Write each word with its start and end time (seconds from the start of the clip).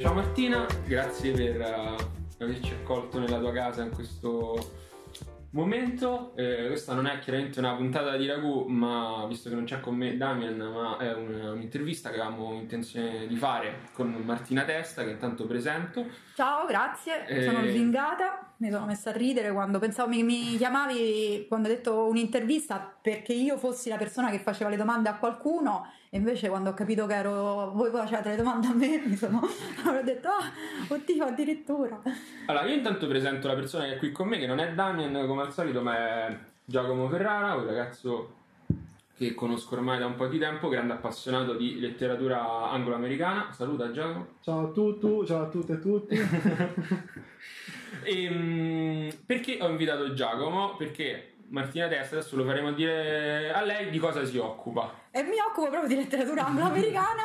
Ciao 0.00 0.14
Martina, 0.14 0.64
grazie 0.86 1.32
per 1.32 1.58
uh, 1.58 2.42
averci 2.44 2.72
accolto 2.72 3.18
nella 3.18 3.40
tua 3.40 3.50
casa 3.50 3.82
in 3.82 3.90
questo 3.90 4.56
momento. 5.50 6.36
Eh, 6.36 6.68
questa 6.68 6.94
non 6.94 7.08
è 7.08 7.18
chiaramente 7.18 7.58
una 7.58 7.74
puntata 7.74 8.16
di 8.16 8.28
ragù, 8.28 8.64
ma 8.68 9.26
visto 9.26 9.48
che 9.48 9.56
non 9.56 9.64
c'è 9.64 9.80
con 9.80 9.96
me 9.96 10.16
Damian, 10.16 10.56
ma 10.56 10.98
è 10.98 11.12
un, 11.12 11.34
un'intervista 11.34 12.10
che 12.10 12.20
avevamo 12.20 12.52
intenzione 12.52 13.26
di 13.26 13.34
fare 13.34 13.88
con 13.92 14.12
Martina 14.24 14.62
Testa, 14.62 15.02
che 15.02 15.10
intanto 15.10 15.46
presento. 15.46 16.06
Ciao, 16.36 16.64
grazie, 16.66 17.26
eh... 17.26 17.42
sono 17.42 17.66
svingata. 17.66 18.54
Mi 18.58 18.70
sono 18.70 18.86
messa 18.86 19.10
a 19.10 19.16
ridere 19.16 19.50
quando 19.50 19.80
pensavo 19.80 20.10
mi, 20.10 20.22
mi 20.22 20.56
chiamavi 20.56 21.46
quando 21.48 21.68
hai 21.68 21.74
detto 21.74 22.06
un'intervista 22.06 22.96
perché 23.02 23.32
io 23.32 23.56
fossi 23.56 23.88
la 23.88 23.96
persona 23.96 24.30
che 24.30 24.38
faceva 24.38 24.70
le 24.70 24.76
domande 24.76 25.08
a 25.08 25.16
qualcuno 25.16 25.86
e 26.10 26.16
invece 26.16 26.48
quando 26.48 26.70
ho 26.70 26.74
capito 26.74 27.06
che 27.06 27.14
ero 27.14 27.70
voi 27.72 27.90
facevate 27.90 28.30
le 28.30 28.36
domande 28.36 28.66
a 28.66 28.74
me 28.74 29.02
mi 29.06 29.16
sono 29.16 29.40
ho 29.40 30.02
detto 30.02 30.28
ah 30.28 30.52
oddio 30.88 31.24
addirittura 31.24 32.00
allora 32.46 32.66
io 32.66 32.74
intanto 32.74 33.06
presento 33.06 33.46
la 33.46 33.54
persona 33.54 33.84
che 33.84 33.94
è 33.94 33.98
qui 33.98 34.12
con 34.12 34.28
me 34.28 34.38
che 34.38 34.46
non 34.46 34.58
è 34.58 34.72
Damian 34.72 35.26
come 35.26 35.42
al 35.42 35.52
solito 35.52 35.82
ma 35.82 35.96
è 35.96 36.38
Giacomo 36.64 37.08
Ferrara 37.08 37.54
un 37.54 37.66
ragazzo 37.66 38.36
che 39.18 39.34
conosco 39.34 39.74
ormai 39.74 39.98
da 39.98 40.06
un 40.06 40.14
po' 40.14 40.28
di 40.28 40.38
tempo, 40.38 40.68
grande 40.68 40.92
appassionato 40.92 41.54
di 41.54 41.80
letteratura 41.80 42.70
anglo-americana. 42.70 43.50
Saluta 43.50 43.90
Giacomo. 43.90 44.28
Ciao 44.40 44.68
a 44.68 44.70
tutti, 44.70 45.26
ciao 45.26 45.42
a 45.42 45.48
tutte 45.48 45.72
e 45.72 45.80
tutti. 45.80 46.14
e, 48.04 48.28
um, 48.28 49.10
perché 49.26 49.58
ho 49.60 49.68
invitato 49.68 50.12
Giacomo? 50.12 50.76
Perché 50.76 51.37
Martina 51.50 51.88
Testa, 51.88 52.16
adesso 52.16 52.36
lo 52.36 52.44
faremo 52.44 52.72
dire 52.72 53.52
a 53.52 53.62
lei 53.62 53.90
di 53.90 53.98
cosa 53.98 54.24
si 54.24 54.36
occupa. 54.38 55.06
E 55.10 55.22
mi 55.22 55.36
occupo 55.40 55.68
proprio 55.68 55.88
di 55.88 55.96
letteratura 55.96 56.44
anglo-americana 56.46 57.22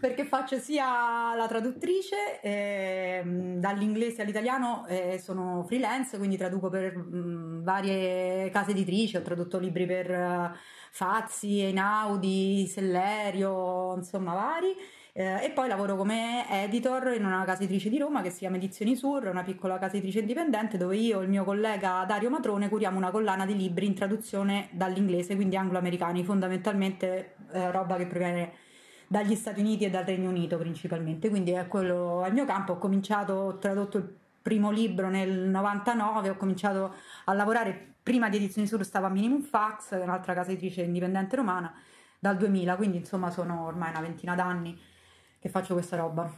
perché 0.00 0.24
faccio 0.24 0.58
sia 0.58 1.34
la 1.34 1.46
traduttrice 1.46 2.40
eh, 2.40 3.22
dall'inglese 3.24 4.22
all'italiano, 4.22 4.86
eh, 4.88 5.18
sono 5.22 5.64
freelance, 5.66 6.16
quindi 6.16 6.36
traduco 6.36 6.68
per 6.68 6.96
mh, 6.96 7.62
varie 7.62 8.50
case 8.50 8.70
editrici, 8.70 9.16
ho 9.16 9.22
tradotto 9.22 9.58
libri 9.58 9.86
per 9.86 10.10
uh, 10.10 10.56
Fazzi, 10.90 11.60
Einaudi, 11.60 12.66
Sellerio, 12.66 13.94
insomma 13.96 14.32
vari 14.32 14.74
eh, 15.18 15.44
e 15.44 15.50
poi 15.50 15.66
lavoro 15.66 15.96
come 15.96 16.44
editor 16.62 17.14
in 17.16 17.24
una 17.24 17.42
casa 17.46 17.62
editrice 17.62 17.88
di 17.88 17.96
Roma 17.96 18.20
che 18.20 18.28
si 18.28 18.40
chiama 18.40 18.56
Edizioni 18.56 18.94
Sur, 18.94 19.28
una 19.28 19.42
piccola 19.42 19.78
casa 19.78 19.96
editrice 19.96 20.18
indipendente 20.18 20.76
dove 20.76 20.94
io 20.98 21.20
e 21.20 21.22
il 21.22 21.30
mio 21.30 21.42
collega 21.42 22.04
Dario 22.06 22.28
Matrone 22.28 22.68
curiamo 22.68 22.98
una 22.98 23.10
collana 23.10 23.46
di 23.46 23.56
libri 23.56 23.86
in 23.86 23.94
traduzione 23.94 24.68
dall'inglese, 24.72 25.34
quindi 25.34 25.56
anglo-americani, 25.56 26.22
fondamentalmente 26.22 27.36
eh, 27.50 27.70
roba 27.70 27.96
che 27.96 28.04
proviene 28.04 28.52
dagli 29.06 29.34
Stati 29.34 29.60
Uniti 29.60 29.84
e 29.86 29.90
dal 29.90 30.04
Regno 30.04 30.28
Unito 30.28 30.58
principalmente, 30.58 31.30
quindi 31.30 31.52
è 31.52 31.66
quello 31.66 32.22
è 32.22 32.28
il 32.28 32.34
mio 32.34 32.44
campo, 32.44 32.72
ho 32.72 32.78
cominciato, 32.78 33.32
ho 33.32 33.56
tradotto 33.56 33.96
il 33.96 34.14
primo 34.42 34.70
libro 34.70 35.08
nel 35.08 35.48
99, 35.48 36.28
ho 36.28 36.36
cominciato 36.36 36.94
a 37.24 37.32
lavorare. 37.32 37.94
Prima 38.02 38.28
di 38.28 38.36
Edizioni 38.36 38.68
Sur 38.68 38.84
stavo 38.84 39.06
a 39.06 39.08
Minimum 39.08 39.40
Fax, 39.40 39.98
un'altra 39.98 40.34
casa 40.34 40.50
editrice 40.50 40.82
indipendente 40.82 41.36
romana, 41.36 41.74
dal 42.18 42.36
2000, 42.36 42.76
quindi 42.76 42.98
insomma 42.98 43.30
sono 43.30 43.64
ormai 43.64 43.88
una 43.88 44.00
ventina 44.00 44.34
d'anni 44.34 44.78
che 45.46 45.48
faccio 45.48 45.74
questa 45.74 45.96
roba. 45.96 46.30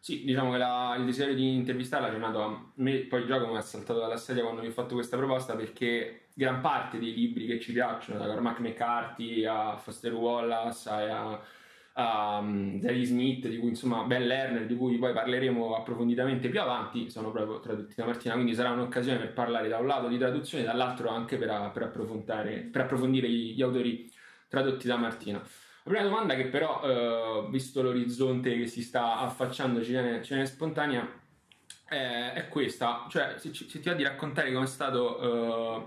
Sì, 0.00 0.24
diciamo 0.24 0.50
che 0.52 0.58
la, 0.58 0.94
il 0.98 1.04
desiderio 1.04 1.34
di 1.36 1.54
intervistarla 1.54 2.12
è 2.12 2.16
nato 2.16 2.42
a 2.42 2.72
me, 2.76 2.98
poi 3.00 3.24
Giacomo 3.24 3.56
è 3.56 3.62
saltato 3.62 4.00
dalla 4.00 4.16
sedia 4.16 4.42
quando 4.42 4.60
mi 4.60 4.68
ho 4.68 4.72
fatto 4.72 4.94
questa 4.94 5.16
proposta 5.16 5.54
perché 5.54 6.26
gran 6.34 6.60
parte 6.60 6.98
dei 6.98 7.14
libri 7.14 7.46
che 7.46 7.60
ci 7.60 7.72
piacciono, 7.72 8.18
da 8.18 8.26
Cormac 8.26 8.58
McCarthy 8.58 9.44
a 9.44 9.76
Foster 9.76 10.12
Wallace 10.12 10.88
a, 10.88 11.40
a 11.92 12.38
um, 12.38 12.80
Smith, 13.04 13.46
di 13.46 13.58
cui 13.58 13.68
insomma 13.68 14.02
Ben 14.02 14.26
Lerner, 14.26 14.66
di 14.66 14.76
cui 14.76 14.98
poi 14.98 15.12
parleremo 15.12 15.76
approfonditamente 15.76 16.48
più 16.48 16.60
avanti, 16.60 17.08
sono 17.08 17.30
proprio 17.30 17.60
tradotti 17.60 17.94
da 17.94 18.04
Martina, 18.04 18.34
quindi 18.34 18.54
sarà 18.54 18.70
un'occasione 18.70 19.18
per 19.18 19.32
parlare 19.34 19.68
da 19.68 19.78
un 19.78 19.86
lato 19.86 20.08
di 20.08 20.18
traduzione, 20.18 20.64
dall'altro 20.64 21.10
anche 21.10 21.36
per, 21.36 21.70
per, 21.72 21.90
per 22.72 22.80
approfondire 22.80 23.28
gli, 23.28 23.54
gli 23.54 23.62
autori 23.62 24.10
tradotti 24.48 24.88
da 24.88 24.96
Martina. 24.96 25.40
La 25.84 25.90
prima 25.90 26.04
domanda 26.04 26.34
che 26.36 26.46
però, 26.46 26.80
eh, 26.84 27.50
visto 27.50 27.82
l'orizzonte 27.82 28.56
che 28.56 28.66
si 28.66 28.82
sta 28.82 29.18
affacciando, 29.18 29.82
ci 29.82 29.90
viene, 29.90 30.22
ci 30.22 30.34
viene 30.34 30.46
spontanea, 30.46 31.20
è, 31.88 32.32
è, 32.34 32.48
questa, 32.48 33.06
cioè 33.10 33.34
se, 33.36 33.52
se, 33.52 33.80
ti 33.80 33.88
va 33.88 33.94
di 33.94 34.04
raccontare 34.04 34.52
come 34.52 34.64
è 34.64 34.68
stato 34.68 35.18
eh, 35.20 35.86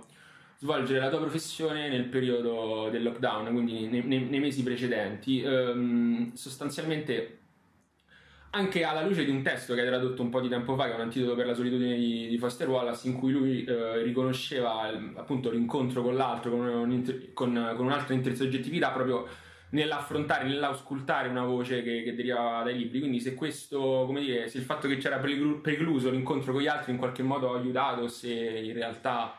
svolgere 0.57 0.99
la 0.99 1.09
tua 1.09 1.19
professione 1.19 1.87
nel 1.87 2.05
periodo 2.05 2.89
del 2.89 3.03
lockdown, 3.03 3.53
quindi 3.53 3.87
nei, 3.87 4.03
nei, 4.03 4.19
nei 4.25 4.39
mesi 4.39 4.63
precedenti, 4.63 5.41
ehm, 5.41 6.33
sostanzialmente 6.33 7.39
anche 8.51 8.83
alla 8.83 9.05
luce 9.05 9.23
di 9.25 9.31
un 9.31 9.41
testo 9.43 9.73
che 9.73 9.81
hai 9.81 9.87
tradotto 9.87 10.21
un 10.21 10.29
po' 10.29 10.41
di 10.41 10.49
tempo 10.49 10.75
fa, 10.75 10.85
che 10.85 10.91
è 10.91 10.95
un 10.95 11.01
antidoto 11.01 11.35
per 11.35 11.45
la 11.45 11.53
solitudine 11.53 11.95
di, 11.95 12.27
di 12.27 12.37
Foster 12.37 12.67
Wallace, 12.69 13.07
in 13.07 13.13
cui 13.13 13.31
lui 13.31 13.63
eh, 13.63 14.01
riconosceva 14.01 14.91
appunto 15.15 15.49
l'incontro 15.49 16.01
con 16.01 16.15
l'altro, 16.15 16.51
con, 16.51 16.59
un, 16.59 17.29
con, 17.33 17.73
con 17.75 17.85
un'altra 17.85 18.13
intersoggettività 18.13 18.91
proprio 18.91 19.27
nell'affrontare, 19.75 20.45
nell'auscultare 20.45 21.27
una 21.27 21.43
voce 21.43 21.83
che, 21.83 22.01
che, 22.03 22.15
deriva 22.15 22.61
dai 22.63 22.77
libri. 22.77 22.99
Quindi, 22.99 23.19
se 23.19 23.35
questo, 23.35 24.05
come 24.05 24.21
dire, 24.21 24.47
se 24.47 24.57
il 24.57 24.63
fatto 24.63 24.87
che 24.87 24.97
c'era 24.97 25.17
precluso 25.17 26.09
l'incontro 26.09 26.53
con 26.53 26.61
gli 26.61 26.67
altri 26.67 26.93
in 26.93 26.97
qualche 26.97 27.21
modo 27.21 27.53
ha 27.53 27.57
aiutato, 27.57 28.07
se 28.07 28.31
in 28.31 28.73
realtà. 28.73 29.37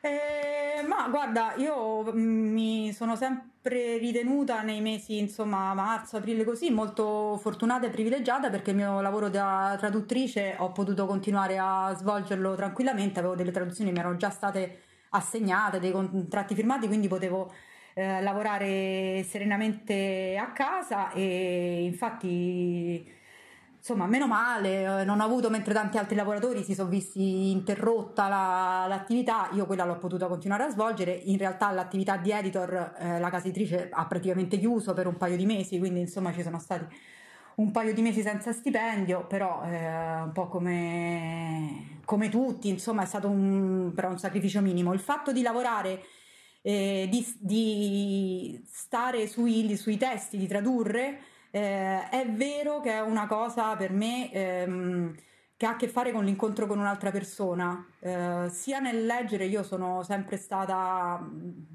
Eh, 0.00 0.86
ma 0.86 1.08
guarda, 1.08 1.54
io 1.56 2.04
mm, 2.12 2.52
mi 2.52 2.92
sono 2.92 3.16
sempre 3.16 3.98
ritenuta 3.98 4.62
nei 4.62 4.80
mesi, 4.80 5.18
insomma, 5.18 5.74
marzo, 5.74 6.16
aprile 6.16 6.44
così, 6.44 6.70
molto 6.70 7.36
fortunata 7.38 7.86
e 7.86 7.90
privilegiata 7.90 8.48
perché 8.48 8.70
il 8.70 8.76
mio 8.76 9.00
lavoro 9.00 9.28
da 9.28 9.74
traduttrice 9.76 10.54
ho 10.58 10.70
potuto 10.70 11.04
continuare 11.06 11.58
a 11.58 11.92
svolgerlo 11.96 12.54
tranquillamente, 12.54 13.18
avevo 13.18 13.34
delle 13.34 13.50
traduzioni 13.50 13.90
che 13.90 13.96
mi 13.96 14.00
erano 14.00 14.16
già 14.16 14.30
state 14.30 14.82
assegnate, 15.10 15.80
dei 15.80 15.90
contratti 15.90 16.54
firmati, 16.54 16.86
quindi 16.86 17.08
potevo 17.08 17.52
eh, 17.98 18.22
lavorare 18.22 19.24
serenamente 19.24 20.36
a 20.40 20.52
casa 20.52 21.10
e 21.10 21.82
infatti 21.82 23.12
insomma 23.76 24.06
meno 24.06 24.28
male 24.28 25.00
eh, 25.00 25.04
non 25.04 25.18
ho 25.18 25.24
avuto 25.24 25.50
mentre 25.50 25.74
tanti 25.74 25.98
altri 25.98 26.14
lavoratori 26.14 26.62
si 26.62 26.74
sono 26.74 26.88
visti 26.88 27.50
interrotta 27.50 28.28
la, 28.28 28.84
l'attività 28.86 29.48
io 29.52 29.66
quella 29.66 29.84
l'ho 29.84 29.98
potuta 29.98 30.28
continuare 30.28 30.62
a 30.62 30.70
svolgere 30.70 31.10
in 31.12 31.38
realtà 31.38 31.72
l'attività 31.72 32.16
di 32.16 32.30
editor 32.30 32.94
eh, 32.98 33.18
la 33.18 33.30
casa 33.30 33.48
editrice 33.48 33.88
ha 33.90 34.06
praticamente 34.06 34.58
chiuso 34.58 34.94
per 34.94 35.08
un 35.08 35.16
paio 35.16 35.36
di 35.36 35.44
mesi 35.44 35.78
quindi 35.80 35.98
insomma 35.98 36.32
ci 36.32 36.42
sono 36.42 36.60
stati 36.60 36.86
un 37.56 37.72
paio 37.72 37.92
di 37.92 38.02
mesi 38.02 38.22
senza 38.22 38.52
stipendio, 38.52 39.26
però 39.26 39.64
eh, 39.64 40.20
un 40.22 40.30
po' 40.32 40.46
come, 40.46 41.98
come 42.04 42.28
tutti, 42.28 42.68
insomma 42.68 43.02
è 43.02 43.04
stato 43.04 43.28
un, 43.28 43.92
un 43.92 44.18
sacrificio 44.18 44.60
minimo. 44.60 44.92
Il 44.92 45.00
fatto 45.00 45.32
di 45.32 45.42
lavorare 45.42 46.00
eh, 46.62 47.06
di, 47.10 47.26
di, 47.38 48.62
stare 48.66 49.26
sui, 49.26 49.76
sui, 49.76 49.96
testi, 49.96 50.36
di 50.36 50.46
tradurre, 50.46 51.20
eh, 51.50 52.08
è 52.08 52.26
vero 52.30 52.80
che 52.80 52.92
è 52.92 53.00
una 53.00 53.26
cosa 53.26 53.76
per 53.76 53.92
me 53.92 54.30
ehm, 54.32 55.14
che 55.56 55.66
ha 55.66 55.70
a 55.70 55.76
che 55.76 55.88
fare 55.88 56.12
con 56.12 56.24
l'incontro 56.24 56.66
con 56.66 56.78
un'altra 56.78 57.10
persona. 57.10 57.84
Eh, 58.00 58.48
sia 58.50 58.78
nel 58.78 59.04
leggere, 59.06 59.46
io 59.46 59.62
sono 59.62 60.02
sempre 60.02 60.36
stata, 60.36 61.20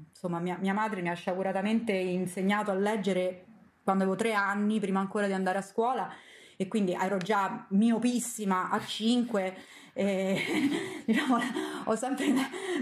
insomma, 0.08 0.38
mia, 0.38 0.56
mia 0.58 0.72
madre 0.72 1.02
mi 1.02 1.10
ha 1.10 1.14
sciaguratamente 1.14 1.92
insegnato 1.92 2.70
a 2.70 2.74
leggere 2.74 3.44
quando 3.82 4.04
avevo 4.04 4.16
tre 4.16 4.32
anni, 4.32 4.80
prima 4.80 5.00
ancora 5.00 5.26
di 5.26 5.34
andare 5.34 5.58
a 5.58 5.62
scuola 5.62 6.10
e 6.56 6.68
quindi 6.68 6.92
ero 6.92 7.18
già 7.18 7.66
miopissima 7.70 8.70
a 8.70 8.80
5 8.80 9.56
e, 9.94 10.36
diciamo, 11.06 11.38
ho 11.84 11.94
sempre 11.94 12.26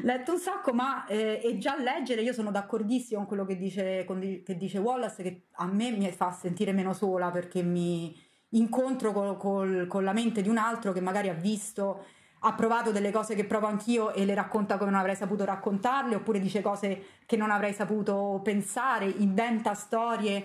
letto 0.02 0.32
un 0.32 0.38
sacco 0.38 0.72
ma 0.72 1.06
eh, 1.06 1.40
e 1.44 1.58
già 1.58 1.78
leggere 1.78 2.22
io 2.22 2.32
sono 2.32 2.50
d'accordissimo 2.50 3.18
con 3.18 3.28
quello 3.28 3.44
che 3.44 3.56
dice, 3.56 4.04
con, 4.04 4.18
che 4.18 4.56
dice 4.56 4.78
Wallace 4.78 5.22
che 5.22 5.42
a 5.52 5.66
me 5.66 5.90
mi 5.90 6.10
fa 6.10 6.32
sentire 6.32 6.72
meno 6.72 6.94
sola 6.94 7.30
perché 7.30 7.62
mi 7.62 8.18
incontro 8.54 9.12
col, 9.12 9.36
col, 9.36 9.86
con 9.86 10.02
la 10.02 10.12
mente 10.12 10.42
di 10.42 10.48
un 10.48 10.56
altro 10.56 10.92
che 10.92 11.00
magari 11.00 11.28
ha 11.28 11.34
visto 11.34 12.04
ha 12.44 12.54
provato 12.54 12.90
delle 12.90 13.12
cose 13.12 13.34
che 13.34 13.44
provo 13.44 13.66
anch'io 13.66 14.12
e 14.12 14.24
le 14.24 14.34
racconta 14.34 14.76
come 14.76 14.90
non 14.90 14.98
avrei 14.98 15.14
saputo 15.14 15.44
raccontarle, 15.44 16.16
oppure 16.16 16.40
dice 16.40 16.60
cose 16.60 17.04
che 17.24 17.36
non 17.36 17.52
avrei 17.52 17.72
saputo 17.72 18.40
pensare, 18.42 19.06
inventa 19.06 19.74
storie 19.74 20.44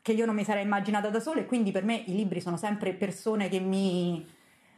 che 0.00 0.12
io 0.12 0.24
non 0.24 0.34
mi 0.34 0.42
sarei 0.42 0.64
immaginata 0.64 1.10
da 1.10 1.20
sola 1.20 1.40
e 1.40 1.46
quindi 1.46 1.70
per 1.70 1.84
me 1.84 2.02
i 2.06 2.14
libri 2.14 2.40
sono 2.40 2.56
sempre 2.56 2.94
persone 2.94 3.50
che 3.50 3.60
mi, 3.60 4.26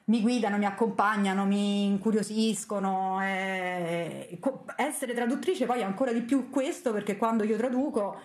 mi 0.06 0.20
guidano, 0.20 0.58
mi 0.58 0.66
accompagnano, 0.66 1.46
mi 1.46 1.84
incuriosiscono. 1.86 3.22
E... 3.22 4.38
Essere 4.76 5.14
traduttrice 5.14 5.66
poi 5.66 5.82
ancora 5.82 6.12
di 6.12 6.22
più 6.22 6.50
questo 6.50 6.92
perché 6.92 7.16
quando 7.16 7.44
io 7.44 7.56
traduco 7.56 8.20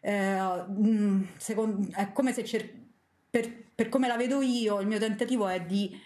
eh, 0.00 0.64
mm, 0.70 1.22
secondo, 1.36 1.88
è 1.92 2.12
come 2.12 2.32
se 2.32 2.44
cer- 2.44 2.72
per, 3.28 3.52
per, 3.74 3.88
come 3.88 4.06
la 4.06 4.16
vedo 4.16 4.40
io 4.40 4.80
il 4.80 4.86
mio 4.86 4.98
tentativo 4.98 5.48
è 5.48 5.62
di 5.62 6.00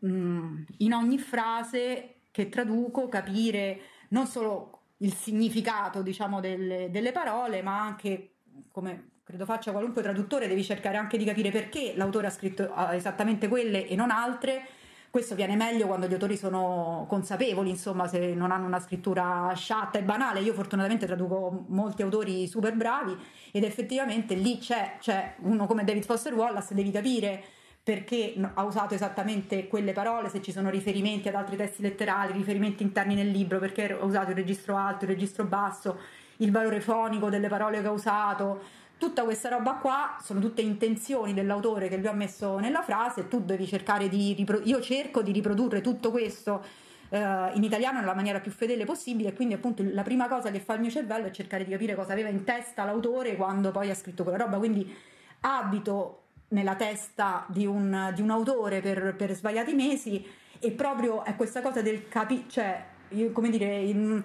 mh, 0.00 0.08
mm, 0.08 0.62
in 0.78 0.92
ogni 0.92 1.18
frase 1.18 2.16
che 2.30 2.48
traduco 2.50 3.08
capire 3.08 3.80
non 4.10 4.26
solo 4.26 4.78
il 4.98 5.14
significato 5.14 6.02
diciamo 6.02 6.40
delle, 6.40 6.90
delle 6.90 7.12
parole 7.12 7.62
ma 7.62 7.80
anche 7.80 8.34
come 8.70 9.09
credo 9.30 9.44
faccia 9.44 9.70
qualunque 9.70 10.02
traduttore, 10.02 10.48
devi 10.48 10.64
cercare 10.64 10.96
anche 10.96 11.16
di 11.16 11.24
capire 11.24 11.50
perché 11.50 11.92
l'autore 11.94 12.26
ha 12.26 12.30
scritto 12.30 12.74
esattamente 12.90 13.46
quelle 13.46 13.86
e 13.86 13.94
non 13.94 14.10
altre. 14.10 14.62
Questo 15.08 15.34
viene 15.36 15.56
meglio 15.56 15.86
quando 15.86 16.06
gli 16.06 16.12
autori 16.12 16.36
sono 16.36 17.04
consapevoli, 17.08 17.70
insomma, 17.70 18.06
se 18.06 18.34
non 18.34 18.50
hanno 18.50 18.66
una 18.66 18.80
scrittura 18.80 19.52
sciatta 19.54 19.98
e 19.98 20.02
banale. 20.02 20.40
Io 20.40 20.52
fortunatamente 20.52 21.06
traduco 21.06 21.64
molti 21.68 22.02
autori 22.02 22.46
super 22.48 22.74
bravi 22.74 23.16
ed 23.52 23.62
effettivamente 23.62 24.34
lì 24.34 24.58
c'è, 24.58 24.96
c'è 24.98 25.34
uno 25.42 25.66
come 25.66 25.84
David 25.84 26.04
Foster 26.04 26.34
Wallace, 26.34 26.74
devi 26.74 26.90
capire 26.90 27.42
perché 27.82 28.34
ha 28.54 28.64
usato 28.64 28.94
esattamente 28.94 29.66
quelle 29.68 29.92
parole, 29.92 30.28
se 30.28 30.42
ci 30.42 30.52
sono 30.52 30.70
riferimenti 30.70 31.28
ad 31.28 31.34
altri 31.34 31.56
testi 31.56 31.82
letterali, 31.82 32.32
riferimenti 32.32 32.82
interni 32.82 33.14
nel 33.14 33.30
libro, 33.30 33.58
perché 33.58 33.92
ha 33.92 34.04
usato 34.04 34.30
il 34.30 34.36
registro 34.36 34.76
alto, 34.76 35.04
il 35.04 35.10
registro 35.10 35.44
basso, 35.44 35.98
il 36.38 36.50
valore 36.50 36.80
fonico 36.80 37.30
delle 37.30 37.48
parole 37.48 37.80
che 37.80 37.86
ha 37.86 37.92
usato. 37.92 38.78
Tutta 39.00 39.24
questa 39.24 39.48
roba 39.48 39.76
qua 39.76 40.18
sono 40.20 40.40
tutte 40.40 40.60
intenzioni 40.60 41.32
dell'autore 41.32 41.88
che 41.88 41.96
lui 41.96 42.06
ha 42.06 42.12
messo 42.12 42.58
nella 42.58 42.82
frase, 42.82 43.28
tu 43.28 43.40
devi 43.40 43.66
cercare 43.66 44.10
di 44.10 44.34
ripro- 44.34 44.60
io 44.62 44.78
cerco 44.82 45.22
di 45.22 45.32
riprodurre 45.32 45.80
tutto 45.80 46.10
questo 46.10 46.62
eh, 47.08 47.50
in 47.54 47.64
italiano 47.64 47.98
nella 47.98 48.12
maniera 48.12 48.40
più 48.40 48.50
fedele 48.50 48.84
possibile 48.84 49.32
quindi 49.32 49.54
appunto 49.54 49.82
la 49.90 50.02
prima 50.02 50.28
cosa 50.28 50.50
che 50.50 50.60
fa 50.60 50.74
il 50.74 50.80
mio 50.80 50.90
cervello 50.90 51.28
è 51.28 51.30
cercare 51.30 51.64
di 51.64 51.70
capire 51.70 51.94
cosa 51.94 52.12
aveva 52.12 52.28
in 52.28 52.44
testa 52.44 52.84
l'autore 52.84 53.36
quando 53.36 53.70
poi 53.70 53.88
ha 53.88 53.94
scritto 53.94 54.22
quella 54.22 54.36
roba, 54.36 54.58
quindi 54.58 54.94
abito 55.40 56.24
nella 56.48 56.74
testa 56.74 57.46
di 57.48 57.64
un, 57.64 58.12
di 58.14 58.20
un 58.20 58.28
autore 58.28 58.82
per, 58.82 59.14
per, 59.16 59.32
svariati 59.32 59.72
mesi 59.72 60.22
e 60.58 60.72
proprio 60.72 61.24
è 61.24 61.36
questa 61.36 61.62
cosa 61.62 61.80
del 61.80 62.06
capire, 62.06 62.44
cioè, 62.48 62.84
come 63.32 63.48
dire, 63.48 63.78
in, 63.78 64.22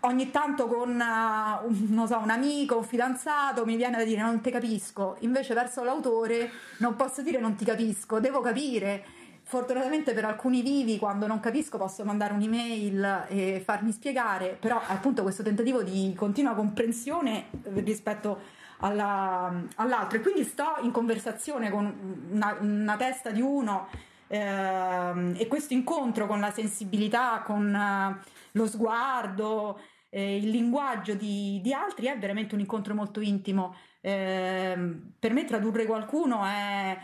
ogni 0.00 0.30
tanto 0.30 0.66
con 0.66 0.90
uh, 0.90 2.06
so, 2.06 2.18
un 2.18 2.30
amico, 2.30 2.78
un 2.78 2.84
fidanzato 2.84 3.64
mi 3.64 3.76
viene 3.76 3.96
da 3.96 4.04
dire 4.04 4.22
non 4.22 4.40
ti 4.40 4.50
capisco, 4.50 5.16
invece 5.20 5.54
verso 5.54 5.82
l'autore 5.84 6.50
non 6.78 6.96
posso 6.96 7.22
dire 7.22 7.38
non 7.38 7.54
ti 7.54 7.64
capisco, 7.64 8.20
devo 8.20 8.40
capire. 8.40 9.04
Fortunatamente 9.42 10.12
per 10.12 10.24
alcuni 10.24 10.62
vivi 10.62 10.96
quando 10.96 11.26
non 11.26 11.40
capisco 11.40 11.76
posso 11.76 12.04
mandare 12.04 12.34
un'email 12.34 13.24
e 13.26 13.60
farmi 13.64 13.90
spiegare, 13.90 14.56
però 14.60 14.80
appunto 14.86 15.22
questo 15.22 15.42
tentativo 15.42 15.82
di 15.82 16.14
continua 16.16 16.54
comprensione 16.54 17.46
rispetto 17.74 18.38
alla, 18.78 19.52
all'altro 19.74 20.18
e 20.18 20.20
quindi 20.20 20.44
sto 20.44 20.76
in 20.82 20.92
conversazione 20.92 21.68
con 21.68 22.28
una, 22.30 22.56
una 22.60 22.96
testa 22.96 23.30
di 23.30 23.40
uno 23.40 23.88
eh, 24.28 25.32
e 25.36 25.48
questo 25.48 25.74
incontro 25.74 26.28
con 26.28 26.38
la 26.38 26.52
sensibilità, 26.52 27.42
con 27.44 27.74
uh, 27.74 28.30
lo 28.52 28.66
sguardo, 28.68 29.80
eh, 30.10 30.36
il 30.36 30.50
linguaggio 30.50 31.14
di, 31.14 31.60
di, 31.62 31.72
altri 31.72 32.06
è 32.06 32.18
veramente 32.18 32.54
un 32.54 32.60
incontro 32.60 32.94
molto 32.94 33.20
intimo. 33.20 33.74
Eh, 34.00 34.76
per 35.18 35.32
me 35.32 35.44
tradurre 35.44 35.86
qualcuno 35.86 36.44
è, 36.44 36.98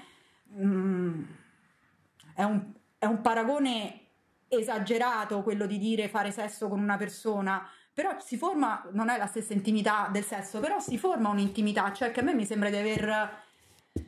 mm, 0.54 1.22
è, 2.34 2.42
un, 2.42 2.72
è 2.98 3.06
un 3.06 3.20
paragone 3.22 4.00
esagerato 4.48 5.42
quello 5.42 5.66
di 5.66 5.78
dire 5.78 6.08
fare 6.08 6.30
sesso 6.30 6.68
con 6.68 6.80
una 6.80 6.96
persona 6.96 7.68
però 7.96 8.14
si 8.20 8.36
forma, 8.36 8.86
non 8.92 9.08
è 9.08 9.16
la 9.16 9.24
stessa 9.24 9.54
intimità 9.54 10.10
del 10.12 10.22
sesso, 10.22 10.60
però 10.60 10.78
si 10.80 10.98
forma 10.98 11.30
un'intimità, 11.30 11.94
cioè 11.94 12.10
che 12.10 12.20
a 12.20 12.22
me 12.22 12.34
mi 12.34 12.44
sembra 12.44 12.68
di 12.68 12.76
aver 12.76 13.42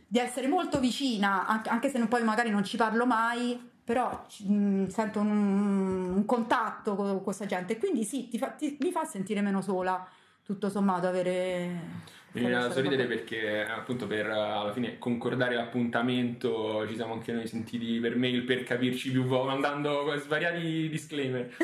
di 0.06 0.18
essere 0.18 0.46
molto 0.46 0.78
vicina, 0.78 1.46
anche 1.46 1.88
se 1.88 1.98
poi 2.06 2.22
magari 2.22 2.50
non 2.50 2.64
ci 2.64 2.76
parlo 2.76 3.06
mai, 3.06 3.58
però 3.88 4.26
mh, 4.40 4.52
mm, 4.52 4.86
sento 4.88 5.18
un, 5.18 5.30
un, 6.16 6.24
contatto 6.26 6.94
con 6.94 7.22
questa 7.22 7.46
gente 7.46 7.78
quindi 7.78 8.04
sì, 8.04 8.28
ti 8.28 8.36
fa, 8.36 8.48
ti, 8.48 8.76
mi 8.80 8.90
fa 8.90 9.06
sentire 9.06 9.40
meno 9.40 9.62
sola, 9.62 10.06
tutto 10.44 10.68
sommato, 10.68 11.06
avere... 11.06 12.06
Mi 12.32 12.40
viene 12.40 12.60
da 12.60 12.70
sorridere 12.70 13.06
perché 13.06 13.64
appunto 13.64 14.06
per 14.06 14.26
alla 14.26 14.72
fine 14.74 14.98
concordare 14.98 15.54
l'appuntamento 15.54 16.86
ci 16.86 16.96
siamo 16.96 17.14
anche 17.14 17.32
noi 17.32 17.46
sentiti 17.46 17.98
per 17.98 18.14
mail 18.16 18.42
per 18.42 18.62
capirci 18.64 19.10
più 19.10 19.24
mandando 19.24 20.14
svariati 20.18 20.90
disclaimer. 20.90 21.56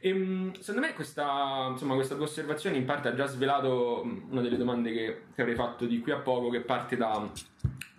E, 0.00 0.08
ehm, 0.10 0.52
secondo 0.54 0.88
me 0.88 0.92
questa, 0.92 1.68
insomma, 1.70 1.94
questa 1.94 2.16
tua 2.16 2.24
osservazione 2.24 2.78
in 2.78 2.84
parte 2.84 3.06
ha 3.06 3.14
già 3.14 3.26
svelato 3.26 4.02
mm, 4.04 4.32
una 4.32 4.40
delle 4.40 4.56
domande 4.56 4.92
che, 4.92 5.22
che 5.32 5.40
avrei 5.40 5.54
fatto 5.54 5.86
di 5.86 6.00
qui 6.00 6.10
a 6.10 6.18
poco, 6.18 6.50
che 6.50 6.62
parte 6.62 6.96
da, 6.96 7.30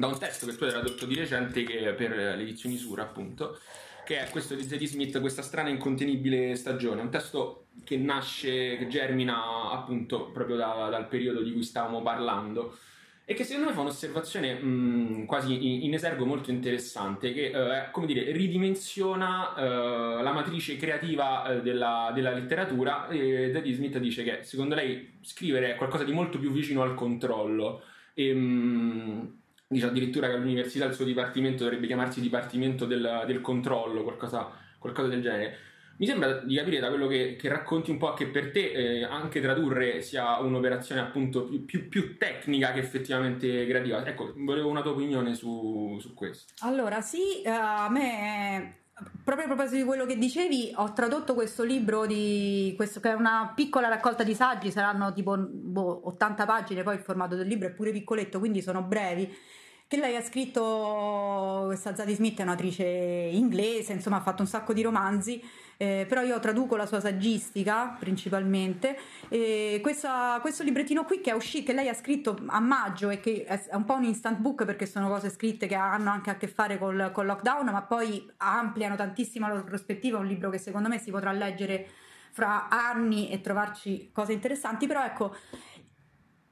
da 0.02 0.08
un 0.08 0.18
testo 0.18 0.48
che 0.48 0.56
tu 0.56 0.64
hai 0.64 0.72
tradotto 0.72 1.06
di 1.06 1.16
recente 1.16 1.64
che, 1.64 1.94
per 1.94 2.10
le 2.10 2.34
edizioni 2.34 2.76
Sura, 2.76 3.04
appunto, 3.04 3.60
che 4.04 4.20
è 4.20 4.30
questo 4.30 4.56
di 4.56 4.64
Zadie 4.64 4.88
Smith, 4.88 5.20
questa 5.20 5.44
strana 5.44 5.70
e 5.70 5.74
incontenibile 5.74 6.56
stagione. 6.56 7.02
Un 7.02 7.12
testo 7.12 7.68
che 7.84 7.98
nasce, 7.98 8.78
che 8.78 8.88
germina 8.88 9.70
appunto 9.70 10.32
proprio 10.32 10.56
da, 10.56 10.88
dal 10.90 11.08
periodo 11.08 11.42
di 11.42 11.54
cui 11.54 11.64
stavamo 11.64 12.02
parlando 12.02 12.78
e 13.24 13.36
che 13.36 13.44
secondo 13.44 13.70
me 13.70 13.76
fa 13.76 13.82
un'osservazione 13.82 14.56
mh, 14.56 15.26
quasi 15.26 15.86
in, 15.86 15.94
esergo 15.94 16.26
molto 16.26 16.50
interessante 16.50 17.32
che 17.32 17.52
eh, 17.52 17.92
come 17.92 18.08
dire, 18.08 18.32
ridimensiona 18.32 19.56
eh, 19.56 20.24
la 20.24 20.34
matrice 20.34 20.76
creativa 20.76 21.48
eh, 21.48 21.62
della, 21.62 22.12
della, 22.14 22.34
letteratura 22.34 23.08
e 23.08 23.52
Daddy 23.52 23.72
Smith 23.72 24.00
dice 24.00 24.24
che 24.24 24.44
secondo 24.44 24.76
lei 24.76 25.20
scrivere 25.22 25.74
è 25.74 25.76
qualcosa 25.76 26.04
di 26.04 26.12
molto 26.12 26.40
più 26.40 26.52
vicino 26.52 26.82
al 26.82 26.96
controllo 26.96 27.84
e, 28.14 28.34
mh, 28.34 29.41
dice 29.72 29.86
addirittura 29.86 30.28
che 30.28 30.34
all'università 30.34 30.86
il 30.86 30.94
suo 30.94 31.06
dipartimento 31.06 31.64
dovrebbe 31.64 31.88
chiamarsi 31.88 32.22
dipartimento 32.22 32.86
del, 32.86 33.24
del 33.26 33.42
controllo 33.42 34.04
qualcosa, 34.04 34.52
qualcosa 34.78 35.08
del 35.08 35.22
genere 35.22 35.58
mi 36.02 36.08
sembra 36.08 36.40
di 36.40 36.56
capire 36.56 36.80
da 36.80 36.90
quello 36.90 37.06
che, 37.06 37.36
che 37.36 37.48
racconti 37.48 37.92
un 37.92 37.98
po' 37.98 38.16
che 38.16 38.26
per 38.26 38.50
te 38.50 38.72
eh, 38.72 39.04
anche 39.04 39.40
tradurre 39.40 40.02
sia 40.02 40.40
un'operazione 40.40 41.00
appunto 41.00 41.44
più, 41.44 41.64
più, 41.66 41.90
più, 41.90 42.18
tecnica 42.18 42.72
che 42.72 42.80
effettivamente 42.80 43.68
creativa. 43.68 44.04
Ecco, 44.04 44.34
volevo 44.38 44.68
una 44.68 44.82
tua 44.82 44.94
opinione 44.94 45.36
su, 45.36 46.00
su 46.02 46.16
questo. 46.16 46.54
Allora, 46.62 47.02
sì, 47.02 47.44
uh, 47.46 47.50
a 47.50 47.90
me 47.92 48.78
proprio 49.24 49.46
a 49.46 49.50
proposito 49.50 49.76
di 49.76 49.84
quello 49.84 50.08
che 50.08 50.18
dicevi, 50.18 50.72
ho 50.76 50.92
tradotto 50.92 51.36
questo 51.36 51.64
libro 51.64 52.08
di 52.08 52.74
questo, 52.76 53.00
che 53.00 53.12
è 53.12 53.14
una 53.14 53.52
piccola 53.56 53.88
raccolta 53.88 54.24
di 54.24 54.34
saggi, 54.34 54.72
saranno 54.72 55.14
tipo 55.14 55.38
boh, 55.38 56.08
80 56.08 56.46
pagine, 56.48 56.82
poi 56.82 56.96
il 56.96 57.02
formato 57.02 57.36
del 57.36 57.48
libro 57.48 57.68
è 57.68 57.72
pure 57.72 57.92
piccoletto, 57.92 58.40
quindi 58.40 58.64
sono 58.64 58.82
brevi 58.82 59.32
che 59.92 59.98
lei 59.98 60.16
ha 60.16 60.24
scritto, 60.24 61.64
questa 61.66 61.94
Zadie 61.94 62.16
Smith 62.16 62.40
è 62.40 62.44
un'autrice 62.44 62.86
inglese, 62.86 63.92
insomma 63.92 64.16
ha 64.16 64.22
fatto 64.22 64.42
un 64.42 64.48
sacco 64.48 64.72
di 64.72 64.82
romanzi, 64.82 65.44
eh, 65.76 66.06
però 66.08 66.22
io 66.22 66.40
traduco 66.40 66.78
la 66.78 66.86
sua 66.86 67.02
saggistica 67.02 67.98
principalmente. 68.00 68.98
E 69.28 69.80
questa, 69.82 70.38
questo 70.40 70.64
librettino 70.64 71.04
qui 71.04 71.20
che, 71.20 71.32
è 71.32 71.34
uscito, 71.34 71.66
che 71.66 71.74
lei 71.74 71.90
ha 71.90 71.94
scritto 71.94 72.40
a 72.46 72.62
maggio 72.62 73.10
e 73.10 73.20
che 73.20 73.44
è 73.44 73.76
un 73.76 73.84
po' 73.84 73.96
un 73.96 74.06
instant 74.06 74.38
book 74.38 74.64
perché 74.64 74.86
sono 74.86 75.10
cose 75.10 75.30
scritte 75.30 75.68
che 75.68 75.76
hanno 75.76 76.10
anche 76.10 76.30
a 76.30 76.36
che 76.36 76.48
fare 76.48 76.78
col, 76.78 77.12
col 77.14 77.26
lockdown, 77.26 77.66
ma 77.66 77.82
poi 77.82 78.26
ampliano 78.38 78.96
tantissimo 78.96 79.54
la 79.54 79.62
prospettiva, 79.62 80.20
un 80.20 80.26
libro 80.26 80.50
che 80.50 80.58
secondo 80.58 80.88
me 80.88 81.00
si 81.00 81.12
potrà 81.12 81.34
leggere 81.34 81.86
fra 82.32 82.70
anni 82.70 83.30
e 83.30 83.42
trovarci 83.42 84.10
cose 84.14 84.32
interessanti, 84.32 84.88
però 84.88 85.04
ecco 85.04 85.36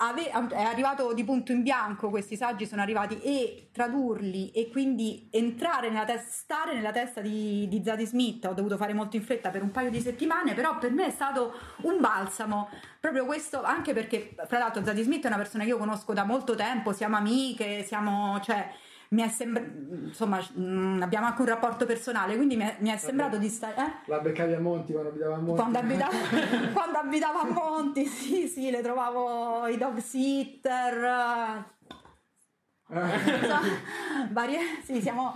ave- 0.01 0.29
è 0.29 0.62
arrivato 0.62 1.13
di 1.13 1.24
punto 1.24 1.51
in 1.51 1.62
bianco 1.62 2.10
questi 2.10 2.36
saggi 2.36 2.65
sono 2.65 2.82
arrivati 2.82 3.20
e 3.22 3.70
tradurli 3.72 4.51
e 4.51 4.70
quindi 4.70 5.27
entrare 5.32 5.89
nella 5.89 6.06
testa 6.06 6.29
stare 6.32 6.74
nella 6.74 6.91
testa 6.91 7.22
di, 7.22 7.68
di 7.68 7.82
Zadie 7.84 8.06
Smith 8.06 8.46
ho 8.46 8.53
dovuto 8.53 8.77
fare 8.77 8.94
molto 8.94 9.18
in 9.18 9.24
fretta 9.24 9.50
per 9.50 9.62
un 9.62 9.72
paio 9.72 9.89
di 9.89 10.00
settimane 10.00 10.53
però 10.53 10.77
per 10.77 10.91
me 10.91 11.08
è 11.08 11.12
stato 11.12 11.53
un 11.82 12.00
balsamo. 12.00 12.70
Proprio 13.00 13.25
questo 13.25 13.62
anche 13.62 13.94
perché 13.94 14.36
fra 14.48 14.58
l'altro 14.58 14.84
Zadie 14.84 15.03
Smith 15.03 15.24
è 15.24 15.27
una 15.27 15.38
persona 15.38 15.63
che 15.63 15.70
io 15.70 15.77
conosco 15.77 16.13
da 16.13 16.24
molto 16.24 16.56
tempo 16.56 16.94
siamo 16.94 17.18
amiche 17.18 17.84
siamo 17.84 18.39
cioè 18.41 18.70
mi 19.10 19.24
è 19.24 19.28
sembrato, 19.28 19.70
insomma, 20.06 20.39
mm, 20.58 21.01
abbiamo 21.01 21.25
anche 21.25 21.42
un 21.42 21.48
rapporto 21.48 21.86
personale, 21.86 22.36
quindi 22.36 22.56
mi 22.56 22.63
è, 22.63 22.75
mi 22.80 22.89
è 22.89 22.98
sembrato 22.98 23.38
di 23.38 23.50
stare... 23.50 23.75
Eh? 23.75 23.92
La 24.06 24.20
beccavi 24.20 24.54
a 24.54 24.60
Monti 24.60 24.92
quando 24.92 25.10
abitava 25.10 25.36
a 25.36 25.39
Monti? 25.39 25.62
Quando 25.62 25.80
abitavo, 25.80 26.18
quando 26.74 26.98
abitavo 27.00 27.39
a 27.39 27.46
Monti, 27.46 28.06
sì, 28.06 28.48
sì, 28.48 28.70
le 28.70 28.82
trovavo 28.82 29.68
i 29.68 29.78
dog 29.78 29.98
sitter... 29.98 31.78
varie, 34.32 34.60
sì, 34.84 35.00
siamo 35.00 35.34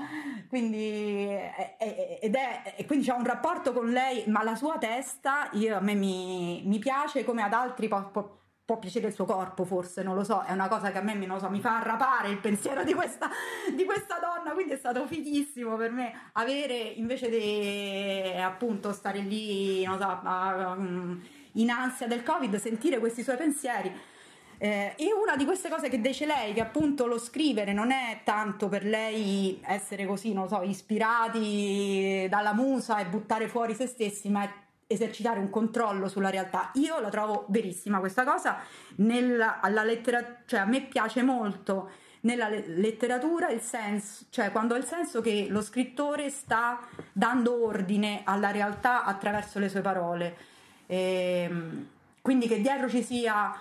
quindi 0.49 1.27
ed 1.27 2.35
è 2.35 2.73
e 2.75 2.85
quindi 2.85 3.05
c'è 3.05 3.13
un 3.13 3.25
rapporto 3.25 3.73
con 3.73 3.89
lei, 3.89 4.23
ma 4.27 4.43
la 4.43 4.55
sua 4.55 4.77
testa 4.79 5.49
io, 5.53 5.77
a 5.77 5.79
me 5.79 5.93
mi, 5.93 6.63
mi 6.65 6.79
piace 6.79 7.23
come 7.23 7.43
ad 7.43 7.53
altri 7.53 7.87
po, 7.87 8.09
po, 8.11 8.42
può 8.65 8.79
piacere 8.79 9.07
il 9.07 9.13
suo 9.13 9.25
corpo 9.25 9.65
forse, 9.65 10.03
non 10.03 10.15
lo 10.15 10.23
so, 10.23 10.41
è 10.43 10.53
una 10.53 10.69
cosa 10.69 10.91
che 10.91 10.97
a 10.97 11.01
me 11.01 11.13
so, 11.39 11.49
mi 11.49 11.59
fa 11.59 11.79
arrapare 11.79 12.29
il 12.29 12.37
pensiero 12.37 12.83
di 12.83 12.93
questa, 12.93 13.29
di 13.75 13.83
questa, 13.83 14.19
donna, 14.19 14.53
quindi 14.53 14.73
è 14.73 14.77
stato 14.77 15.05
fighissimo 15.05 15.75
per 15.75 15.91
me 15.91 16.29
avere 16.33 16.75
invece 16.75 17.29
di 17.29 18.39
appunto 18.39 18.93
stare 18.93 19.19
lì, 19.19 19.83
so, 19.83 20.19
um, 20.23 21.21
in 21.53 21.69
ansia 21.69 22.07
del 22.07 22.23
covid, 22.23 22.55
sentire 22.55 22.99
questi 22.99 23.21
suoi 23.21 23.35
pensieri. 23.35 24.11
Eh, 24.57 24.93
e 24.95 25.11
una 25.11 25.35
di 25.35 25.43
queste 25.43 25.67
cose 25.67 25.89
che 25.89 25.99
dice 25.99 26.25
lei, 26.25 26.53
che 26.53 26.61
appunto 26.61 27.05
lo 27.05 27.17
scrivere 27.17 27.73
non 27.73 27.91
è 27.91 28.21
tanto 28.23 28.69
per 28.69 28.85
lei 28.85 29.59
essere 29.65 30.05
così, 30.05 30.31
non 30.31 30.47
so, 30.47 30.61
ispirati 30.61 32.27
dalla 32.29 32.53
musa 32.53 32.99
e 32.99 33.05
buttare 33.07 33.49
fuori 33.49 33.73
se 33.73 33.87
stessi, 33.87 34.29
ma 34.29 34.43
è 34.43 34.62
esercitare 34.93 35.39
un 35.39 35.49
controllo 35.49 36.07
sulla 36.07 36.29
realtà. 36.29 36.71
Io 36.75 36.99
la 36.99 37.09
trovo 37.09 37.45
verissima 37.49 37.99
questa 37.99 38.23
cosa, 38.23 38.59
nella, 38.95 39.59
lettera, 39.83 40.41
cioè 40.45 40.61
a 40.61 40.65
me 40.65 40.81
piace 40.81 41.23
molto 41.23 41.89
nella 42.21 42.47
letteratura 42.47 43.49
il 43.49 43.59
senso, 43.59 44.25
cioè 44.29 44.51
quando 44.51 44.75
ha 44.75 44.77
il 44.77 44.85
senso 44.85 45.19
che 45.19 45.47
lo 45.49 45.61
scrittore 45.61 46.29
sta 46.29 46.79
dando 47.11 47.65
ordine 47.65 48.21
alla 48.23 48.51
realtà 48.51 49.03
attraverso 49.03 49.59
le 49.59 49.69
sue 49.69 49.81
parole. 49.81 50.37
E, 50.85 51.47
ehm, 51.49 51.87
quindi 52.21 52.47
che 52.47 52.61
dietro 52.61 52.87
ci 52.87 53.03
sia 53.03 53.53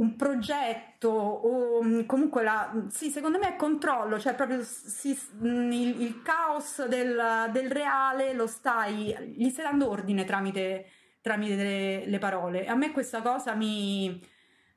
un 0.00 0.16
progetto 0.16 1.08
o 1.08 1.82
mm, 1.82 2.06
comunque 2.06 2.42
la, 2.42 2.86
sì, 2.88 3.10
secondo 3.10 3.38
me 3.38 3.48
è 3.48 3.56
controllo, 3.56 4.18
cioè 4.18 4.34
proprio 4.34 4.62
si, 4.62 5.16
mm, 5.42 5.72
il, 5.72 6.00
il, 6.02 6.22
caos 6.22 6.86
del, 6.86 7.50
del, 7.52 7.70
reale 7.70 8.32
lo 8.32 8.46
stai, 8.46 9.34
gli 9.36 9.48
stai 9.50 9.64
dando 9.66 9.90
ordine 9.90 10.24
tramite, 10.24 10.86
tramite 11.20 11.54
le, 11.56 12.06
le 12.06 12.18
parole. 12.18 12.66
A 12.66 12.74
me 12.74 12.92
questa 12.92 13.20
cosa 13.20 13.54
mi, 13.54 14.20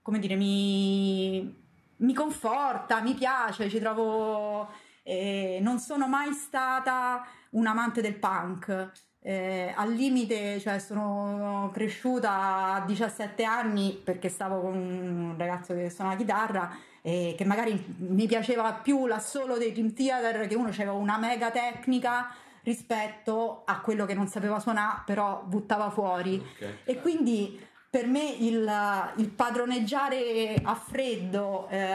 come 0.01 0.19
dire, 0.19 0.35
mi, 0.35 1.55
mi 1.97 2.13
conforta, 2.13 3.01
mi 3.01 3.13
piace, 3.13 3.69
ci 3.69 3.79
trovo... 3.79 4.69
Eh, 5.05 5.59
non 5.61 5.79
sono 5.79 6.07
mai 6.07 6.31
stata 6.31 7.25
un 7.51 7.67
amante 7.67 8.01
del 8.01 8.15
punk. 8.15 8.91
Eh, 9.25 9.73
al 9.73 9.93
limite, 9.93 10.59
cioè 10.59 10.79
sono 10.79 11.71
cresciuta 11.73 12.73
a 12.73 12.83
17 12.85 13.43
anni 13.45 13.99
perché 14.03 14.27
stavo 14.27 14.59
con 14.59 14.75
un 14.75 15.35
ragazzo 15.37 15.73
che 15.73 15.89
suona 15.89 16.11
la 16.11 16.17
chitarra 16.17 16.77
e 17.01 17.33
che 17.37 17.45
magari 17.45 17.83
mi 17.99 18.27
piaceva 18.27 18.73
più 18.73 19.07
l'assolo 19.07 19.57
dei 19.57 19.71
Dream 19.71 19.93
Theater 19.93 20.45
che 20.47 20.55
uno 20.55 20.69
aveva 20.69 20.91
una 20.91 21.17
mega 21.17 21.51
tecnica 21.51 22.33
rispetto 22.63 23.63
a 23.65 23.79
quello 23.79 24.05
che 24.05 24.13
non 24.13 24.27
sapeva 24.27 24.59
suonare 24.59 25.03
però 25.05 25.43
buttava 25.45 25.89
fuori 25.89 26.41
okay. 26.55 26.77
e 26.83 26.99
quindi 27.01 27.59
per 27.89 28.07
me 28.07 28.27
il, 28.39 29.13
il 29.17 29.29
padroneggiare 29.29 30.55
a 30.63 30.73
freddo 30.75 31.67
eh, 31.69 31.87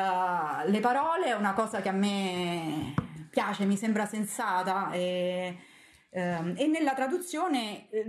le 0.66 0.80
parole 0.80 1.26
è 1.26 1.32
una 1.32 1.54
cosa 1.54 1.80
che 1.80 1.88
a 1.88 1.92
me 1.92 2.94
piace, 3.28 3.64
mi 3.64 3.76
sembra 3.76 4.06
sensata 4.06 4.90
e, 4.92 5.56
e 6.56 6.66
nella 6.66 6.94
traduzione 6.94 7.88
eh, 7.90 8.04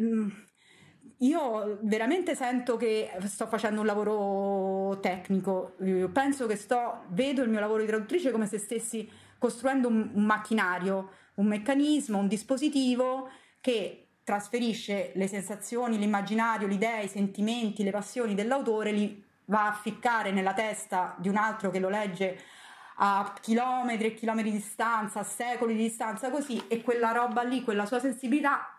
io 1.19 1.79
veramente 1.81 2.33
sento 2.35 2.77
che 2.77 3.11
sto 3.25 3.47
facendo 3.47 3.81
un 3.81 3.85
lavoro 3.85 4.99
tecnico, 4.99 5.75
io 5.81 6.09
penso 6.09 6.47
che 6.47 6.55
sto, 6.55 7.03
vedo 7.09 7.43
il 7.43 7.49
mio 7.49 7.59
lavoro 7.59 7.81
di 7.81 7.87
traduttrice 7.87 8.31
come 8.31 8.47
se 8.47 8.57
stessi 8.57 9.09
costruendo 9.37 9.87
un, 9.87 10.11
un 10.13 10.23
macchinario, 10.23 11.11
un 11.35 11.47
meccanismo, 11.47 12.17
un 12.17 12.27
dispositivo 12.27 13.29
che 13.59 14.07
trasferisce 14.23 15.11
le 15.15 15.27
sensazioni, 15.27 15.97
l'immaginario, 15.97 16.67
le 16.67 16.75
idee, 16.75 17.03
i 17.03 17.09
sentimenti, 17.09 17.83
le 17.83 17.91
passioni 17.91 18.33
dell'autore, 18.33 18.91
li 18.91 19.23
va 19.45 19.67
a 19.67 19.73
ficcare 19.73 20.31
nella 20.31 20.53
testa 20.53 21.15
di 21.17 21.27
un 21.27 21.35
altro 21.35 21.71
che 21.71 21.79
lo 21.79 21.89
legge 21.89 22.39
a 23.01 23.33
chilometri 23.39 24.07
e 24.07 24.13
chilometri 24.13 24.51
di 24.51 24.57
distanza, 24.57 25.19
a 25.19 25.23
secoli 25.23 25.75
di 25.75 25.83
distanza, 25.83 26.29
così, 26.29 26.61
e 26.67 26.81
quella 26.81 27.11
roba 27.11 27.43
lì, 27.43 27.63
quella 27.63 27.85
sua 27.85 27.99
sensibilità 27.99 28.73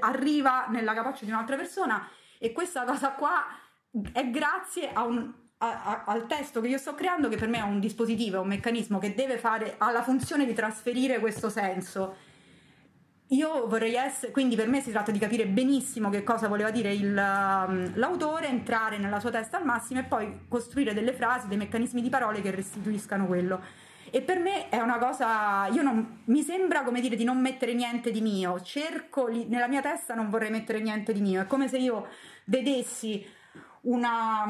arriva 0.00 0.66
nella 0.68 0.94
capaccia 0.94 1.24
di 1.24 1.30
un'altra 1.30 1.56
persona. 1.56 2.08
E 2.38 2.52
questa 2.52 2.84
cosa 2.84 3.12
qua 3.12 3.44
è 4.12 4.28
grazie 4.30 4.92
a 4.92 5.04
un, 5.04 5.32
a, 5.58 5.84
a, 5.84 6.04
al 6.06 6.26
testo 6.26 6.60
che 6.60 6.68
io 6.68 6.78
sto 6.78 6.94
creando 6.94 7.28
che 7.28 7.36
per 7.36 7.48
me 7.48 7.58
è 7.58 7.62
un 7.62 7.78
dispositivo, 7.78 8.38
è 8.38 8.40
un 8.40 8.48
meccanismo 8.48 8.98
che 8.98 9.14
deve 9.14 9.38
fare, 9.38 9.76
ha 9.78 9.92
la 9.92 10.02
funzione 10.02 10.44
di 10.44 10.52
trasferire 10.52 11.20
questo 11.20 11.50
senso 11.50 12.30
io 13.32 13.66
vorrei 13.66 13.94
essere, 13.94 14.30
quindi 14.30 14.56
per 14.56 14.68
me 14.68 14.80
si 14.82 14.90
tratta 14.90 15.10
di 15.10 15.18
capire 15.18 15.46
benissimo 15.46 16.10
che 16.10 16.22
cosa 16.22 16.48
voleva 16.48 16.70
dire 16.70 16.92
il, 16.92 17.16
um, 17.16 17.92
l'autore, 17.94 18.48
entrare 18.48 18.98
nella 18.98 19.20
sua 19.20 19.30
testa 19.30 19.56
al 19.56 19.64
massimo 19.64 20.00
e 20.00 20.04
poi 20.04 20.40
costruire 20.48 20.92
delle 20.92 21.14
frasi, 21.14 21.48
dei 21.48 21.56
meccanismi 21.56 22.02
di 22.02 22.10
parole 22.10 22.42
che 22.42 22.50
restituiscano 22.50 23.26
quello. 23.26 23.60
E 24.10 24.20
per 24.20 24.38
me 24.38 24.68
è 24.68 24.78
una 24.80 24.98
cosa, 24.98 25.66
io 25.68 25.80
non, 25.80 26.20
mi 26.24 26.42
sembra 26.42 26.82
come 26.82 27.00
dire 27.00 27.16
di 27.16 27.24
non 27.24 27.40
mettere 27.40 27.72
niente 27.72 28.10
di 28.10 28.20
mio, 28.20 28.60
cerco, 28.60 29.28
nella 29.28 29.68
mia 29.68 29.80
testa 29.80 30.14
non 30.14 30.28
vorrei 30.28 30.50
mettere 30.50 30.80
niente 30.80 31.14
di 31.14 31.22
mio, 31.22 31.40
è 31.40 31.46
come 31.46 31.68
se 31.68 31.78
io 31.78 32.08
vedessi 32.44 33.26
una, 33.82 34.44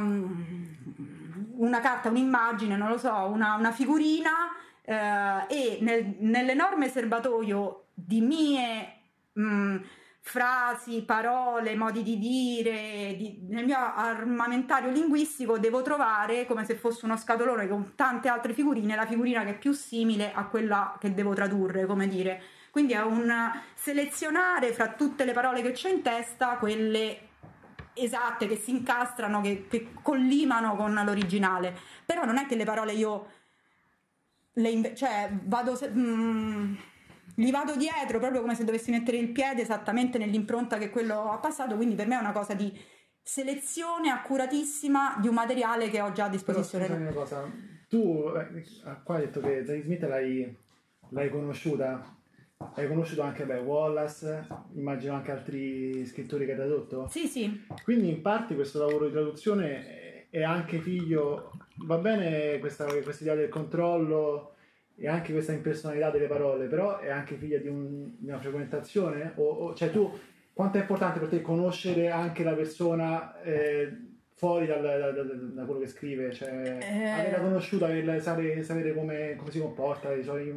una 1.55 1.81
carta, 1.81 2.09
un'immagine, 2.09 2.77
non 2.77 2.89
lo 2.89 2.99
so, 2.99 3.15
una, 3.33 3.55
una 3.55 3.71
figurina 3.71 4.31
eh, 4.83 5.47
e 5.47 5.79
nel, 5.81 6.17
nell'enorme 6.19 6.89
serbatoio 6.89 7.82
di 7.95 8.21
mie 8.21 8.97
mh, 9.33 9.43
mm, 9.43 9.77
frasi, 10.25 11.03
parole, 11.03 11.75
modi 11.75 12.03
di 12.03 12.19
dire, 12.19 13.15
di, 13.17 13.45
nel 13.49 13.65
mio 13.65 13.77
armamentario 13.77 14.91
linguistico 14.91 15.59
devo 15.59 15.83
trovare 15.83 16.47
come 16.47 16.65
se 16.65 16.77
fosse 16.77 17.05
uno 17.05 17.17
scatolone 17.17 17.67
con 17.69 17.95
tante 17.97 18.29
altre 18.29 18.55
figurine, 18.55 18.95
la 18.95 19.07
figurina 19.07 19.43
che 19.45 19.51
è 19.51 19.59
più 19.59 19.73
simile 19.73 20.33
a 20.33 20.47
quella 20.47 20.97
che 21.01 21.13
devo 21.13 21.35
tradurre, 21.35 21.87
come 21.87 22.07
dire. 22.07 22.43
Quindi 22.71 22.95
è 22.95 23.03
un 23.03 23.31
selezionare 23.75 24.73
fra 24.73 24.93
tutte 24.93 25.25
le 25.25 25.33
parole 25.33 25.61
che 25.61 25.73
c'è 25.73 25.91
in 25.91 26.03
testa 26.03 26.57
quelle 26.57 27.29
esatte 27.95 28.47
che 28.47 28.57
si 28.57 28.71
incastrano, 28.71 29.41
che, 29.41 29.67
che 29.69 29.89
collimano 30.03 30.77
con 30.77 30.95
l'originale. 30.95 31.77
Però 32.07 32.25
non 32.25 32.39
è 32.39 32.47
che 32.47 32.57
le 32.57 32.65
parole 32.65 32.93
io 32.93 33.27
le 34.55 34.69
inve- 34.71 34.95
cioè 34.95 35.31
vado 35.45 35.75
se- 35.75 35.91
mm, 35.91 36.75
gli 37.43 37.51
vado 37.51 37.77
dietro 37.77 38.19
proprio 38.19 38.41
come 38.41 38.55
se 38.55 38.65
dovessi 38.65 38.91
mettere 38.91 39.17
il 39.17 39.29
piede 39.29 39.63
esattamente 39.63 40.19
nell'impronta 40.19 40.79
che 40.79 40.91
quello 40.91 41.31
ha 41.31 41.39
passato, 41.39 41.77
quindi 41.77 41.95
per 41.95 42.07
me 42.07 42.17
è 42.17 42.21
una 42.21 42.33
cosa 42.33 42.55
di 42.55 42.73
selezione 43.21 44.11
accuratissima 44.11 45.19
di 45.21 45.29
un 45.29 45.35
materiale 45.35 45.89
che 45.89 46.01
ho 46.01 46.13
già 46.13 46.25
a 46.25 46.29
disposizione. 46.29 46.87
Però, 46.87 46.99
una 46.99 47.13
cosa, 47.13 47.51
tu 47.89 48.25
eh, 48.37 48.65
qua 49.05 49.17
hai 49.17 49.23
detto 49.23 49.41
che 49.41 49.65
Zadie 49.65 49.83
Smith 49.83 50.03
l'hai, 50.03 50.57
l'hai 51.11 51.31
conosciuta 51.31 52.21
hai 52.75 52.87
conosciuto 52.87 53.23
anche 53.23 53.45
beh, 53.45 53.59
Wallace, 53.59 54.47
immagino 54.75 55.15
anche 55.15 55.33
altri 55.33 56.07
scrittori 56.07 56.45
che 56.45 56.53
hai 56.53 56.59
tradotto? 56.59 57.09
Sì, 57.09 57.27
sì. 57.27 57.65
Quindi 57.83 58.09
in 58.09 58.23
parte 58.23 58.55
questo 58.55 58.79
lavoro 58.79 59.07
di 59.07 59.13
traduzione 59.13 60.29
è 60.31 60.43
anche 60.43 60.79
figlio, 60.79 61.53
va 61.85 61.99
bene 61.99 62.59
questa, 62.59 62.85
questa 62.85 63.25
idea 63.25 63.35
del 63.35 63.49
controllo 63.49 64.55
e 64.97 65.09
anche 65.09 65.33
questa 65.33 65.53
impersonalità 65.53 66.11
delle 66.11 66.27
parole, 66.27 66.67
però 66.67 66.99
è 66.99 67.11
anche 67.11 67.37
figlia 67.37 67.59
di, 67.59 67.69
un, 67.69 68.13
di 68.19 68.29
una 68.29 68.39
frequentazione? 68.39 69.33
O, 69.37 69.45
o, 69.45 69.75
cioè 69.75 69.91
tu, 69.91 70.11
quanto 70.53 70.79
è 70.79 70.81
importante 70.81 71.19
per 71.19 71.29
te 71.29 71.43
conoscere 71.43 72.11
anche 72.11 72.43
la 72.45 72.53
persona 72.53 73.41
eh, 73.43 73.91
fuori 74.35 74.67
dal, 74.67 74.83
da, 74.83 75.11
da, 75.11 75.23
da, 75.23 75.65
quello 75.65 75.81
che 75.81 75.89
scrive? 75.89 76.33
Cioè, 76.33 76.79
eh... 76.81 77.09
averla 77.09 77.41
conosciuta, 77.41 77.87
averla, 77.87 78.21
sapere, 78.21 78.63
sapere 78.63 78.95
come, 78.95 79.35
come, 79.37 79.51
si 79.51 79.61
comporta, 79.61 80.13
i 80.13 80.23
suoi 80.23 80.53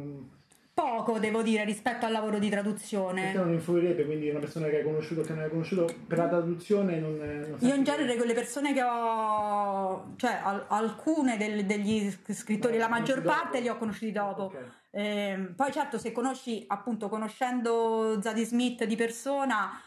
poco, 0.76 1.18
devo 1.18 1.40
dire, 1.40 1.64
rispetto 1.64 2.04
al 2.04 2.12
lavoro 2.12 2.38
di 2.38 2.50
traduzione. 2.50 3.22
Perché 3.22 3.38
non 3.38 3.52
influirebbe, 3.54 4.04
quindi 4.04 4.28
una 4.28 4.40
persona 4.40 4.66
che 4.66 4.76
hai 4.76 4.82
conosciuto 4.82 5.22
o 5.22 5.24
che 5.24 5.32
non 5.32 5.44
hai 5.44 5.48
conosciuto 5.48 5.86
per 6.06 6.18
la 6.18 6.28
traduzione 6.28 6.98
non... 6.98 7.16
non 7.16 7.56
Io 7.60 7.74
in 7.74 7.82
genere 7.82 8.14
con 8.18 8.26
le 8.26 8.34
persone 8.34 8.74
che 8.74 8.82
ho, 8.82 10.12
cioè 10.16 10.38
al, 10.42 10.66
alcune 10.68 11.38
del, 11.38 11.64
degli 11.64 12.14
scrittori, 12.28 12.74
eh, 12.74 12.78
la 12.78 12.88
maggior 12.88 13.22
parte 13.22 13.52
dopo. 13.52 13.62
li 13.62 13.68
ho 13.70 13.78
conosciuti 13.78 14.12
dopo. 14.12 14.42
Okay. 14.44 14.64
Eh, 14.90 15.52
poi 15.56 15.72
certo 15.72 15.96
se 15.96 16.12
conosci, 16.12 16.64
appunto, 16.68 17.08
conoscendo 17.08 18.20
Zadie 18.20 18.44
Smith 18.44 18.84
di 18.84 18.96
persona... 18.96 19.80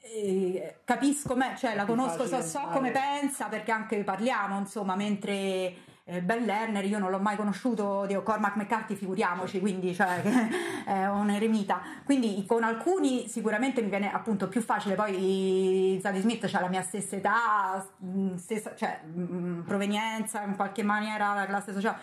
Eh, 0.00 0.76
capisco 0.84 1.34
me, 1.34 1.54
cioè 1.58 1.74
la 1.74 1.84
conosco, 1.84 2.24
so, 2.24 2.40
so 2.40 2.60
come 2.72 2.92
pensa 2.92 3.48
perché 3.48 3.72
anche 3.72 4.04
parliamo, 4.04 4.56
insomma, 4.58 4.94
mentre 4.94 5.74
eh, 6.10 6.22
Ben 6.22 6.44
Lerner 6.44 6.86
io 6.86 6.98
non 6.98 7.10
l'ho 7.10 7.18
mai 7.18 7.36
conosciuto, 7.36 8.06
Dio, 8.06 8.22
Cormac 8.22 8.56
McCarthy 8.56 8.94
figuriamoci, 8.94 9.60
quindi 9.60 9.94
cioè, 9.94 10.22
è 10.84 11.06
un 11.06 11.28
eremita. 11.28 11.82
Quindi 12.04 12.44
con 12.46 12.62
alcuni 12.62 13.28
sicuramente 13.28 13.82
mi 13.82 13.90
viene 13.90 14.10
appunto 14.10 14.48
più 14.48 14.62
facile, 14.62 14.94
poi 14.94 15.98
Zadie 16.00 16.22
Smith 16.22 16.48
ha 16.50 16.60
la 16.60 16.68
mia 16.68 16.80
stessa 16.80 17.16
età, 17.16 17.86
mm, 18.02 18.36
stessa, 18.36 18.74
cioè, 18.74 19.00
mm, 19.06 19.60
provenienza 19.60 20.42
in 20.42 20.56
qualche 20.56 20.82
maniera, 20.82 21.34
la 21.34 21.44
classe 21.44 21.74
sociale. 21.74 21.98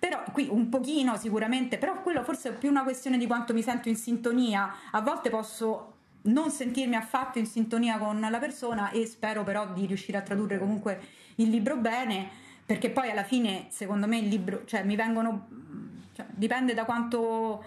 Però 0.00 0.22
qui 0.32 0.48
un 0.50 0.68
pochino 0.68 1.16
sicuramente, 1.16 1.78
però 1.78 2.02
quello 2.02 2.24
forse 2.24 2.50
è 2.50 2.52
più 2.54 2.68
una 2.68 2.82
questione 2.82 3.18
di 3.18 3.26
quanto 3.28 3.54
mi 3.54 3.62
sento 3.62 3.88
in 3.88 3.96
sintonia. 3.96 4.74
A 4.90 5.00
volte 5.00 5.30
posso 5.30 5.92
non 6.22 6.50
sentirmi 6.50 6.96
affatto 6.96 7.38
in 7.38 7.46
sintonia 7.46 7.98
con 7.98 8.18
la 8.18 8.38
persona 8.38 8.90
e 8.90 9.06
spero 9.06 9.44
però 9.44 9.72
di 9.72 9.86
riuscire 9.86 10.18
a 10.18 10.22
tradurre 10.22 10.58
comunque 10.58 11.00
il 11.36 11.50
libro 11.50 11.76
bene 11.76 12.42
perché 12.66 12.90
poi 12.90 13.10
alla 13.10 13.24
fine 13.24 13.66
secondo 13.68 14.06
me 14.06 14.18
il 14.18 14.28
libro, 14.28 14.64
cioè 14.64 14.84
mi 14.84 14.96
vengono, 14.96 15.48
cioè, 16.12 16.26
dipende 16.30 16.72
da 16.72 16.84
quanto, 16.84 17.62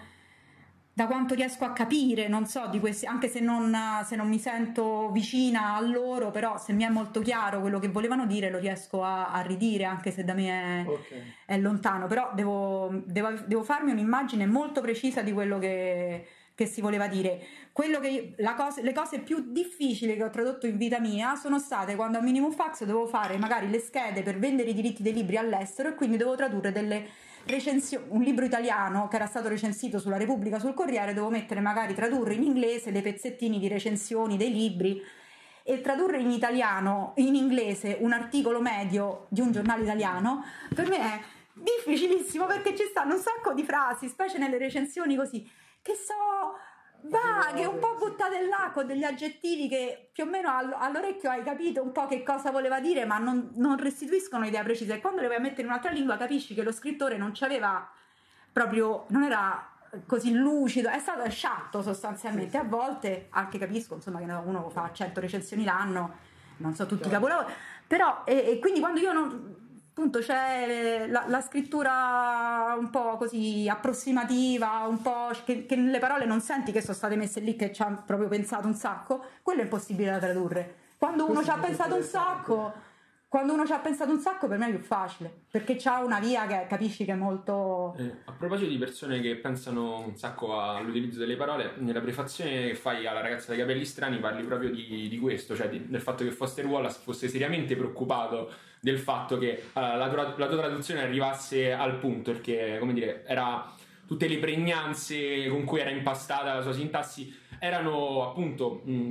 da 0.92 1.06
quanto 1.06 1.34
riesco 1.34 1.64
a 1.64 1.72
capire, 1.72 2.26
non 2.26 2.46
so, 2.46 2.66
di 2.66 2.80
questi, 2.80 3.06
anche 3.06 3.28
se 3.28 3.38
non, 3.40 3.76
se 4.04 4.16
non, 4.16 4.28
mi 4.28 4.38
sento 4.38 5.10
vicina 5.10 5.76
a 5.76 5.80
loro, 5.80 6.30
però 6.30 6.58
se 6.58 6.72
mi 6.72 6.82
è 6.82 6.88
molto 6.88 7.20
chiaro 7.20 7.60
quello 7.60 7.78
che 7.78 7.88
volevano 7.88 8.26
dire 8.26 8.50
lo 8.50 8.58
riesco 8.58 9.04
a, 9.04 9.30
a 9.30 9.40
ridire 9.42 9.84
anche 9.84 10.10
se 10.10 10.24
da 10.24 10.34
me 10.34 10.48
è, 10.82 10.88
okay. 10.88 11.34
è 11.46 11.58
lontano, 11.58 12.08
però 12.08 12.32
devo, 12.34 13.02
devo, 13.04 13.30
devo 13.46 13.62
farmi 13.62 13.92
un'immagine 13.92 14.46
molto 14.46 14.80
precisa 14.80 15.22
di 15.22 15.32
quello 15.32 15.58
che 15.58 16.26
che 16.58 16.66
si 16.66 16.80
voleva 16.80 17.06
dire. 17.06 17.40
Che, 17.80 18.34
cosa, 18.56 18.82
le 18.82 18.92
cose 18.92 19.20
più 19.20 19.52
difficili 19.52 20.16
che 20.16 20.24
ho 20.24 20.30
tradotto 20.30 20.66
in 20.66 20.76
vita 20.76 20.98
mia 20.98 21.36
sono 21.36 21.60
state 21.60 21.94
quando 21.94 22.18
a 22.18 22.20
Minimum 22.20 22.50
Fax 22.50 22.80
dovevo 22.80 23.06
fare 23.06 23.38
magari 23.38 23.70
le 23.70 23.78
schede 23.78 24.24
per 24.24 24.36
vendere 24.36 24.70
i 24.70 24.74
diritti 24.74 25.00
dei 25.00 25.12
libri 25.12 25.36
all'estero 25.36 25.90
e 25.90 25.94
quindi 25.94 26.16
dovevo 26.16 26.36
tradurre 26.36 26.72
delle 26.72 27.06
recensioni, 27.46 28.04
un 28.08 28.22
libro 28.22 28.44
italiano 28.44 29.06
che 29.06 29.14
era 29.14 29.26
stato 29.26 29.46
recensito 29.46 30.00
sulla 30.00 30.16
Repubblica 30.16 30.58
sul 30.58 30.74
Corriere, 30.74 31.14
dovevo 31.14 31.30
mettere 31.30 31.60
magari 31.60 31.94
tradurre 31.94 32.34
in 32.34 32.42
inglese 32.42 32.90
dei 32.90 33.00
pezzettini 33.00 33.60
di 33.60 33.68
recensioni 33.68 34.36
dei 34.36 34.52
libri 34.52 35.00
e 35.62 35.80
tradurre 35.80 36.18
in 36.18 36.32
italiano, 36.32 37.12
in 37.18 37.36
inglese, 37.36 37.96
un 38.00 38.10
articolo 38.10 38.60
medio 38.60 39.26
di 39.28 39.40
un 39.40 39.52
giornale 39.52 39.84
italiano, 39.84 40.42
per 40.74 40.88
me 40.88 40.98
è 40.98 41.20
difficilissimo 41.52 42.44
perché 42.46 42.74
ci 42.74 42.84
stanno 42.90 43.14
un 43.14 43.20
sacco 43.20 43.54
di 43.54 43.62
frasi, 43.62 44.08
specie 44.08 44.36
nelle 44.36 44.58
recensioni 44.58 45.14
così, 45.14 45.48
che 45.80 45.94
so 45.94 46.14
vaghe, 47.02 47.64
un 47.64 47.78
po' 47.78 47.96
buttate 47.98 48.46
là 48.46 48.70
con 48.72 48.86
degli 48.86 49.04
aggettivi 49.04 49.68
che 49.68 50.10
più 50.12 50.24
o 50.24 50.26
meno 50.26 50.50
all'orecchio 50.76 51.30
hai 51.30 51.42
capito 51.42 51.82
un 51.82 51.92
po' 51.92 52.06
che 52.06 52.22
cosa 52.22 52.50
voleva 52.50 52.80
dire, 52.80 53.04
ma 53.04 53.18
non, 53.18 53.50
non 53.54 53.78
restituiscono 53.78 54.46
idea 54.46 54.62
precisa. 54.62 54.94
E 54.94 55.00
quando 55.00 55.20
le 55.20 55.28
vai 55.28 55.36
a 55.36 55.40
mettere 55.40 55.62
in 55.62 55.68
un'altra 55.68 55.90
lingua 55.90 56.16
capisci 56.16 56.54
che 56.54 56.62
lo 56.62 56.72
scrittore 56.72 57.16
non 57.16 57.30
c'aveva 57.32 57.88
proprio, 58.52 59.06
non 59.08 59.22
era 59.22 59.72
così 60.06 60.34
lucido, 60.34 60.88
è 60.88 60.98
stato 60.98 61.28
sciatto 61.30 61.82
sostanzialmente. 61.82 62.56
A 62.58 62.64
volte 62.64 63.28
anche 63.30 63.58
capisco 63.58 63.94
insomma, 63.94 64.18
che 64.18 64.24
uno 64.24 64.68
fa 64.70 64.90
100 64.92 65.20
recensioni 65.20 65.64
l'anno, 65.64 66.16
non 66.58 66.74
so 66.74 66.86
tutti 66.86 67.06
i 67.06 67.10
capolavori, 67.10 67.52
però 67.86 68.22
e, 68.24 68.50
e, 68.50 68.58
quindi 68.58 68.80
quando 68.80 69.00
io 69.00 69.12
non, 69.12 69.67
appunto 69.98 70.20
c'è 70.20 71.08
la, 71.08 71.24
la, 71.26 71.40
scrittura 71.40 72.76
un 72.78 72.88
po' 72.88 73.16
così 73.16 73.68
approssimativa, 73.68 74.84
un 74.86 75.02
po' 75.02 75.30
che, 75.44 75.66
che 75.66 75.74
le 75.74 75.98
parole 75.98 76.24
non 76.24 76.40
senti 76.40 76.70
che 76.70 76.80
sono 76.80 76.94
state 76.94 77.16
messe 77.16 77.40
lì, 77.40 77.56
che 77.56 77.72
ci 77.72 77.82
ha 77.82 77.90
proprio 78.06 78.28
pensato 78.28 78.68
un 78.68 78.74
sacco, 78.74 79.24
quello 79.42 79.60
è 79.60 79.64
impossibile 79.64 80.12
da 80.12 80.18
tradurre. 80.18 80.74
Quando 80.96 81.28
uno 81.28 81.42
ci 81.42 81.50
ha 81.50 81.58
pensato 81.58 81.96
un 81.96 82.02
sacco 82.02 82.86
quando 83.28 83.52
uno 83.52 83.66
ci 83.66 83.72
ha 83.72 83.78
pensato 83.78 84.10
un 84.10 84.20
sacco 84.20 84.48
per 84.48 84.56
me 84.56 84.68
è 84.68 84.70
più 84.70 84.78
facile 84.78 85.30
perché 85.50 85.76
c'ha 85.76 85.98
una 85.98 86.18
via 86.18 86.46
che 86.46 86.64
capisci 86.66 87.04
che 87.04 87.12
è 87.12 87.14
molto 87.14 87.94
eh, 87.98 88.22
a 88.24 88.32
proposito 88.32 88.70
di 88.70 88.78
persone 88.78 89.20
che 89.20 89.36
pensano 89.36 90.00
un 90.00 90.16
sacco 90.16 90.58
all'utilizzo 90.58 91.18
delle 91.18 91.36
parole 91.36 91.72
nella 91.76 92.00
prefazione 92.00 92.68
che 92.68 92.74
fai 92.74 93.06
alla 93.06 93.20
ragazza 93.20 93.48
dai 93.48 93.58
capelli 93.58 93.84
strani 93.84 94.18
parli 94.18 94.42
proprio 94.44 94.70
di, 94.70 95.08
di 95.10 95.18
questo 95.18 95.54
cioè 95.54 95.68
di, 95.68 95.88
del 95.88 96.00
fatto 96.00 96.24
che 96.24 96.30
Foster 96.30 96.64
Wallace 96.64 97.00
fosse 97.02 97.28
seriamente 97.28 97.76
preoccupato 97.76 98.50
del 98.80 98.98
fatto 98.98 99.38
che 99.38 99.64
uh, 99.72 99.80
la, 99.80 100.08
tua, 100.08 100.34
la 100.36 100.46
tua 100.46 100.56
traduzione 100.58 101.02
arrivasse 101.02 101.72
al 101.72 101.96
punto 101.96 102.32
perché 102.32 102.76
come 102.78 102.92
dire 102.92 103.24
era 103.26 103.74
tutte 104.06 104.28
le 104.28 104.38
pregnanze 104.38 105.48
con 105.48 105.64
cui 105.64 105.80
era 105.80 105.90
impastata 105.90 106.54
la 106.54 106.62
sua 106.62 106.72
sintassi 106.72 107.36
erano 107.58 108.28
appunto 108.28 108.82
mh, 108.84 109.10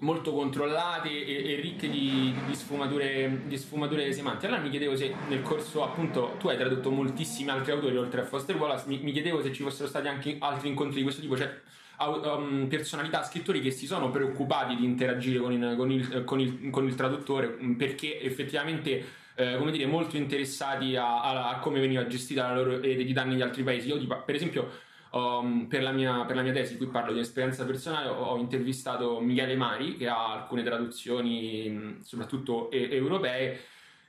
molto 0.00 0.32
controllate 0.32 1.08
e, 1.08 1.52
e 1.52 1.60
ricche 1.60 1.88
di, 1.88 2.34
di, 2.46 2.54
sfumature, 2.54 3.42
di 3.46 3.56
sfumature 3.56 4.12
semantiche. 4.12 4.46
Allora 4.46 4.62
mi 4.62 4.70
chiedevo 4.70 4.96
se 4.96 5.14
nel 5.28 5.42
corso, 5.42 5.82
appunto, 5.82 6.34
tu 6.38 6.48
hai 6.48 6.56
tradotto 6.56 6.90
moltissimi 6.90 7.50
altri 7.50 7.72
autori 7.72 7.96
oltre 7.96 8.20
a 8.20 8.24
Foster 8.24 8.56
Wallace, 8.56 8.84
mi, 8.88 8.98
mi 8.98 9.12
chiedevo 9.12 9.42
se 9.42 9.52
ci 9.52 9.62
fossero 9.62 9.88
stati 9.88 10.08
anche 10.08 10.36
altri 10.38 10.68
incontri 10.68 10.98
di 10.98 11.02
questo 11.02 11.20
tipo, 11.20 11.36
cioè 11.36 11.50
um, 11.98 12.66
personalità, 12.68 13.22
scrittori 13.22 13.60
che 13.60 13.70
si 13.70 13.86
sono 13.86 14.10
preoccupati 14.10 14.76
di 14.76 14.84
interagire 14.84 15.38
con 15.38 15.52
il, 15.52 15.74
con 15.76 15.90
il, 15.90 16.24
con 16.24 16.40
il, 16.40 16.70
con 16.70 16.86
il 16.86 16.94
traduttore 16.94 17.56
mm, 17.60 17.74
perché 17.74 18.20
effettivamente... 18.20 19.24
Eh, 19.38 19.58
come 19.58 19.70
dire, 19.70 19.84
molto 19.84 20.16
interessati 20.16 20.96
a, 20.96 21.20
a, 21.20 21.50
a, 21.50 21.58
come 21.58 21.78
veniva 21.78 22.06
gestita 22.06 22.48
la 22.48 22.54
loro 22.54 22.82
eredità 22.82 23.22
negli 23.22 23.42
altri 23.42 23.62
paesi. 23.62 23.88
Io, 23.88 24.22
per 24.24 24.34
esempio, 24.34 24.70
Um, 25.16 25.66
per, 25.66 25.82
la 25.82 25.92
mia, 25.92 26.24
per, 26.24 26.36
la 26.36 26.42
mia, 26.42 26.52
tesi, 26.52 26.76
qui 26.76 26.88
parlo 26.88 27.12
di 27.12 27.20
esperienza 27.20 27.64
personale, 27.64 28.08
ho, 28.08 28.24
ho 28.24 28.36
intervistato 28.36 29.20
Michele 29.20 29.56
Mari 29.56 29.96
che 29.96 30.08
ha 30.08 30.32
alcune 30.32 30.62
traduzioni 30.62 31.98
soprattutto 32.02 32.70
e- 32.70 32.88
europee 32.90 33.60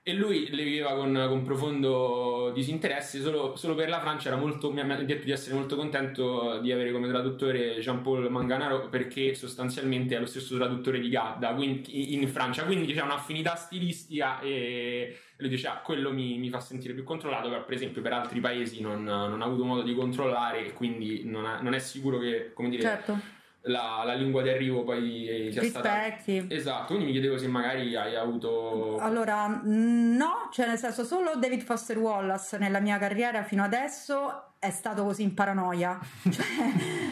e 0.07 0.13
lui 0.13 0.47
le 0.51 0.63
viveva 0.63 0.93
con, 0.93 1.25
con 1.27 1.43
profondo 1.43 2.49
disinteresse 2.53 3.19
solo, 3.19 3.57
solo, 3.57 3.75
per 3.75 3.89
la 3.89 3.99
Francia 3.99 4.33
molto, 4.37 4.71
mi 4.71 4.79
ha 4.79 4.95
detto 5.03 5.25
di 5.25 5.31
essere 5.31 5.53
molto 5.53 5.75
contento 5.75 6.59
di 6.61 6.71
avere 6.71 6.93
come 6.93 7.09
traduttore 7.09 7.79
Jean-Paul 7.79 8.31
Manganaro 8.31 8.87
perché 8.87 9.35
sostanzialmente 9.35 10.15
è 10.15 10.19
lo 10.19 10.25
stesso 10.25 10.55
traduttore 10.55 11.01
di 11.01 11.09
Gadda 11.09 11.53
quindi, 11.53 12.13
in 12.13 12.25
Francia. 12.29 12.63
Quindi 12.63 12.93
c'è 12.93 13.01
un'affinità 13.01 13.55
stilistica 13.55 14.39
e 14.39 15.19
lui 15.35 15.49
dice 15.49 15.67
ah, 15.67 15.81
quello 15.83 16.13
mi, 16.13 16.37
mi, 16.37 16.49
fa 16.49 16.61
sentire 16.61 16.93
più 16.93 17.03
controllato 17.03 17.49
per 17.49 17.73
esempio 17.75 18.01
per 18.01 18.13
altri 18.13 18.39
paesi 18.39 18.79
non, 18.79 19.03
non 19.03 19.41
ha 19.41 19.45
avuto 19.45 19.65
modo 19.65 19.81
di 19.81 19.93
controllare 19.93 20.67
e 20.67 20.73
quindi 20.73 21.25
non, 21.25 21.45
ha, 21.45 21.59
non, 21.59 21.73
è 21.73 21.79
sicuro 21.79 22.17
che 22.17 22.53
come 22.53 22.69
dire 22.69 22.81
certo 22.81 23.35
la, 23.67 24.03
la, 24.05 24.13
lingua 24.13 24.41
di 24.41 24.49
arrivo 24.49 24.83
poi 24.83 25.49
sia 25.51 25.61
Rispetti. 25.61 25.69
stata 25.69 26.53
esatto 26.53 26.85
quindi 26.87 27.05
mi 27.05 27.11
chiedevo 27.11 27.37
se 27.37 27.47
magari 27.47 27.95
hai 27.95 28.15
avuto 28.15 28.97
allora 28.99 29.59
no 29.63 30.49
cioè 30.51 30.67
nel 30.67 30.77
senso 30.77 31.03
solo 31.03 31.35
David 31.35 31.61
Foster 31.61 31.97
Wallace 31.97 32.57
nella 32.57 32.79
mia 32.79 32.97
carriera 32.97 33.43
fino 33.43 33.63
adesso 33.63 34.53
è 34.59 34.71
stato 34.71 35.03
così 35.03 35.23
in 35.23 35.33
paranoia 35.33 35.99
cioè, 36.29 36.45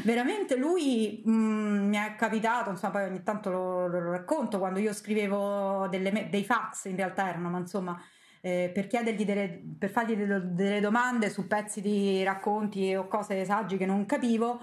veramente 0.03 0.55
lui 0.55 1.21
mh, 1.23 1.31
mm, 1.31 1.87
mi 1.89 1.97
è 1.97 2.15
capitato 2.15 2.69
insomma 2.71 2.93
poi 2.93 3.03
ogni 3.03 3.23
tanto 3.23 3.51
lo, 3.51 3.87
lo 3.87 4.11
racconto 4.11 4.57
quando 4.57 4.79
io 4.79 4.93
scrivevo 4.93 5.87
delle, 5.89 6.27
dei 6.29 6.43
fax 6.43 6.85
in 6.85 6.95
realtà 6.95 7.29
erano 7.29 7.49
ma 7.49 7.59
insomma 7.59 8.01
eh, 8.41 8.69
per 8.71 8.85
chiedergli 8.85 9.25
delle, 9.25 9.59
per 9.79 9.89
fargli 9.89 10.15
delle, 10.15 10.53
delle 10.53 10.79
domande 10.79 11.31
su 11.31 11.47
pezzi 11.47 11.81
di 11.81 12.23
racconti 12.23 12.93
o 12.93 13.07
cose 13.07 13.43
saggi 13.43 13.75
che 13.75 13.87
non 13.87 14.05
capivo 14.05 14.59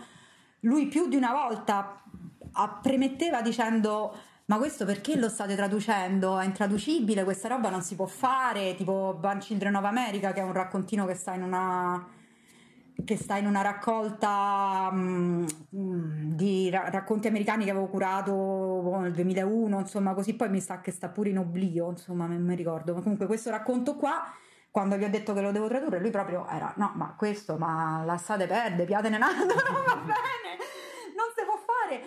lui 0.62 0.86
più 0.86 1.08
di 1.08 1.16
una 1.16 1.32
volta 1.32 2.02
premetteva 2.82 3.40
dicendo 3.40 4.14
ma 4.46 4.58
questo 4.58 4.84
perché 4.84 5.16
lo 5.16 5.28
state 5.28 5.54
traducendo? 5.54 6.38
È 6.38 6.44
intraducibile, 6.44 7.24
questa 7.24 7.48
roba 7.48 7.70
non 7.70 7.80
si 7.80 7.94
può 7.94 8.06
fare, 8.06 8.74
tipo 8.74 9.16
Ban 9.18 9.38
Children 9.38 9.76
of 9.76 9.84
America 9.84 10.32
che 10.32 10.40
è 10.40 10.44
un 10.44 10.52
raccontino 10.52 11.06
che 11.06 11.14
sta 11.14 11.32
in 11.32 11.42
una, 11.42 12.06
che 13.04 13.16
sta 13.16 13.36
in 13.36 13.46
una 13.46 13.62
raccolta 13.62 14.90
um, 14.92 15.46
di 16.34 16.68
ra- 16.68 16.90
racconti 16.90 17.28
americani 17.28 17.64
che 17.64 17.70
avevo 17.70 17.86
curato 17.86 18.32
boh, 18.32 18.98
nel 18.98 19.12
2001, 19.12 19.78
insomma 19.78 20.12
così. 20.12 20.34
Poi 20.34 20.50
mi 20.50 20.60
sa 20.60 20.80
che 20.80 20.90
sta 20.90 21.08
pure 21.08 21.30
in 21.30 21.38
oblio, 21.38 21.88
insomma 21.88 22.26
non 22.26 22.42
mi 22.42 22.54
ricordo, 22.54 22.94
ma 22.94 23.00
comunque 23.00 23.26
questo 23.26 23.48
racconto 23.48 23.96
qua 23.96 24.22
quando 24.72 24.96
gli 24.96 25.04
ho 25.04 25.10
detto 25.10 25.34
che 25.34 25.42
lo 25.42 25.52
devo 25.52 25.68
tradurre, 25.68 26.00
lui 26.00 26.10
proprio 26.10 26.46
era: 26.48 26.72
no, 26.76 26.92
ma 26.96 27.14
questo, 27.16 27.58
ma 27.58 28.02
lasciate 28.04 28.46
perdere, 28.46 28.86
piatene 28.86 29.18
nato, 29.18 29.44
non 29.70 29.84
va 29.84 29.96
bene, 29.96 30.56
non 31.14 31.28
si 31.36 31.44
può 31.44 31.58
fare. 31.58 32.02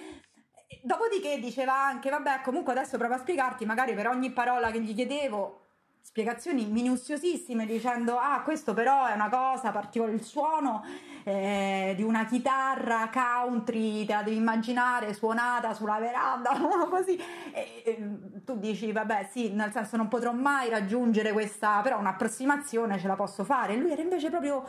Dopodiché 0.81 1.39
diceva 1.39 1.79
anche: 1.79 2.09
vabbè, 2.09 2.41
comunque 2.41 2.73
adesso 2.73 2.97
provo 2.97 3.13
a 3.13 3.19
spiegarti, 3.19 3.65
magari 3.65 3.93
per 3.93 4.07
ogni 4.07 4.31
parola 4.31 4.71
che 4.71 4.81
gli 4.81 4.95
chiedevo, 4.95 5.64
spiegazioni 6.05 6.67
minuziosissime 6.67 7.65
dicendo 7.65 8.19
ah 8.19 8.39
questo 8.43 8.75
però 8.75 9.07
è 9.07 9.13
una 9.13 9.27
cosa 9.27 9.71
particolare 9.71 10.13
il 10.13 10.23
suono 10.23 10.85
eh, 11.23 11.93
di 11.95 12.03
una 12.03 12.25
chitarra 12.25 13.09
country 13.11 14.05
te 14.05 14.13
la 14.13 14.21
devi 14.21 14.35
immaginare 14.37 15.15
suonata 15.15 15.73
sulla 15.73 15.97
veranda 15.97 16.51
così. 16.91 17.17
E, 17.51 17.81
e, 17.83 18.41
tu 18.45 18.59
dici 18.59 18.91
vabbè 18.91 19.29
sì 19.31 19.51
nel 19.51 19.71
senso 19.71 19.97
non 19.97 20.07
potrò 20.07 20.31
mai 20.31 20.69
raggiungere 20.69 21.31
questa 21.31 21.81
però 21.81 21.97
un'approssimazione 21.97 22.99
ce 22.99 23.07
la 23.07 23.15
posso 23.15 23.43
fare. 23.43 23.75
Lui 23.75 23.91
era 23.91 24.03
invece 24.03 24.29
proprio 24.29 24.63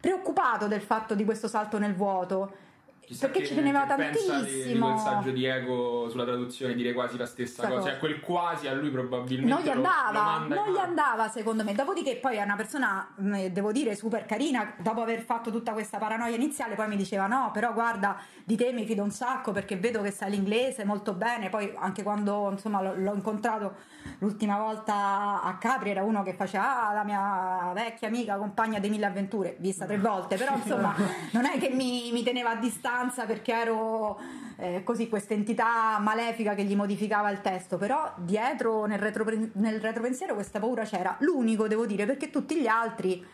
preoccupato 0.00 0.66
del 0.66 0.82
fatto 0.82 1.14
di 1.14 1.24
questo 1.24 1.46
salto 1.46 1.78
nel 1.78 1.94
vuoto 1.94 2.70
Chissà 3.12 3.28
perché 3.28 3.46
ci 3.46 3.54
teneva 3.54 3.84
tantissimo. 3.84 4.40
Di, 4.40 4.72
di 4.72 4.78
quel 4.78 4.98
saggio 4.98 5.30
di 5.30 5.44
ego 5.44 6.08
sulla 6.08 6.24
traduzione 6.24 6.74
dire 6.74 6.94
quasi 6.94 7.18
la 7.18 7.26
stessa 7.26 7.62
cosa. 7.62 7.74
cosa. 7.76 7.90
Cioè, 7.90 7.98
quel 7.98 8.20
quasi 8.20 8.66
a 8.68 8.72
lui 8.72 8.90
probabilmente. 8.90 9.52
Non 9.52 9.62
gli 9.62 9.68
andava, 9.68 10.38
lo, 10.38 10.48
lo 10.48 10.54
non 10.54 10.72
gli 10.72 10.78
andava 10.78 11.28
secondo 11.28 11.62
me. 11.62 11.74
Dopodiché, 11.74 12.16
poi 12.16 12.36
è 12.36 12.42
una 12.42 12.56
persona, 12.56 13.06
mm, 13.20 13.46
devo 13.46 13.70
dire, 13.70 13.94
super 13.94 14.24
carina. 14.24 14.74
Dopo 14.78 15.02
aver 15.02 15.20
fatto 15.20 15.50
tutta 15.50 15.72
questa 15.72 15.98
paranoia 15.98 16.34
iniziale, 16.34 16.74
poi 16.74 16.88
mi 16.88 16.96
diceva: 16.96 17.26
No, 17.26 17.50
però 17.52 17.74
guarda, 17.74 18.18
di 18.44 18.56
te 18.56 18.72
mi 18.72 18.86
fido 18.86 19.02
un 19.02 19.10
sacco 19.10 19.52
perché 19.52 19.76
vedo 19.76 20.00
che 20.00 20.10
sai 20.10 20.30
l'inglese 20.30 20.84
molto 20.84 21.12
bene. 21.12 21.50
Poi, 21.50 21.70
anche 21.76 22.02
quando 22.02 22.48
insomma 22.50 22.80
l'ho 22.80 23.14
incontrato 23.14 23.90
l'ultima 24.18 24.56
volta 24.56 25.42
a 25.42 25.56
Capri, 25.58 25.90
era 25.90 26.02
uno 26.02 26.22
che 26.22 26.32
faceva 26.32 26.88
ah, 26.88 26.92
la 26.94 27.04
mia 27.04 27.72
vecchia 27.74 28.08
amica, 28.08 28.36
compagna 28.36 28.78
di 28.78 28.88
mille 28.88 29.04
avventure, 29.06 29.56
vista 29.58 29.84
tre 29.84 29.98
volte. 29.98 30.36
Però, 30.36 30.54
insomma, 30.56 30.94
non 31.32 31.44
è 31.44 31.58
che 31.58 31.68
mi, 31.68 32.10
mi 32.10 32.22
teneva 32.22 32.50
a 32.50 32.56
distanza 32.56 33.00
distanza 33.02 33.24
perché 33.24 33.52
ero 33.52 34.18
eh, 34.56 34.82
così 34.84 35.08
questa 35.08 35.34
entità 35.34 35.98
malefica 35.98 36.54
che 36.54 36.64
gli 36.64 36.76
modificava 36.76 37.30
il 37.30 37.40
testo, 37.40 37.76
però 37.76 38.12
dietro 38.18 38.84
nel, 38.84 38.98
retro, 38.98 39.24
nel 39.54 39.80
retropensiero 39.80 40.34
questa 40.34 40.60
paura 40.60 40.84
c'era. 40.84 41.16
L'unico 41.20 41.66
devo 41.66 41.86
dire 41.86 42.06
perché 42.06 42.30
tutti 42.30 42.60
gli 42.60 42.66
altri 42.66 43.24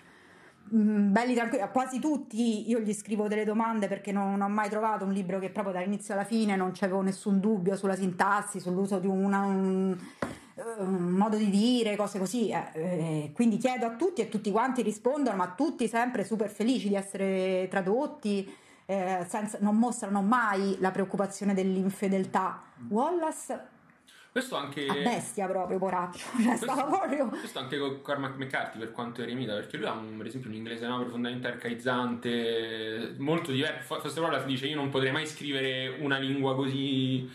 mh, 0.71 0.79
mm, 0.79 1.13
belli 1.13 1.35
tranquilli, 1.35 1.67
quasi 1.73 1.99
tutti 1.99 2.69
io 2.69 2.79
gli 2.81 2.95
scrivo 2.95 3.29
delle 3.29 3.45
domande 3.45 3.89
perché 3.89 4.13
non, 4.13 4.31
non, 4.31 4.43
ho 4.43 4.49
mai 4.49 4.69
trovato 4.69 5.05
un 5.05 5.13
libro 5.13 5.39
che 5.39 5.51
proprio 5.51 5.75
dall'inizio 5.75 6.15
alla 6.15 6.25
fine 6.25 6.57
non 6.57 6.73
c'avevo 6.73 7.03
nessun 7.03 7.41
dubbio 7.41 7.77
sulla 7.77 7.97
sintassi, 7.97 8.61
sull'uso 8.61 8.99
di 8.99 9.07
una, 9.07 9.43
un, 9.43 9.97
un 10.79 11.11
modo 11.11 11.37
di 11.37 11.51
dire, 11.51 11.97
cose 11.97 12.19
così. 12.19 12.49
Eh, 12.49 12.71
eh, 12.73 13.31
quindi 13.35 13.59
chiedo 13.59 13.87
a 13.87 13.97
tutti 13.97 14.23
e 14.23 14.29
tutti 14.29 14.51
quanti 14.51 14.83
rispondono, 14.83 15.37
ma 15.37 15.49
tutti 15.49 15.87
sempre 15.89 16.25
super 16.25 16.49
felici 16.49 16.89
di 16.89 16.95
essere 16.95 17.67
tradotti 17.69 18.67
eh, 18.91 19.27
senza, 19.29 19.59
non 19.61 19.77
mostrano 19.77 20.23
mai 20.23 20.79
la 20.81 20.91
preoccupazione 20.91 21.53
dell'infedeltà. 21.53 22.63
Wallace 22.89 23.77
questo 24.31 24.57
anche... 24.57 24.87
A 24.87 24.95
bestia 24.95 25.47
proprio, 25.47 25.79
poraccio. 25.79 26.27
Cioè, 26.41 26.59
questo, 26.59 26.87
proprio... 26.87 27.29
questo 27.29 27.59
anche 27.59 27.79
con 27.79 28.01
Cormac 28.01 28.37
McCarthy 28.37 28.79
per 28.79 28.93
quanto 28.93 29.21
eremita, 29.21 29.53
perché 29.53 29.77
lui 29.77 29.87
ha 29.87 29.93
un, 29.93 30.17
per 30.17 30.27
esempio 30.27 30.49
un 30.49 30.57
inglese 30.57 30.87
no, 30.87 31.01
profondamente 31.01 31.49
arcaizzante, 31.49 33.17
molto 33.19 33.51
diverso. 33.51 33.99
Forse 34.01 34.21
Wallace 34.21 34.47
dice 34.47 34.67
io 34.67 34.77
non 34.77 34.91
potrei 34.91 35.13
mai 35.13 35.27
scrivere 35.27 35.97
una 36.01 36.19
lingua 36.19 36.55
così 36.55 37.29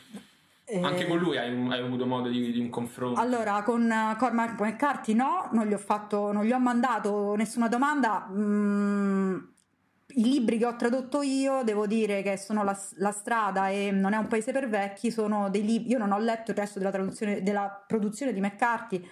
anche 0.81 1.05
con 1.05 1.17
lui 1.17 1.37
hai, 1.37 1.53
un, 1.53 1.71
hai 1.71 1.81
avuto 1.81 2.05
modo 2.05 2.29
di, 2.29 2.51
di, 2.51 2.59
un 2.59 2.69
confronto? 2.69 3.19
Allora, 3.19 3.61
con 3.63 3.93
Cormac 4.17 4.59
McCarthy 4.59 5.13
no, 5.13 5.49
non 5.51 5.67
gli 5.67 5.73
ho 5.73 5.77
fatto, 5.77 6.31
non 6.31 6.45
gli 6.45 6.51
ho 6.51 6.59
mandato 6.59 7.35
nessuna 7.35 7.67
domanda. 7.67 8.27
Mm, 8.31 9.37
I 10.15 10.23
libri 10.23 10.57
che 10.57 10.65
ho 10.65 10.75
tradotto 10.75 11.21
io, 11.21 11.63
devo 11.63 11.87
dire 11.87 12.21
che 12.21 12.37
sono 12.37 12.63
la, 12.63 12.77
la, 12.97 13.11
strada 13.11 13.69
e 13.69 13.91
non 13.91 14.13
è 14.13 14.17
un 14.17 14.27
paese 14.27 14.51
per 14.51 14.69
vecchi, 14.69 15.11
sono 15.11 15.49
dei 15.49 15.63
libri. 15.63 15.91
Io 15.91 15.97
non 15.97 16.11
ho 16.11 16.19
letto 16.19 16.51
il 16.51 16.57
resto 16.57 16.79
della, 16.79 16.91
della 17.41 17.83
produzione 17.87 18.33
di 18.33 18.39
McCarthy, 18.39 19.07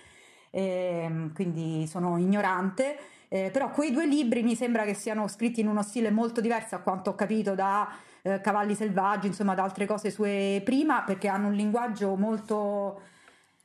eh, 0.52 1.32
quindi 1.34 1.88
sono 1.88 2.18
ignorante. 2.18 2.98
Eh, 3.30 3.50
però 3.52 3.72
quei 3.72 3.92
due 3.92 4.06
libri 4.06 4.44
mi 4.44 4.56
sembra 4.56 4.84
che 4.84 4.94
siano 4.94 5.28
scritti 5.28 5.62
in 5.62 5.68
uno 5.68 5.84
stile 5.84 6.12
molto 6.12 6.42
diverso 6.42 6.76
a 6.76 6.80
quanto 6.80 7.12
ho 7.12 7.16
capito 7.16 7.56
da 7.56 7.90
eh, 8.22 8.42
Cavalli 8.42 8.76
selvaggi, 8.76 9.28
insomma 9.28 9.56
da 9.56 9.64
altre 9.64 9.86
cose 9.86 10.12
sue 10.12 10.62
prima, 10.64 11.04
perché 11.04 11.28
hanno 11.28 11.48
un 11.48 11.54
linguaggio 11.54 12.16
molto 12.16 13.02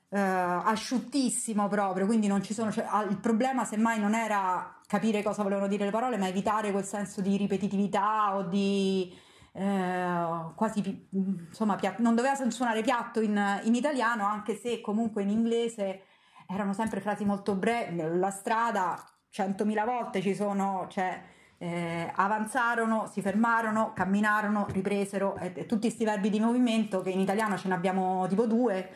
eh, 0.08 0.18
asciuttissimo 0.18 1.68
proprio, 1.68 2.06
quindi 2.06 2.26
non 2.26 2.42
ci 2.42 2.54
sono, 2.54 2.70
cioè, 2.70 2.86
il 3.08 3.18
problema 3.18 3.64
semmai 3.64 3.98
non 3.98 4.14
era 4.14 4.75
capire 4.86 5.22
cosa 5.22 5.42
volevano 5.42 5.66
dire 5.66 5.84
le 5.84 5.90
parole, 5.90 6.16
ma 6.16 6.28
evitare 6.28 6.70
quel 6.70 6.84
senso 6.84 7.20
di 7.20 7.36
ripetitività 7.36 8.36
o 8.36 8.42
di 8.42 9.12
eh, 9.52 10.52
quasi 10.54 11.08
insomma 11.10 11.76
piatto, 11.76 12.02
non 12.02 12.14
doveva 12.14 12.34
suonare 12.50 12.82
piatto 12.82 13.20
in, 13.20 13.60
in 13.64 13.74
italiano, 13.74 14.24
anche 14.24 14.54
se 14.54 14.80
comunque 14.80 15.22
in 15.22 15.30
inglese 15.30 16.02
erano 16.48 16.72
sempre 16.72 17.00
frasi 17.00 17.24
molto 17.24 17.54
brevi, 17.54 18.00
la 18.18 18.30
strada 18.30 19.02
centomila 19.30 19.84
volte 19.84 20.20
ci 20.20 20.34
sono, 20.34 20.86
cioè 20.88 21.20
eh, 21.58 22.12
avanzarono, 22.14 23.08
si 23.10 23.20
fermarono, 23.20 23.92
camminarono, 23.94 24.66
ripresero, 24.70 25.36
e, 25.36 25.52
e 25.54 25.66
tutti 25.66 25.86
questi 25.88 26.04
verbi 26.04 26.30
di 26.30 26.38
movimento 26.38 27.00
che 27.00 27.10
in 27.10 27.20
italiano 27.20 27.56
ce 27.56 27.68
ne 27.68 27.74
abbiamo 27.74 28.26
tipo 28.28 28.46
due, 28.46 28.88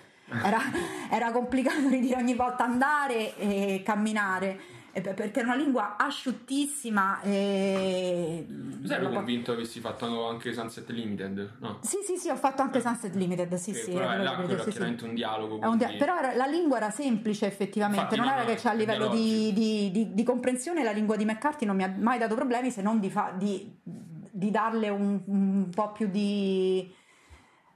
era, 0.44 0.58
era 1.10 1.32
complicato 1.32 1.88
di 1.88 2.00
dire 2.00 2.20
ogni 2.20 2.34
volta 2.34 2.64
andare 2.64 3.36
e 3.36 3.82
camminare 3.84 4.60
perché 4.92 5.40
è 5.40 5.42
una 5.42 5.54
lingua 5.54 5.96
asciuttissima 5.96 7.20
e... 7.22 8.44
Tu 8.48 8.92
eri 8.92 9.08
convinto 9.08 9.52
che 9.52 9.58
avessi 9.58 9.80
fatto 9.80 10.26
anche 10.28 10.52
Sunset 10.52 10.88
Limited? 10.90 11.56
No? 11.60 11.78
Sì, 11.82 11.98
sì, 12.04 12.16
sì, 12.16 12.28
ho 12.28 12.36
fatto 12.36 12.62
anche 12.62 12.80
Sunset 12.80 13.14
Limited, 13.14 13.54
sì, 13.54 13.72
sì. 13.72 13.92
Però 13.92 14.16
là, 14.16 14.34
quello 14.34 14.62
sì, 14.62 14.70
chiaramente 14.70 15.02
sì. 15.02 15.08
un 15.08 15.14
dialogo. 15.14 15.58
Un 15.62 15.76
dia- 15.76 15.92
però 15.96 16.18
era, 16.18 16.34
la 16.34 16.46
lingua 16.46 16.78
era 16.78 16.90
semplice 16.90 17.46
effettivamente, 17.46 18.14
Infatti, 18.14 18.20
non 18.20 18.26
no, 18.26 18.32
era 18.32 18.44
che 18.44 18.56
c'è 18.56 18.70
a 18.70 18.74
livello 18.74 19.08
di, 19.08 19.52
di, 19.52 19.90
di, 19.90 20.14
di, 20.14 20.22
comprensione 20.24 20.82
la 20.82 20.92
lingua 20.92 21.16
di 21.16 21.24
McCarthy 21.24 21.64
non 21.66 21.76
mi 21.76 21.84
ha 21.84 21.94
mai 21.96 22.18
dato 22.18 22.34
problemi 22.34 22.70
se 22.70 22.82
non 22.82 22.98
di, 22.98 23.10
fa- 23.10 23.32
di 23.36 24.50
darle 24.50 24.88
un, 24.88 25.20
un 25.24 25.68
po' 25.72 25.92
più 25.92 26.08
di 26.08 26.98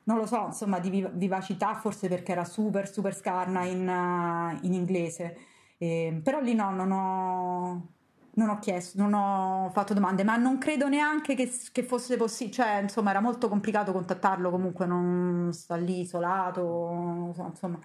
non 0.05 0.19
lo 0.19 0.27
so, 0.27 0.47
insomma, 0.47 0.81
di 0.81 1.09
vivacità, 1.13 1.75
forse 1.75 2.09
perché 2.09 2.33
era 2.33 2.45
super, 2.45 2.91
super 2.91 3.15
scarna 3.15 3.65
in, 3.65 3.89
uh, 3.89 4.65
in 4.67 4.75
inglese. 4.75 5.37
Eh, 5.79 6.21
però 6.23 6.41
lì 6.41 6.55
no, 6.55 6.71
non 6.71 6.91
ho, 6.93 7.89
non 8.35 8.49
ho, 8.49 8.59
chiesto, 8.59 9.01
non 9.01 9.13
ho 9.15 9.71
fatto 9.73 9.95
domande, 9.95 10.25
ma 10.25 10.37
non 10.37 10.59
credo 10.59 10.89
neanche 10.89 11.35
che, 11.35 11.51
che 11.73 11.83
fosse 11.83 12.17
possibile, 12.17 12.55
cioè 12.55 12.81
insomma 12.83 13.11
era 13.11 13.21
molto 13.21 13.49
complicato 13.49 13.93
contattarlo, 13.93 14.51
comunque 14.51 14.87
non 14.87 15.53
sta 15.53 15.77
lì 15.77 16.01
isolato, 16.01 17.33
insomma, 17.49 17.79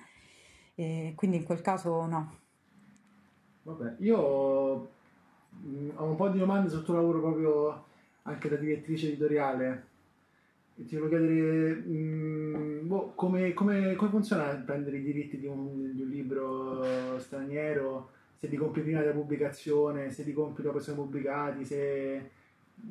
eh, 0.76 1.14
quindi 1.16 1.38
in 1.38 1.44
quel 1.44 1.62
caso 1.62 2.06
no. 2.06 2.38
Vabbè, 3.64 3.96
io 4.00 4.90
mh, 5.50 5.90
ho 5.96 6.04
un 6.06 6.16
po' 6.16 6.30
di 6.30 6.40
domande 6.40 6.70
sul 6.70 6.84
tuo 6.84 6.96
lavoro 6.96 7.20
proprio 7.20 7.86
anche 8.24 8.50
da 8.50 8.56
direttrice 8.56 9.08
editoriale. 9.08 9.89
Ti 10.88 10.96
volevo 10.96 11.10
chiedere 11.10 11.74
mh, 11.76 12.88
boh, 12.88 13.12
come, 13.16 13.54
come, 13.54 13.96
come, 13.96 14.10
funziona 14.10 14.56
prendere 14.66 14.98
i 14.98 15.04
diritti 15.04 15.38
di 15.38 15.46
un, 15.46 15.94
di 15.94 16.02
un, 16.02 16.10
libro 16.10 17.20
straniero, 17.20 18.10
se 18.38 18.48
li 18.48 18.56
compri 18.56 18.82
prima 18.82 19.00
della 19.00 19.12
pubblicazione, 19.12 20.12
se 20.12 20.24
li 20.24 20.34
compri 20.34 20.64
dopo 20.64 20.78
che 20.78 20.84
sono 20.84 21.02
pubblicati, 21.04 21.66
se 21.66 22.30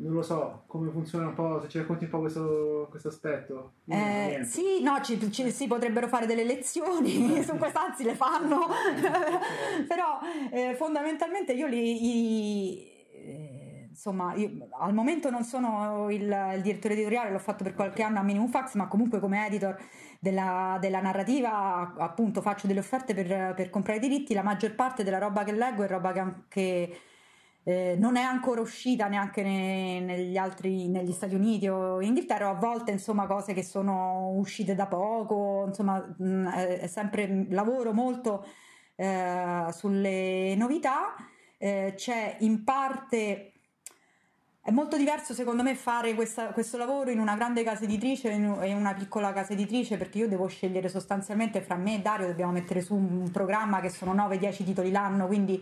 non 0.01 0.12
lo 0.12 0.22
so, 0.22 0.64
come 0.66 0.90
funziona 0.90 1.29
un 1.29 1.35
po', 1.35 1.61
se 1.62 1.68
ci 1.68 1.79
racconti 1.79 2.05
un 2.05 2.11
po' 2.11 2.20
questo, 2.20 2.87
questo 2.90 3.09
aspetto. 3.09 3.72
Eh, 3.87 4.42
sì, 4.44 4.83
no, 4.83 5.01
ci, 5.03 5.18
ci, 5.33 5.51
si 5.51 5.66
potrebbero 5.66 6.09
fare 6.09 6.27
delle 6.27 6.44
lezioni, 6.44 7.42
su 7.42 7.57
questo 7.57 7.79
anzi 7.79 8.05
le 8.05 8.14
fanno, 8.14 8.66
però 9.88 10.18
eh, 10.51 10.74
fondamentalmente 10.77 11.53
io 11.53 11.66
li... 11.66 11.98
li 11.98 12.96
insomma, 13.98 14.32
io 14.34 14.68
al 14.78 14.94
momento 14.94 15.28
non 15.28 15.42
sono 15.42 16.08
il, 16.08 16.22
il, 16.54 16.62
direttore 16.62 16.94
editoriale, 16.94 17.32
l'ho 17.32 17.40
fatto 17.40 17.64
per 17.64 17.74
qualche 17.74 18.04
anno 18.04 18.20
a 18.20 18.22
Minimum 18.22 18.48
Fax, 18.48 18.74
ma 18.74 18.87
comunque 18.87 19.18
come 19.18 19.44
editor 19.44 19.76
della, 20.20 20.78
della 20.80 21.00
narrativa 21.00 21.94
appunto 21.98 22.40
faccio 22.40 22.68
delle 22.68 22.78
offerte 22.78 23.12
per, 23.12 23.54
per, 23.54 23.70
comprare 23.70 23.98
i 23.98 24.08
diritti, 24.08 24.34
la 24.34 24.44
maggior 24.44 24.76
parte 24.76 25.02
della 25.02 25.18
roba 25.18 25.42
che 25.42 25.50
leggo 25.52 25.82
è 25.82 25.88
roba 25.88 26.12
che 26.12 26.20
anche 26.20 26.98
eh, 27.64 27.96
non 27.98 28.16
è 28.16 28.22
ancora 28.22 28.61
uscita 28.61 29.08
neanche 29.08 29.42
ne, 29.42 29.98
negli 30.00 30.37
altri, 30.37 30.87
negli 30.87 31.12
Stati 31.12 31.34
Uniti 31.34 31.66
o 31.66 32.00
in 32.00 32.08
Inghilterra, 32.08 32.50
a 32.50 32.54
volte 32.54 32.92
insomma 32.92 33.26
cose 33.26 33.52
che 33.52 33.64
sono 33.64 34.30
uscite 34.37 34.76
da 34.76 34.87
poco, 34.87 35.64
insomma 35.66 35.98
mh, 35.98 36.48
è, 36.50 36.78
è 36.82 36.87
sempre 36.87 37.46
lavoro 37.50 37.92
molto 37.92 38.46
eh, 38.94 39.66
sulle 39.72 40.54
novità, 40.56 41.16
eh, 41.58 41.94
c'è 41.96 42.37
in 42.40 42.62
parte 42.62 43.54
è 44.68 44.70
molto 44.70 44.98
diverso 44.98 45.33
secondo 45.33 45.62
me 45.62 45.74
fare 45.74 46.12
questa, 46.14 46.48
questo 46.48 46.76
lavoro 46.76 47.09
in 47.09 47.20
una 47.20 47.35
grande 47.37 47.62
casa 47.62 47.85
editrice 47.85 48.31
e 48.31 48.35
in 48.35 48.76
una 48.76 48.92
piccola 48.92 49.33
casa 49.33 49.54
editrice 49.54 49.96
perché 49.96 50.18
io 50.18 50.28
devo 50.28 50.46
scegliere 50.46 50.90
sostanzialmente 50.90 51.62
fra 51.62 51.76
me 51.76 51.94
e 51.94 52.00
Dario 52.00 52.26
dobbiamo 52.26 52.52
mettere 52.52 52.83
su 52.83 52.94
un 52.94 53.31
programma 53.31 53.81
che 53.81 53.88
sono 53.88 54.12
9-10 54.12 54.64
titoli 54.64 54.90
l'anno 54.90 55.26
quindi 55.26 55.59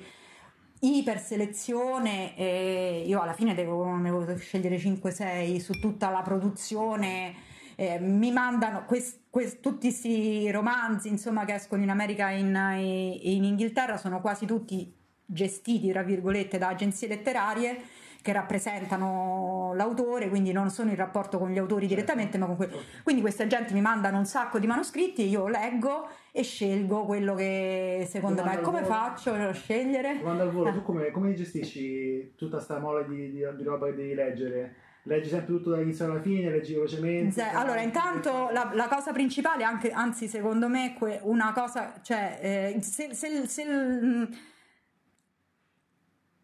iper 0.80 1.20
selezione 1.20 2.36
e 2.36 3.04
io 3.06 3.20
alla 3.20 3.32
fine 3.32 3.54
devo, 3.54 3.94
ne 3.94 4.10
devo 4.10 4.36
scegliere 4.38 4.76
5-6 4.76 5.58
su 5.60 5.74
tutta 5.74 6.10
la 6.10 6.22
produzione 6.22 7.32
eh, 7.76 8.00
mi 8.00 8.32
mandano 8.32 8.86
quest, 8.86 9.20
quest, 9.30 9.60
tutti 9.60 9.86
questi 9.86 10.50
romanzi 10.50 11.06
insomma 11.06 11.44
che 11.44 11.54
escono 11.54 11.80
in 11.80 11.90
America 11.90 12.30
e 12.30 12.38
in, 12.40 13.18
in 13.22 13.44
Inghilterra 13.44 13.98
sono 13.98 14.20
quasi 14.20 14.46
tutti 14.46 14.92
gestiti 15.24 15.92
tra 15.92 16.02
virgolette 16.02 16.58
da 16.58 16.66
agenzie 16.70 17.06
letterarie 17.06 18.04
che 18.26 18.32
rappresentano 18.32 19.72
l'autore, 19.76 20.28
quindi 20.28 20.50
non 20.50 20.68
sono 20.70 20.90
in 20.90 20.96
rapporto 20.96 21.38
con 21.38 21.50
gli 21.50 21.58
autori 21.58 21.86
certo. 21.86 21.94
direttamente, 21.94 22.38
ma 22.38 22.46
con 22.46 22.56
quelli. 22.56 22.72
Quindi 23.04 23.22
questa 23.22 23.46
gente 23.46 23.72
mi 23.72 23.80
mandano 23.80 24.18
un 24.18 24.26
sacco 24.26 24.58
di 24.58 24.66
manoscritti, 24.66 25.28
io 25.28 25.46
leggo 25.46 26.08
e 26.32 26.42
scelgo 26.42 27.04
quello 27.04 27.36
che 27.36 28.04
secondo 28.08 28.40
Domanda 28.42 28.58
me. 28.58 28.64
Come 28.64 28.80
volo. 28.80 28.92
faccio 28.92 29.32
a 29.32 29.52
scegliere? 29.52 30.18
Domanda 30.18 30.42
al 30.42 30.50
volo, 30.50 30.72
tu 30.72 30.82
come, 30.82 31.12
come, 31.12 31.34
gestisci 31.34 32.32
tutta 32.34 32.58
sta 32.58 32.80
mole 32.80 33.06
di, 33.06 33.30
di, 33.30 33.44
di 33.56 33.62
roba 33.62 33.86
che 33.86 33.94
devi 33.94 34.14
leggere? 34.14 34.74
leggi 35.02 35.28
sempre 35.28 35.54
tutto 35.54 35.70
dall'inizio 35.70 36.06
alla 36.06 36.20
fine, 36.20 36.50
leggi 36.50 36.74
velocemente. 36.74 37.40
Allora, 37.40 37.80
intanto 37.80 38.48
la, 38.50 38.72
la, 38.74 38.88
cosa 38.88 39.12
principale, 39.12 39.62
anche, 39.62 39.92
anzi, 39.92 40.26
secondo 40.26 40.66
me, 40.66 40.96
una 41.20 41.52
cosa, 41.52 41.92
cioè, 42.02 42.40
eh, 42.74 42.82
se, 42.82 43.14
se, 43.14 43.46
se 43.46 43.64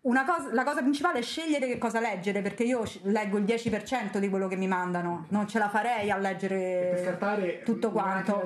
Cosa, 0.05 0.53
la 0.53 0.65
cosa 0.65 0.81
principale 0.81 1.21
è 1.21 1.23
scegliere 1.23 1.69
che 1.69 1.79
cosa 1.79 2.01
leggere 2.01 2.43
perché 2.43 2.65
io 2.65 2.83
leggo 3.03 3.39
il 3.39 3.45
10% 3.45 4.19
di 4.19 4.29
quello 4.29 4.49
che 4.49 4.57
mi 4.57 4.67
mandano, 4.67 5.27
non 5.29 5.47
ce 5.47 5.61
la 5.61 5.69
farei 5.69 6.11
a 6.11 6.17
leggere 6.17 6.91
tutto 7.65 7.93
quanto. 7.93 8.45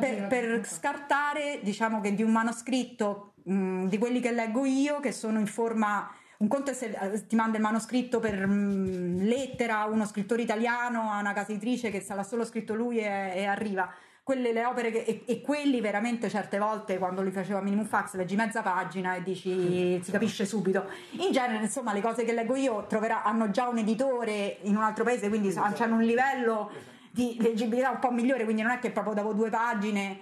Per, 0.00 0.26
per, 0.26 0.66
scartare, 0.66 1.60
diciamo 1.62 2.00
che 2.00 2.12
di 2.12 2.24
un 2.24 2.32
manoscritto 2.32 3.34
mh, 3.44 3.86
di 3.86 3.98
quelli 3.98 4.18
che 4.18 4.32
leggo 4.32 4.64
io, 4.64 4.98
che 4.98 5.12
sono 5.12 5.38
in 5.38 5.46
forma. 5.46 6.10
Un 6.38 6.48
conto 6.48 6.72
è 6.72 6.74
se 6.74 6.94
eh, 7.00 7.26
ti 7.26 7.36
manda 7.36 7.56
il 7.56 7.62
manoscritto 7.62 8.18
per 8.18 8.44
mh, 8.44 9.22
lettera, 9.22 9.84
uno 9.84 10.04
scrittore 10.06 10.42
italiano 10.42 11.10
a 11.10 11.20
una 11.20 11.32
casa 11.32 11.52
editrice 11.52 11.90
che 11.90 12.04
l'ha 12.06 12.24
solo 12.24 12.44
scritto 12.44 12.74
lui 12.74 12.98
e, 12.98 13.32
e 13.32 13.44
arriva 13.44 13.88
quelle 14.26 14.52
le 14.52 14.64
opere 14.64 14.90
che, 14.90 15.04
e, 15.04 15.22
e, 15.24 15.40
quelli 15.40 15.80
veramente 15.80 16.28
certe 16.28 16.58
volte 16.58 16.98
quando 16.98 17.22
li 17.22 17.30
faceva 17.30 17.60
Minimum 17.60 17.84
Fax 17.84 18.14
leggi 18.14 18.34
mezza 18.34 18.60
pagina 18.60 19.14
e 19.14 19.22
dici 19.22 20.02
si 20.02 20.10
capisce 20.10 20.44
subito. 20.44 20.90
In 21.20 21.30
genere 21.30 21.62
insomma 21.62 21.92
le 21.92 22.00
cose 22.00 22.24
che 22.24 22.32
leggo 22.32 22.56
io 22.56 22.86
troverà, 22.88 23.22
hanno 23.22 23.52
già 23.52 23.68
un 23.68 23.78
editore 23.78 24.58
in 24.62 24.74
un 24.74 24.82
altro 24.82 25.04
paese 25.04 25.28
quindi 25.28 25.46
esatto. 25.46 25.80
hanno 25.84 25.94
un 25.94 26.02
livello 26.02 26.72
di 27.12 27.36
leggibilità 27.38 27.90
un 27.90 28.00
po' 28.00 28.10
migliore 28.10 28.42
quindi 28.42 28.62
non 28.62 28.72
è 28.72 28.80
che 28.80 28.90
proprio 28.90 29.14
dopo 29.14 29.32
due 29.32 29.48
pagine 29.48 30.18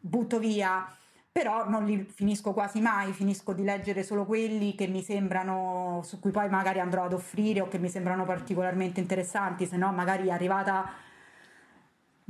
butto 0.00 0.38
via. 0.38 0.90
Però 1.30 1.68
non 1.68 1.84
li 1.84 2.06
finisco 2.10 2.54
quasi 2.54 2.80
mai, 2.80 3.12
finisco 3.12 3.52
di 3.52 3.64
leggere 3.64 4.02
solo 4.02 4.24
quelli 4.24 4.74
che 4.74 4.86
mi 4.86 5.02
sembrano, 5.02 6.00
su 6.04 6.18
cui 6.20 6.30
poi 6.30 6.48
magari 6.48 6.80
andrò 6.80 7.04
ad 7.04 7.12
offrire 7.12 7.60
o 7.60 7.68
che 7.68 7.76
mi 7.76 7.90
sembrano 7.90 8.24
particolarmente 8.24 8.98
interessanti, 9.00 9.66
se 9.66 9.76
no 9.76 9.92
magari 9.92 10.30
arrivata 10.30 11.04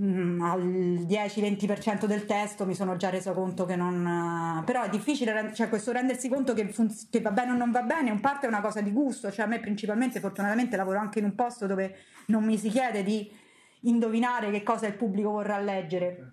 mm, 0.00 0.40
al 0.40 0.62
10-20% 0.62 2.06
del 2.06 2.24
testo 2.26 2.66
mi 2.66 2.74
sono 2.74 2.96
già 2.96 3.10
reso 3.10 3.32
conto 3.32 3.64
che 3.64 3.76
non... 3.76 4.62
però 4.64 4.82
è 4.82 4.88
difficile, 4.88 5.52
cioè 5.54 5.68
questo 5.68 5.92
rendersi 5.92 6.28
conto 6.28 6.52
che, 6.54 6.68
fun- 6.68 6.94
che 7.10 7.20
va 7.20 7.30
bene 7.30 7.52
o 7.52 7.56
non 7.56 7.70
va 7.70 7.82
bene, 7.82 8.10
in 8.10 8.20
parte 8.20 8.46
è 8.46 8.48
una 8.48 8.60
cosa 8.60 8.80
di 8.80 8.92
gusto, 8.92 9.30
cioè 9.30 9.44
a 9.44 9.48
me 9.48 9.60
principalmente, 9.60 10.20
fortunatamente 10.20 10.76
lavoro 10.76 10.98
anche 10.98 11.18
in 11.18 11.24
un 11.24 11.34
posto 11.34 11.66
dove 11.66 11.96
non 12.26 12.44
mi 12.44 12.58
si 12.58 12.68
chiede 12.68 13.02
di 13.02 13.30
indovinare 13.80 14.50
che 14.50 14.62
cosa 14.62 14.86
il 14.86 14.94
pubblico 14.94 15.30
vorrà 15.30 15.58
leggere. 15.58 16.32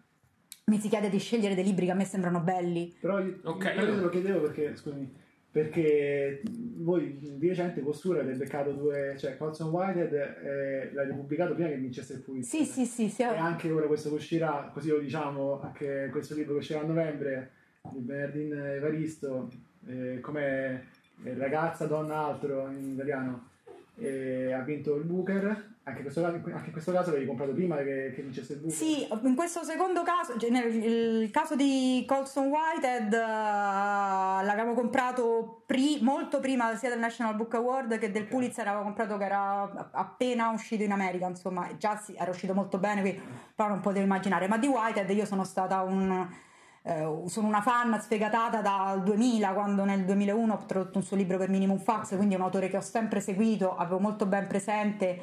Mi 0.65 0.79
si 0.79 0.87
chiede 0.87 1.09
di 1.09 1.19
scegliere 1.19 1.55
dei 1.55 1.63
libri 1.63 1.85
che 1.85 1.91
a 1.91 1.95
me 1.95 2.05
sembrano 2.05 2.39
belli. 2.39 2.95
Però 2.99 3.19
io, 3.19 3.39
okay, 3.43 3.75
però 3.75 3.87
io 3.87 3.95
te 3.95 4.01
lo 4.01 4.09
chiedevo 4.09 4.41
perché, 4.41 4.75
scusami, 4.75 5.13
perché 5.53 6.41
voi 6.77 7.15
di 7.37 7.47
recente 7.47 7.81
Postura 7.81 8.21
avete 8.21 8.39
beccato 8.39 8.71
due, 8.71 9.13
cioè 9.19 9.37
Colson 9.37 9.69
Whitehead 9.69 10.11
eh, 10.11 10.91
l'avete 10.93 11.13
pubblicato 11.13 11.53
prima 11.53 11.69
che 11.69 11.77
vincesse 11.77 12.13
il 12.13 12.21
Pulitzer. 12.21 12.59
Sì, 12.59 12.65
sì, 12.65 12.85
sì, 12.85 13.07
sì. 13.07 13.21
E 13.21 13.25
anche 13.25 13.69
ora 13.69 13.85
questo 13.85 14.09
che 14.09 14.15
uscirà, 14.15 14.71
così 14.73 14.89
lo 14.89 14.97
diciamo, 14.97 15.61
anche 15.61 16.09
questo 16.11 16.33
libro 16.33 16.53
che 16.53 16.59
uscirà 16.59 16.79
a 16.79 16.85
novembre 16.85 17.51
di 17.91 17.99
Bernardin 17.99 18.51
Evaristo, 18.51 19.51
eh, 19.85 20.19
come 20.21 20.87
ragazza, 21.21 21.85
donna, 21.85 22.25
altro 22.25 22.71
in 22.71 22.93
italiano, 22.93 23.49
eh, 23.97 24.53
ha 24.53 24.61
vinto 24.61 24.95
il 24.95 25.03
Booker 25.03 25.71
anche 25.85 25.99
in 25.99 26.05
questo 26.05 26.21
caso, 26.21 26.35
anche 26.35 26.67
in 26.67 26.71
questo 26.71 26.93
caso 26.93 27.09
l'avevi 27.09 27.25
comprato 27.27 27.51
prima 27.51 27.75
che, 27.77 28.13
che 28.15 28.21
vincesse 28.21 28.53
il 28.53 28.59
Booker? 28.59 28.77
Sì, 28.77 29.05
in 29.23 29.35
questo 29.35 29.63
secondo 29.63 30.03
caso, 30.03 30.37
cioè 30.37 30.49
nel 30.49 31.29
caso 31.29 31.57
di 31.57 32.05
Colson 32.07 32.47
Whitehead, 32.47 33.11
uh, 33.11 34.45
l'avevamo 34.45 34.73
comprato 34.75 35.63
pri- 35.65 35.99
molto 36.01 36.39
prima 36.39 36.73
sia 36.77 36.87
del 36.87 36.99
National 36.99 37.35
Book 37.35 37.55
Award 37.55 37.97
che 37.97 38.11
del 38.11 38.21
okay. 38.21 38.33
Pulitzer, 38.33 38.63
l'avevo 38.63 38.83
comprato 38.83 39.17
che 39.17 39.25
era 39.25 39.89
appena 39.91 40.51
uscito 40.51 40.83
in 40.83 40.93
America, 40.93 41.27
insomma, 41.27 41.67
già 41.77 41.97
sì, 41.97 42.15
era 42.17 42.31
uscito 42.31 42.53
molto 42.53 42.77
bene, 42.77 43.01
quindi 43.01 43.21
però 43.53 43.67
non 43.67 43.81
potevo 43.81 44.05
immaginare. 44.05 44.47
Ma 44.47 44.57
di 44.57 44.67
Whitehead 44.67 45.09
io 45.09 45.25
sono 45.25 45.43
stata 45.43 45.81
un... 45.81 46.51
Uh, 46.83 47.27
sono 47.29 47.47
una 47.47 47.61
fan 47.61 47.97
sfegatata 48.01 48.59
dal 48.59 49.03
2000 49.03 49.53
quando 49.53 49.85
nel 49.85 50.03
2001 50.03 50.53
ho 50.53 50.65
tradotto 50.65 50.97
un 50.97 51.03
suo 51.05 51.15
libro 51.15 51.37
per 51.37 51.47
Minimum 51.47 51.79
Fax 51.79 52.17
quindi 52.17 52.33
è 52.33 52.37
un 52.37 52.43
autore 52.43 52.67
che 52.67 52.75
ho 52.75 52.81
sempre 52.81 53.21
seguito 53.21 53.77
avevo 53.77 53.99
molto 53.99 54.25
ben 54.25 54.47
presente 54.47 55.17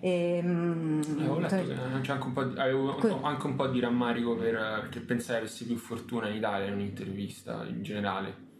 e, 0.00 0.38
avevo 0.42 1.38
letto 1.38 1.54
che 1.54 2.00
c'è 2.00 2.12
anche 2.12 2.26
un 2.26 2.32
po' 2.32 2.44
di, 2.44 2.58
avevo 2.58 2.94
que- 2.94 3.14
anche 3.20 3.46
un 3.46 3.54
po' 3.54 3.68
di 3.68 3.78
rammarico 3.78 4.34
per, 4.34 4.54
perché 4.80 5.00
pensai 5.00 5.36
avessi 5.36 5.64
più 5.64 5.76
fortuna 5.76 6.28
in 6.28 6.36
Italia 6.36 6.66
in 6.66 6.72
un'intervista 6.72 7.64
in 7.66 7.82
generale. 7.82 8.50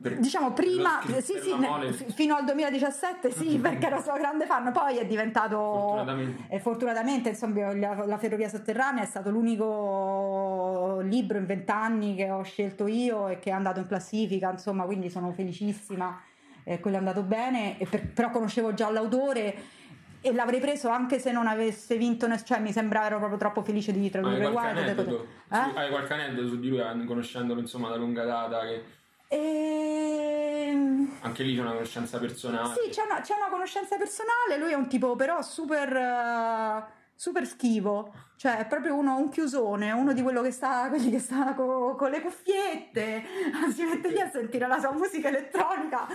Per 0.00 0.18
diciamo 0.18 0.52
prima, 0.52 1.00
sì, 1.20 1.38
sì, 1.40 1.54
mole... 1.54 1.92
fino 1.92 2.36
al 2.36 2.44
2017 2.44 3.30
sì, 3.30 3.58
perché 3.58 3.86
ero 3.86 4.00
sua 4.00 4.18
grande 4.18 4.46
fan, 4.46 4.70
poi 4.72 4.98
è 4.98 5.06
diventato 5.06 5.56
fortunatamente, 5.56 6.54
eh, 6.54 6.60
fortunatamente 6.60 7.28
insomma, 7.30 7.74
la, 7.74 8.04
la, 8.04 8.18
Ferrovia 8.18 8.48
Sotterranea 8.48 9.02
è 9.02 9.06
stato 9.06 9.30
l'unico 9.30 11.00
libro 11.02 11.38
in 11.38 11.46
vent'anni 11.46 12.14
che 12.14 12.30
ho 12.30 12.42
scelto 12.42 12.86
io 12.86 13.28
e 13.28 13.38
che 13.38 13.50
è 13.50 13.52
andato 13.52 13.80
in 13.80 13.86
classifica, 13.86 14.50
insomma, 14.50 14.84
quindi 14.84 15.10
sono 15.10 15.32
felicissima, 15.32 16.20
eh, 16.64 16.78
quello 16.80 16.96
è 16.96 16.98
andato 16.98 17.22
bene, 17.22 17.76
per, 17.88 18.12
però 18.12 18.30
conoscevo 18.30 18.74
già 18.74 18.90
l'autore 18.90 19.78
e 20.22 20.32
l'avrei 20.32 20.60
preso 20.60 20.88
anche 20.88 21.18
se 21.18 21.32
non 21.32 21.46
avesse 21.46 21.96
vinto 21.96 22.26
nessuno, 22.26 22.46
cioè 22.46 22.60
mi 22.60 22.72
sembrava 22.72 23.06
ero 23.06 23.18
proprio 23.18 23.38
troppo 23.38 23.62
felice 23.62 23.90
di 23.92 24.10
tradurre 24.10 24.46
Wild 24.46 25.16
eh? 25.50 25.56
hai 25.74 25.88
qualche 25.88 26.12
aneddoto 26.12 26.48
su 26.48 26.60
di 26.60 26.68
lui 26.68 27.04
conoscendolo 27.06 27.58
insomma 27.58 27.88
da 27.88 27.96
lunga 27.96 28.24
data 28.24 28.60
che... 28.60 28.98
e... 29.32 30.66
Ehm, 30.68 31.18
anche 31.20 31.44
lì 31.44 31.54
c'è 31.54 31.60
una 31.60 31.72
conoscenza 31.72 32.18
personale. 32.18 32.74
sì 32.74 32.90
c'è 32.90 33.02
una, 33.02 33.20
c'è 33.20 33.34
una 33.36 33.48
conoscenza 33.48 33.96
personale 33.96 34.58
lui 34.58 34.72
è 34.72 34.74
un 34.74 34.88
tipo 34.88 35.14
però 35.14 35.40
super 35.42 35.92
uh, 35.92 36.82
super 37.14 37.46
schivo. 37.46 38.12
Cioè 38.36 38.56
è 38.56 38.66
proprio 38.66 38.94
uno, 38.94 39.18
un 39.18 39.28
chiusone 39.28 39.92
uno 39.92 40.14
di 40.14 40.22
quello 40.22 40.40
che 40.42 40.50
sta 40.50 40.88
quelli 40.88 41.10
che 41.10 41.18
sta 41.18 41.54
con 41.54 41.94
co 41.94 42.08
le 42.08 42.22
cuffiette 42.22 43.22
si 43.72 43.84
mette 43.84 44.08
lì 44.08 44.18
a 44.18 44.30
sentire 44.30 44.66
la 44.66 44.78
sua 44.78 44.92
musica 44.92 45.28
elettronica 45.28 46.06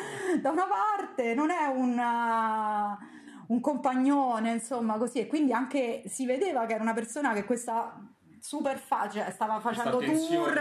da 0.42 0.50
una 0.50 0.66
parte 0.66 1.36
non 1.36 1.52
è 1.52 1.68
un 1.68 2.00
un 3.48 3.60
compagnone, 3.60 4.54
insomma, 4.54 4.98
così. 4.98 5.20
E 5.20 5.28
quindi 5.28 5.52
anche 5.52 6.04
si 6.08 6.26
vedeva 6.26 6.66
che 6.66 6.74
era 6.74 6.82
una 6.82 6.94
persona 6.94 7.34
che 7.34 7.44
questa 7.44 7.96
super 8.40 8.78
facile, 8.78 9.24
cioè 9.24 9.32
stava 9.32 9.60
facendo 9.60 9.98
tour 10.00 10.60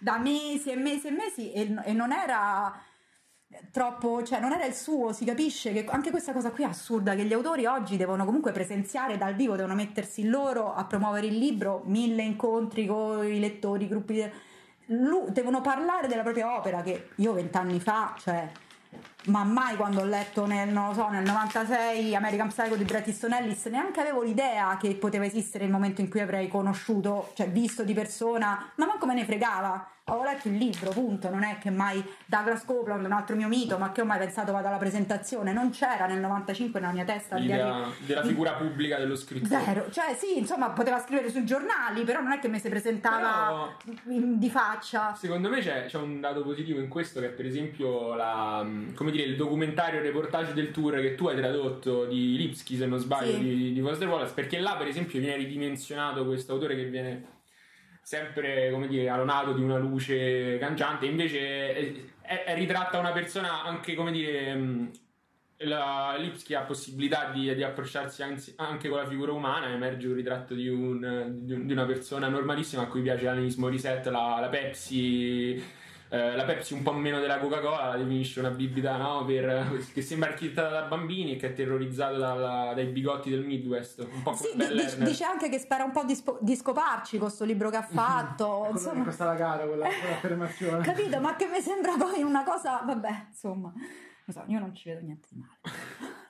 da 0.00 0.18
mesi 0.18 0.70
e 0.70 0.76
mesi 0.76 1.08
e 1.08 1.10
mesi 1.10 1.52
e, 1.52 1.74
e 1.84 1.92
non 1.92 2.12
era 2.12 2.82
troppo, 3.72 4.22
cioè 4.22 4.40
non 4.40 4.52
era 4.52 4.64
il 4.64 4.74
suo, 4.74 5.12
si 5.12 5.24
capisce 5.24 5.72
che 5.72 5.84
anche 5.88 6.10
questa 6.10 6.32
cosa 6.32 6.50
qui 6.50 6.64
è 6.64 6.66
assurda, 6.66 7.14
che 7.14 7.24
gli 7.24 7.32
autori 7.32 7.66
oggi 7.66 7.96
devono 7.96 8.24
comunque 8.24 8.52
presenziare 8.52 9.16
dal 9.16 9.34
vivo, 9.34 9.56
devono 9.56 9.74
mettersi 9.74 10.28
loro 10.28 10.72
a 10.72 10.84
promuovere 10.84 11.26
il 11.26 11.36
libro, 11.36 11.82
mille 11.86 12.22
incontri 12.22 12.86
con 12.86 13.24
i 13.26 13.40
lettori, 13.40 13.88
gruppi, 13.88 14.30
devono 14.86 15.60
parlare 15.60 16.06
della 16.06 16.22
propria 16.22 16.56
opera 16.56 16.82
che 16.82 17.10
io 17.16 17.32
vent'anni 17.32 17.80
fa, 17.80 18.14
cioè 18.18 18.50
ma 19.26 19.44
mai 19.44 19.76
quando 19.76 20.00
ho 20.00 20.04
letto 20.04 20.46
nel, 20.46 20.72
so, 20.94 21.08
nel 21.08 21.24
96 21.24 22.14
American 22.14 22.48
Psycho 22.48 22.76
di 22.76 22.84
Bret 22.84 23.06
Easton 23.06 23.34
Ellis 23.34 23.66
neanche 23.66 24.00
avevo 24.00 24.22
l'idea 24.22 24.76
che 24.78 24.94
poteva 24.94 25.24
esistere 25.24 25.64
il 25.64 25.70
momento 25.70 26.00
in 26.00 26.08
cui 26.08 26.20
avrei 26.20 26.48
conosciuto, 26.48 27.30
cioè 27.34 27.48
visto 27.50 27.84
di 27.84 27.92
persona, 27.92 28.70
ma 28.76 28.86
manco 28.86 29.06
me 29.06 29.14
ne 29.14 29.24
fregava 29.24 29.86
avevo 30.10 30.24
letto 30.24 30.48
il 30.48 30.56
libro, 30.56 30.90
punto, 30.90 31.30
non 31.30 31.42
è 31.42 31.58
che 31.58 31.70
mai 31.70 32.02
Douglas 32.26 32.64
Copeland, 32.64 33.04
un 33.04 33.12
altro 33.12 33.36
mio 33.36 33.48
mito, 33.48 33.78
ma 33.78 33.92
che 33.92 34.00
ho 34.00 34.04
mai 34.04 34.18
pensato 34.18 34.52
vada 34.52 34.68
alla 34.68 34.76
presentazione, 34.76 35.52
non 35.52 35.70
c'era 35.70 36.06
nel 36.06 36.18
95 36.20 36.80
nella 36.80 36.92
mia 36.92 37.04
testa 37.04 37.36
l'idea 37.36 37.88
della 37.98 38.24
figura 38.24 38.52
pubblica 38.52 38.98
dello 38.98 39.16
scrittore. 39.16 39.62
Zero, 39.64 39.90
cioè 39.90 40.14
sì, 40.18 40.38
insomma, 40.38 40.70
poteva 40.70 41.00
scrivere 41.00 41.30
sui 41.30 41.44
giornali, 41.44 42.02
però 42.04 42.20
non 42.20 42.32
è 42.32 42.38
che 42.38 42.48
mi 42.48 42.58
si 42.58 42.68
presentava 42.68 43.72
però, 43.84 44.16
di 44.36 44.50
faccia. 44.50 45.14
Secondo 45.14 45.48
me 45.48 45.60
c'è, 45.60 45.86
c'è, 45.86 45.98
un 45.98 46.20
dato 46.20 46.42
positivo 46.42 46.80
in 46.80 46.88
questo 46.88 47.20
che 47.20 47.28
per 47.28 47.46
esempio 47.46 48.14
la, 48.14 48.66
come 48.94 49.09
dire, 49.10 49.24
il 49.24 49.36
documentario, 49.36 49.98
il 49.98 50.06
reportage 50.06 50.52
del 50.52 50.70
tour 50.70 51.00
che 51.00 51.14
tu 51.14 51.28
hai 51.28 51.36
tradotto 51.36 52.06
di 52.06 52.36
Lipsky, 52.36 52.76
se 52.76 52.86
non 52.86 52.98
sbaglio, 52.98 53.32
sì. 53.32 53.38
di, 53.40 53.72
di 53.72 53.80
Foster 53.80 54.08
Wallace, 54.08 54.34
perché 54.34 54.58
là 54.58 54.76
per 54.76 54.86
esempio 54.86 55.18
viene 55.18 55.36
ridimensionato 55.36 56.24
questo 56.24 56.52
autore 56.52 56.76
che 56.76 56.84
viene 56.84 57.38
sempre 58.02 58.70
come 58.72 58.88
dire 58.88 59.08
alonato 59.08 59.52
di 59.52 59.62
una 59.62 59.76
luce 59.76 60.58
cangiante 60.58 61.06
invece 61.06 62.08
è, 62.22 62.44
è 62.44 62.54
ritratta 62.54 62.98
una 62.98 63.12
persona 63.12 63.62
anche 63.62 63.94
come 63.94 64.10
dire 64.10 64.90
la 65.64 66.16
Lipsky 66.18 66.54
ha 66.54 66.62
possibilità 66.62 67.30
di, 67.30 67.54
di 67.54 67.62
approcciarsi 67.62 68.22
anzi, 68.22 68.54
anche 68.56 68.88
con 68.88 68.98
la 68.98 69.06
figura 69.06 69.32
umana 69.32 69.70
emerge 69.70 70.08
un 70.08 70.14
ritratto 70.14 70.54
di, 70.54 70.68
un, 70.68 71.36
di, 71.40 71.72
una 71.72 71.84
persona 71.84 72.28
normalissima 72.28 72.82
a 72.82 72.86
cui 72.86 73.02
piace 73.02 73.24
l'animismo 73.24 73.68
reset 73.68 74.06
la, 74.06 74.38
la 74.40 74.48
Pepsi 74.48 75.62
eh, 76.12 76.34
la 76.34 76.44
Pepsi 76.44 76.74
un 76.74 76.82
po' 76.82 76.92
meno 76.92 77.20
della 77.20 77.38
Coca-Cola 77.38 77.88
la 77.90 77.96
definisce 77.96 78.40
una 78.40 78.50
bibita 78.50 78.96
no? 78.96 79.24
per, 79.24 79.80
che 79.92 80.02
sembra 80.02 80.28
architettata 80.30 80.68
da 80.68 80.82
bambini 80.82 81.34
e 81.34 81.36
che 81.36 81.48
è 81.48 81.54
terrorizzato 81.54 82.16
dalla, 82.18 82.72
dai 82.74 82.86
bigotti 82.86 83.30
del 83.30 83.44
Midwest. 83.44 84.00
Un 84.12 84.22
po' 84.22 84.34
sì, 84.34 84.48
d- 84.54 85.04
dice 85.04 85.24
anche 85.24 85.48
che 85.48 85.58
spera 85.58 85.84
un 85.84 85.92
po' 85.92 86.02
di, 86.04 86.14
spo- 86.16 86.38
di 86.40 86.56
scoparci 86.56 87.18
con 87.18 87.26
questo 87.28 87.44
libro 87.44 87.70
che 87.70 87.76
ha 87.76 87.82
fatto 87.82 88.66
insomma. 88.72 89.04
questa 89.04 89.24
la 89.24 89.34
gara 89.34 89.64
quella, 89.64 89.86
quell'affermazione 89.86 90.82
capito? 90.82 91.20
Ma 91.20 91.36
che 91.36 91.46
mi 91.46 91.60
sembra 91.60 91.94
poi 91.96 92.22
una 92.22 92.42
cosa 92.42 92.82
vabbè 92.84 93.26
insomma. 93.28 93.72
So, 94.26 94.44
io 94.46 94.58
non 94.58 94.74
ci 94.74 94.88
vedo 94.88 95.04
niente 95.04 95.28
di 95.30 95.38
male. 95.40 95.58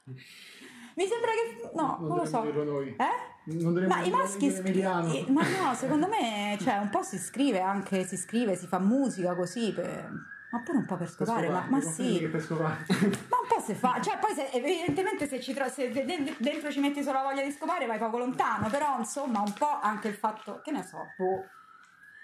Mi 0.96 1.06
sembra 1.06 1.30
che 1.32 1.70
no 1.74 1.96
non, 2.00 2.08
non 2.08 2.16
lo 2.18 2.24
so. 2.26 2.42
noi. 2.42 2.88
eh? 2.98 3.29
Ma 3.44 4.02
i 4.02 4.10
maschi 4.10 4.50
scrivono 4.50 5.12
ma 5.28 5.42
no 5.42 5.74
secondo 5.74 6.06
me 6.08 6.58
cioè, 6.60 6.76
un 6.76 6.90
po' 6.90 7.02
si 7.02 7.18
scrive 7.18 7.60
anche 7.60 8.04
si 8.04 8.16
scrive 8.16 8.54
si 8.54 8.66
fa 8.66 8.78
musica 8.78 9.34
così 9.34 9.72
per 9.72 10.10
ma 10.50 10.60
pure 10.62 10.78
un 10.78 10.84
po' 10.84 10.96
per 10.96 11.08
scopare, 11.08 11.48
ma, 11.48 11.64
ma 11.68 11.80
sì. 11.80 12.28
Per 12.28 12.42
scopare. 12.42 12.84
ma 12.88 12.96
un 13.04 13.46
po' 13.46 13.60
se 13.64 13.74
fa, 13.74 14.00
cioè 14.00 14.18
poi 14.18 14.34
se, 14.34 14.48
evidentemente 14.50 15.28
se, 15.28 15.40
ci, 15.40 15.54
se 15.70 16.34
dentro 16.38 16.72
ci 16.72 16.80
metti 16.80 17.04
solo 17.04 17.18
la 17.18 17.24
voglia 17.24 17.44
di 17.44 17.52
scopare 17.52 17.86
vai 17.86 17.98
poco 17.98 18.18
lontano, 18.18 18.68
però 18.68 18.98
insomma 18.98 19.40
un 19.40 19.52
po' 19.52 19.78
anche 19.80 20.08
il 20.08 20.14
fatto, 20.14 20.60
che 20.62 20.72
ne 20.72 20.82
so, 20.82 20.98
boh. 21.16 21.44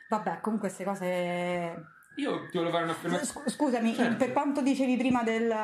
Vabbè, 0.09 0.40
comunque 0.40 0.68
queste 0.68 0.85
cose 0.85 1.95
io 2.16 2.46
ti 2.50 2.57
volevo 2.57 2.72
fare 2.72 2.85
un'affermazione. 2.85 3.50
Scusami, 3.50 3.94
certo. 3.94 4.16
per 4.16 4.33
quanto 4.33 4.62
dicevi 4.62 4.96
prima 4.96 5.22
del, 5.22 5.55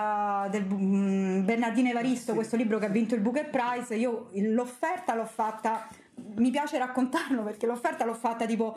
del 0.50 0.66
um, 0.70 1.44
Bernardino 1.44 1.88
Evaristo, 1.88 2.30
sì. 2.30 2.36
questo 2.36 2.56
libro 2.56 2.78
che 2.78 2.86
ha 2.86 2.90
vinto 2.90 3.14
il 3.14 3.20
Booker 3.20 3.48
Prize, 3.48 3.94
io 3.94 4.28
l'offerta 4.32 5.14
l'ho 5.14 5.24
fatta, 5.24 5.88
mi 6.36 6.50
piace 6.50 6.78
raccontarlo 6.78 7.42
perché 7.44 7.66
l'offerta 7.66 8.04
l'ho 8.04 8.14
fatta 8.14 8.46
tipo 8.46 8.76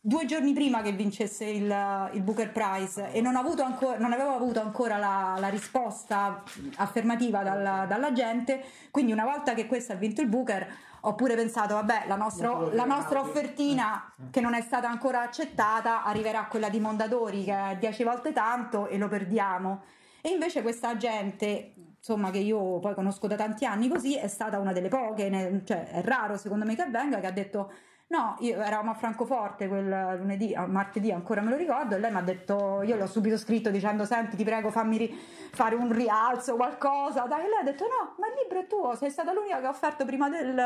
due 0.00 0.26
giorni 0.26 0.52
prima 0.52 0.80
che 0.80 0.92
vincesse 0.92 1.44
il, 1.44 2.10
il 2.12 2.22
Booker 2.22 2.52
Prize 2.52 3.10
e 3.10 3.20
non, 3.20 3.34
ancora, 3.34 3.98
non, 3.98 4.12
avevo 4.12 4.34
avuto 4.34 4.60
ancora 4.60 4.96
la, 4.96 5.36
la 5.38 5.48
risposta 5.48 6.42
affermativa 6.76 7.42
dalla, 7.42 7.84
dalla, 7.86 8.12
gente, 8.12 8.62
quindi 8.92 9.10
una 9.10 9.24
volta 9.24 9.54
che 9.54 9.66
questo 9.66 9.92
ha 9.92 9.96
vinto 9.96 10.22
il 10.22 10.28
Booker 10.28 10.66
ho 11.02 11.14
pure 11.14 11.34
pensato, 11.34 11.74
vabbè, 11.74 12.04
la 12.06 12.16
nostra, 12.16 12.72
la 12.72 12.84
nostra 12.84 13.20
offertina 13.20 14.12
che 14.30 14.40
non 14.40 14.54
è 14.54 14.60
stata 14.60 14.88
ancora 14.88 15.22
accettata 15.22 16.04
arriverà 16.04 16.46
quella 16.46 16.68
di 16.68 16.80
Mondadori 16.80 17.44
che 17.44 17.70
è 17.70 17.76
10 17.76 18.04
volte 18.04 18.32
tanto 18.32 18.88
e 18.88 18.98
lo 18.98 19.08
perdiamo. 19.08 19.82
E 20.20 20.30
invece 20.30 20.62
questa 20.62 20.96
gente, 20.96 21.74
insomma, 21.96 22.30
che 22.30 22.38
io 22.38 22.80
poi 22.80 22.94
conosco 22.94 23.26
da 23.26 23.36
tanti 23.36 23.64
anni 23.64 23.88
così, 23.88 24.16
è 24.16 24.28
stata 24.28 24.58
una 24.58 24.72
delle 24.72 24.88
poche, 24.88 25.62
cioè 25.64 25.90
è 25.90 26.02
raro 26.02 26.36
secondo 26.36 26.64
me 26.64 26.74
che 26.74 26.82
avvenga, 26.82 27.20
che 27.20 27.26
ha 27.26 27.32
detto 27.32 27.72
No, 28.10 28.36
io 28.38 28.58
eravamo 28.62 28.92
a 28.92 28.94
Francoforte 28.94 29.68
quel 29.68 30.16
lunedì, 30.18 30.54
martedì 30.66 31.12
ancora 31.12 31.42
me 31.42 31.50
lo 31.50 31.56
ricordo, 31.56 31.94
e 31.94 31.98
lei 31.98 32.10
mi 32.10 32.16
ha 32.16 32.22
detto, 32.22 32.80
io 32.82 32.96
l'ho 32.96 33.06
subito 33.06 33.36
scritto 33.36 33.68
dicendo 33.70 34.06
senti 34.06 34.34
ti 34.34 34.44
prego 34.44 34.70
fammi 34.70 34.96
ri- 34.96 35.18
fare 35.50 35.74
un 35.74 35.92
rialzo, 35.92 36.56
qualcosa, 36.56 37.24
dai, 37.24 37.44
e 37.44 37.48
lei 37.48 37.58
ha 37.60 37.64
detto 37.64 37.84
no, 37.84 38.14
ma 38.18 38.28
il 38.28 38.32
libro 38.42 38.60
è 38.60 38.66
tuo, 38.66 38.94
sei 38.94 39.10
stata 39.10 39.34
l'unica 39.34 39.60
che 39.60 39.66
ha 39.66 39.68
offerto 39.68 40.06
prima 40.06 40.30
del, 40.30 40.58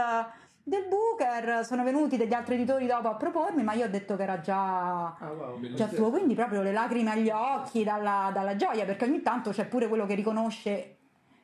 del 0.63 0.87
Booker, 0.87 1.65
sono 1.65 1.83
venuti 1.83 2.17
degli 2.17 2.33
altri 2.33 2.55
editori 2.55 2.87
dopo 2.87 3.09
a 3.09 3.17
propormi, 3.17 3.65
ma 3.65 3.73
io 3.73 3.87
ho 3.87 3.91
detto 3.91 4.15
che 4.15 4.23
era 4.23 4.39
già, 4.41 5.07
ah, 5.07 5.33
wow, 5.33 5.61
già 5.75 5.89
tuo, 5.89 6.11
quindi 6.11 6.37
proprio 6.37 6.63
le 6.63 6.71
lacrime 6.71 7.11
agli 7.11 7.31
occhi 7.31 7.83
dalla, 7.83 8.31
dalla 8.33 8.55
gioia, 8.55 8.85
perché 8.85 9.05
ogni 9.05 9.21
tanto 9.21 9.51
c'è 9.51 9.67
pure 9.67 9.89
quello 9.89 10.07
che 10.07 10.15
riconosce 10.15 10.99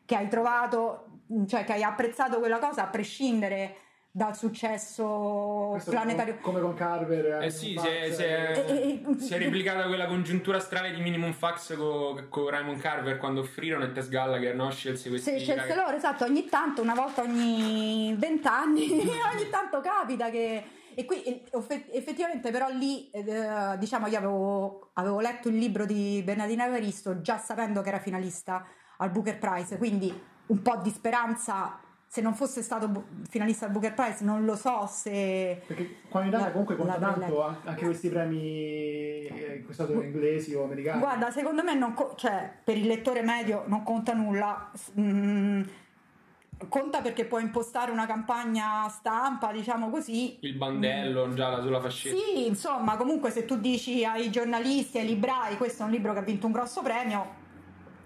che 0.04 0.14
hai 0.14 0.28
trovato, 0.28 1.22
cioè 1.48 1.64
che 1.64 1.72
hai 1.72 1.82
apprezzato 1.82 2.38
quella 2.38 2.60
cosa 2.60 2.84
a 2.84 2.86
prescindere 2.86 3.78
dal 4.18 4.36
successo 4.36 5.68
Questo 5.70 5.92
planetario. 5.92 6.38
Come 6.40 6.60
con 6.60 6.74
Carver. 6.74 7.40
Eh 7.44 7.50
sì, 7.50 7.76
si 7.78 7.86
è, 7.86 8.12
si, 8.12 8.22
è, 8.24 8.64
e, 8.66 9.00
e, 9.08 9.20
si 9.20 9.32
è, 9.32 9.38
replicata 9.38 9.86
quella 9.86 10.06
congiuntura 10.06 10.58
strana 10.58 10.88
di 10.88 11.00
Minimum 11.00 11.32
Fax 11.32 11.76
con, 11.76 12.26
con 12.28 12.48
Raymond 12.48 12.80
Carver 12.80 13.16
quando 13.16 13.42
offrirono 13.42 13.84
e 13.84 13.92
Tess 13.92 14.08
Gallagher 14.08 14.56
no? 14.56 14.72
scelse 14.72 15.08
questi 15.08 15.38
Sì, 15.38 15.38
scelse 15.38 15.72
loro, 15.76 15.96
esatto, 15.96 16.24
ogni 16.24 16.46
tanto, 16.46 16.82
una 16.82 16.94
volta 16.94 17.22
ogni 17.22 18.12
vent'anni, 18.18 18.88
ogni 19.32 19.48
tanto 19.50 19.80
capita 19.80 20.30
che... 20.30 20.64
E 20.96 21.04
qui 21.04 21.44
effettivamente 21.92 22.50
però 22.50 22.70
lì, 22.70 23.08
eh, 23.10 23.76
diciamo, 23.78 24.08
io 24.08 24.18
avevo, 24.18 24.90
avevo, 24.94 25.20
letto 25.20 25.48
il 25.48 25.56
libro 25.56 25.86
di 25.86 26.20
Bernardina 26.24 26.66
Evaristo 26.66 27.20
già 27.20 27.38
sapendo 27.38 27.82
che 27.82 27.88
era 27.90 28.00
finalista 28.00 28.66
al 28.96 29.10
Booker 29.12 29.38
Prize, 29.38 29.78
quindi 29.78 30.12
un 30.46 30.60
po' 30.60 30.74
di 30.82 30.90
speranza 30.90 31.78
se 32.10 32.22
non 32.22 32.34
fosse 32.34 32.62
stato 32.62 33.04
finalista 33.28 33.66
al 33.66 33.70
Booker 33.70 33.92
Prize 33.92 34.24
non 34.24 34.46
lo 34.46 34.56
so 34.56 34.86
se 34.86 35.60
perché 35.66 35.96
qua 36.08 36.22
in 36.22 36.28
Italia 36.28 36.46
la, 36.46 36.52
comunque 36.52 36.74
conta 36.74 36.96
tanto 36.96 37.42
anche 37.64 37.84
questi 37.84 38.08
premi 38.08 39.26
eh, 39.26 39.56
in 39.58 39.64
questo 39.66 39.86
caso 39.86 40.00
inglesi 40.00 40.54
o 40.54 40.64
americani. 40.64 41.00
guarda 41.00 41.30
secondo 41.30 41.62
me 41.62 41.74
non 41.74 41.92
co- 41.92 42.14
cioè, 42.16 42.50
per 42.64 42.78
il 42.78 42.86
lettore 42.86 43.20
medio 43.20 43.64
non 43.66 43.82
conta 43.82 44.14
nulla 44.14 44.70
mm, 44.98 45.62
conta 46.68 47.02
perché 47.02 47.26
puoi 47.26 47.42
impostare 47.42 47.90
una 47.92 48.06
campagna 48.06 48.88
stampa 48.88 49.52
diciamo 49.52 49.90
così. 49.90 50.38
Il 50.40 50.56
bandello 50.56 51.28
mm. 51.28 51.34
già 51.34 51.60
sulla 51.60 51.80
fascetta. 51.80 52.16
Sì 52.16 52.46
insomma 52.46 52.96
comunque 52.96 53.30
se 53.30 53.44
tu 53.44 53.58
dici 53.58 54.02
ai 54.06 54.30
giornalisti 54.30 54.98
ai 54.98 55.06
librai 55.06 55.58
questo 55.58 55.82
è 55.82 55.84
un 55.84 55.92
libro 55.92 56.14
che 56.14 56.20
ha 56.20 56.22
vinto 56.22 56.46
un 56.46 56.52
grosso 56.52 56.80
premio 56.80 57.26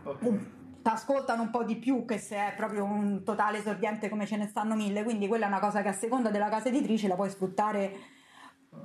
okay 0.03 0.61
ascoltano 0.91 1.43
un 1.43 1.51
po' 1.51 1.65
di 1.65 1.77
più 1.77 2.05
che 2.05 2.19
se 2.19 2.37
è 2.37 2.55
proprio 2.57 2.85
un 2.85 3.23
totale 3.25 3.59
esordiente 3.59 4.09
come 4.09 4.27
ce 4.27 4.37
ne 4.37 4.47
stanno 4.47 4.75
mille, 4.75 5.05
quindi 5.05 5.29
quella 5.29 5.45
è 5.45 5.49
una 5.49 5.61
cosa 5.61 5.83
che 5.83 5.89
a 5.89 5.93
seconda 5.93 6.31
della 6.31 6.49
casa 6.49 6.69
editrice 6.69 7.09
la 7.09 7.15
puoi 7.15 7.31
sfruttare 7.31 7.93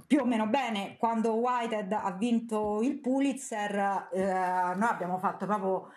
più 0.06 0.20
o 0.20 0.26
meno 0.26 0.48
bene. 0.48 0.98
Quando 0.98 1.34
Whitehead 1.34 1.92
ha 1.92 2.12
vinto 2.12 2.82
il 2.82 3.00
Pulitzer, 3.00 4.10
eh, 4.12 4.24
noi 4.76 4.90
abbiamo 4.90 5.18
fatto 5.18 5.46
proprio 5.46 5.90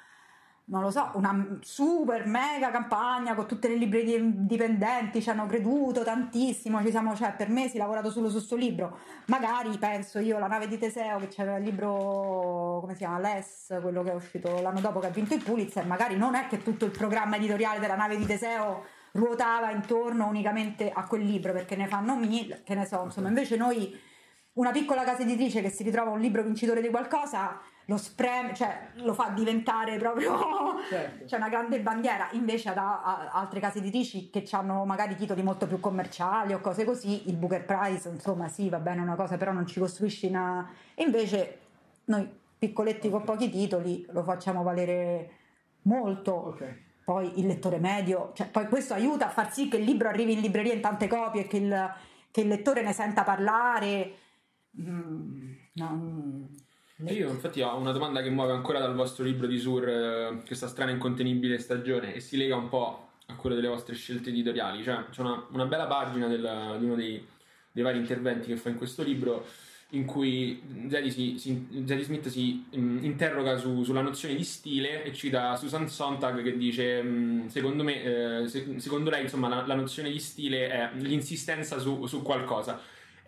non 0.71 0.83
lo 0.83 0.91
so, 0.91 1.11
una 1.15 1.59
super 1.63 2.27
mega 2.27 2.71
campagna 2.71 3.35
con 3.35 3.47
tutte 3.47 3.67
le 3.67 3.75
librerie 3.75 4.19
indipendenti, 4.19 5.21
ci 5.21 5.29
hanno 5.29 5.47
creduto 5.47 6.05
tantissimo, 6.05 6.81
ci 6.81 6.91
siamo, 6.91 7.17
cioè, 7.17 7.35
per 7.35 7.49
mesi 7.49 7.77
lavorato 7.77 8.11
solo 8.11 8.29
su 8.29 8.37
questo 8.37 8.55
libro. 8.55 8.99
Magari 9.27 9.77
penso 9.79 10.21
io, 10.21 10.39
La 10.39 10.47
nave 10.47 10.69
di 10.69 10.79
Teseo, 10.79 11.19
che 11.19 11.27
c'era 11.27 11.57
il 11.57 11.65
libro, 11.65 12.79
come 12.81 12.93
si 12.93 12.99
chiama, 12.99 13.19
Les, 13.19 13.79
quello 13.83 14.05
che 14.05 14.13
è 14.13 14.15
uscito 14.15 14.61
l'anno 14.61 14.81
dopo 14.81 15.01
che 15.01 15.09
ha 15.09 15.11
vinto 15.11 15.35
il 15.35 15.43
Pulitzer, 15.43 15.85
magari 15.87 16.17
non 16.17 16.37
è 16.37 16.47
che 16.47 16.63
tutto 16.63 16.85
il 16.85 16.93
programma 16.93 17.35
editoriale 17.35 17.81
della 17.81 17.97
nave 17.97 18.17
di 18.17 18.25
Teseo 18.25 18.85
ruotava 19.13 19.73
intorno 19.73 20.29
unicamente 20.29 20.93
a 20.93 21.05
quel 21.05 21.25
libro, 21.25 21.53
perché 21.53 21.75
ne 21.75 21.89
fanno 21.89 22.15
mille, 22.15 22.63
che 22.63 22.77
ne 22.77 22.87
so, 22.87 23.03
insomma, 23.03 23.27
invece 23.27 23.57
noi, 23.57 23.93
una 24.53 24.71
piccola 24.71 25.03
casa 25.03 25.23
editrice 25.23 25.63
che 25.63 25.71
si 25.71 25.83
ritrova 25.83 26.11
un 26.11 26.21
libro 26.21 26.45
vincitore 26.45 26.81
di 26.81 26.91
qualcosa 26.91 27.61
lo 27.91 27.97
spreme, 27.97 28.55
cioè 28.55 28.91
lo 29.03 29.13
fa 29.15 29.31
diventare 29.31 29.99
proprio 29.99 30.79
certo. 30.89 31.25
c'è 31.25 31.37
una 31.37 31.49
grande 31.49 31.81
bandiera. 31.81 32.29
Invece 32.33 32.69
ad 32.69 32.77
a, 32.77 33.31
altre 33.33 33.59
case 33.59 33.79
editrici 33.79 34.31
che 34.31 34.47
hanno 34.53 34.85
magari 34.85 35.17
titoli 35.17 35.43
molto 35.43 35.67
più 35.67 35.81
commerciali 35.81 36.53
o 36.53 36.61
cose 36.61 36.85
così, 36.85 37.29
il 37.29 37.35
Booker 37.35 37.65
Prize, 37.65 38.09
insomma, 38.09 38.47
sì, 38.47 38.69
va 38.69 38.79
bene 38.79 39.01
una 39.01 39.17
cosa, 39.17 39.37
però 39.37 39.51
non 39.51 39.67
ci 39.67 39.81
costruisci 39.81 40.27
una. 40.29 40.71
E 40.95 41.03
invece 41.03 41.59
noi 42.05 42.29
piccoletti 42.57 43.09
okay. 43.09 43.11
con 43.11 43.25
pochi 43.25 43.51
titoli 43.51 44.07
lo 44.11 44.23
facciamo 44.23 44.63
valere 44.63 45.31
molto. 45.83 46.33
Okay. 46.51 46.89
Poi 47.03 47.41
il 47.41 47.47
lettore 47.47 47.79
medio, 47.79 48.31
cioè, 48.35 48.47
poi 48.47 48.69
questo 48.69 48.95
aiuta 48.95 49.27
a 49.27 49.31
far 49.31 49.53
sì 49.53 49.67
che 49.67 49.79
il 49.79 49.85
libro 49.85 50.09
arrivi 50.09 50.35
in 50.35 50.41
libreria 50.41 50.75
in 50.75 50.81
tante 50.81 51.09
copie 51.09 51.41
e 51.41 51.47
che 51.49 51.57
il, 51.57 51.95
che 52.31 52.43
il 52.43 52.47
lettore 52.47 52.83
ne 52.83 52.93
senta 52.93 53.25
parlare. 53.25 54.15
Mm, 54.81 55.53
no, 55.73 56.49
e 57.05 57.15
io 57.15 57.31
infatti 57.31 57.63
ho 57.63 57.77
una 57.77 57.93
domanda 57.93 58.23
che 58.23 58.31
muove 58.31 58.53
ancora 58.53 58.79
dal 58.79 58.95
vostro 58.95 59.25
libro 59.25 59.47
di 59.47 59.59
Sur, 59.59 59.89
eh, 59.89 60.43
questa 60.47 60.69
strana 60.69 60.91
incontenibile 60.91 61.59
stagione, 61.59 62.15
e 62.15 62.21
si 62.21 62.37
lega 62.37 62.57
un 62.57 62.69
po' 62.69 63.09
a 63.27 63.35
quella 63.35 63.57
delle 63.57 63.69
vostre 63.69 63.95
scelte 63.95 64.31
editoriali. 64.31 64.83
Cioè, 64.83 65.05
c'è 65.11 65.21
una, 65.21 65.47
una 65.51 65.67
bella 65.67 65.87
pagina 65.87 66.27
del, 66.27 66.77
di 66.79 66.85
uno 66.85 66.95
dei, 66.95 67.25
dei, 67.73 67.83
vari 67.83 67.99
interventi 67.99 68.49
che 68.49 68.57
fa 68.57 68.69
in 68.69 68.77
questo 68.77 69.03
libro 69.03 69.47
in 69.93 70.05
cui 70.05 70.63
Zadie, 70.89 71.37
Smith 72.05 72.29
si 72.29 72.65
um, 72.71 73.01
interroga 73.03 73.57
su, 73.57 73.83
sulla 73.83 74.03
nozione 74.03 74.37
di 74.37 74.45
stile 74.45 75.03
e 75.03 75.13
cita 75.13 75.57
Susan 75.57 75.89
Sontag 75.89 76.43
che 76.43 76.57
dice 76.57 77.01
um, 77.03 77.49
secondo 77.49 77.83
me, 77.83 78.43
eh, 78.43 78.49
se, 78.49 78.79
secondo 78.79 79.11
lei 79.11 79.23
insomma 79.23 79.49
la, 79.49 79.67
la, 79.67 79.75
nozione 79.75 80.11
di 80.11 80.21
stile 80.21 80.69
è 80.69 80.91
l'insistenza 80.95 81.79
su, 81.81 82.07
su 82.07 82.23
qualcosa 82.23 82.81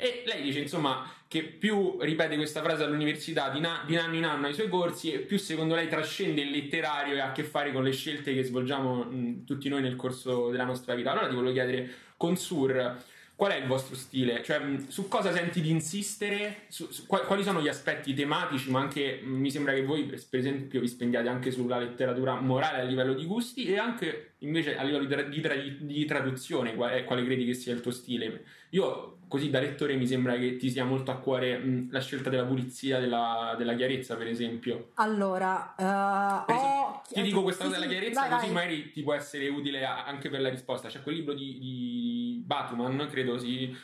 e 0.03 0.23
lei 0.27 0.43
dice 0.43 0.59
insomma 0.59 1.09
che 1.29 1.45
più 1.45 1.97
ripete 2.01 2.35
questa 2.35 2.61
frase 2.61 2.83
all'università 2.83 3.51
di, 3.51 3.61
na- 3.61 3.85
di, 3.87 3.97
anno 3.97 4.17
in 4.17 4.25
anno 4.25 4.49
ai 4.49 4.53
suoi 4.53 4.69
corsi 4.69 5.13
e 5.13 5.21
più 5.21 5.39
secondo 5.39 5.77
lei 5.77 5.89
trascende 5.89 6.41
il 6.41 6.51
letterario 6.51 7.15
e 7.15 7.21
ha 7.21 7.29
a 7.29 7.33
che 7.33 7.45
fare 7.45 7.73
con 7.73 7.85
le 7.85 7.93
scelte 7.93 8.35
che 8.35 8.43
svolgiamo 8.43 9.05
mh, 9.05 9.45
tutti 9.45 9.69
noi 9.69 9.81
nel 9.81 9.95
corso 9.95 10.51
della 10.51 10.65
nostra 10.65 10.95
vita. 10.95 11.13
Allora 11.13 11.29
ti 11.29 11.35
volevo 11.37 11.53
chiedere 11.53 11.89
con 12.17 12.37
Sur 12.37 13.01
qual 13.43 13.55
è 13.55 13.57
il 13.57 13.67
vostro 13.67 13.97
stile? 13.97 14.41
Cioè, 14.45 14.61
su 14.87 15.09
cosa 15.09 15.33
senti 15.33 15.61
di 15.61 15.71
insistere? 15.71 16.65
Su, 16.69 16.93
su, 16.93 17.07
quali 17.07 17.43
sono 17.43 17.61
gli 17.61 17.67
aspetti 17.67 18.15
tematici? 18.15 18.71
Ma 18.71 18.79
anche 18.79 19.21
mi 19.25 19.51
sembra 19.51 19.73
che 19.73 19.85
voi, 19.85 20.05
per 20.05 20.39
esempio, 20.39 20.81
vi 20.81 20.87
spendiate 20.87 21.29
anche 21.29 21.51
sulla 21.51 21.79
letteratura 21.79 22.39
morale 22.39 22.83
a 22.83 22.85
livello 22.85 23.15
di 23.15 23.25
gusti 23.25 23.65
e 23.65 23.79
anche 23.79 24.35
invece 24.39 24.77
a 24.77 24.85
livello 24.85 25.05
di, 25.05 25.13
tra, 25.13 25.23
di, 25.23 25.41
tra, 25.41 25.55
di 25.57 26.05
traduzione. 26.05 26.77
Quale, 26.77 27.03
quale 27.03 27.25
credi 27.25 27.45
che 27.45 27.55
sia 27.55 27.73
il 27.73 27.81
tuo 27.81 27.91
stile? 27.91 28.45
Io, 28.71 29.22
così 29.33 29.49
da 29.49 29.61
lettore, 29.61 29.97
mi 29.97 30.07
sembra 30.07 30.37
che 30.37 30.57
ti 30.59 30.69
sia 30.69 30.85
molto 30.85 31.11
a 31.11 31.15
cuore 31.15 31.57
mh, 31.57 31.89
la 31.91 32.01
scelta 32.01 32.29
della 32.29 32.45
pulizia, 32.45 33.01
della, 33.01 33.55
della, 33.57 33.75
chiarezza, 33.75 34.15
per 34.15 34.27
esempio. 34.27 34.91
Allora, 34.97 35.75
uh, 35.75 36.45
per 36.45 36.55
esempio, 36.55 36.77
ho... 36.77 37.03
ti 37.11 37.23
dico 37.23 37.43
questa 37.43 37.65
cosa 37.65 37.79
della 37.79 37.91
chiarezza, 37.91 38.21
vai, 38.21 38.31
così 38.31 38.45
vai. 38.45 38.55
magari 38.55 38.91
ti 38.93 39.03
può 39.03 39.15
essere 39.15 39.49
utile 39.49 39.87
anche 39.87 40.29
per 40.29 40.43
la 40.43 40.51
risposta. 40.51 40.89
C'è 40.89 41.03
quel 41.03 41.15
libro 41.15 41.33
di, 41.33 41.59
di 41.59 42.43
Batuman, 42.45 43.09
credo 43.11 43.39
si 43.39 43.75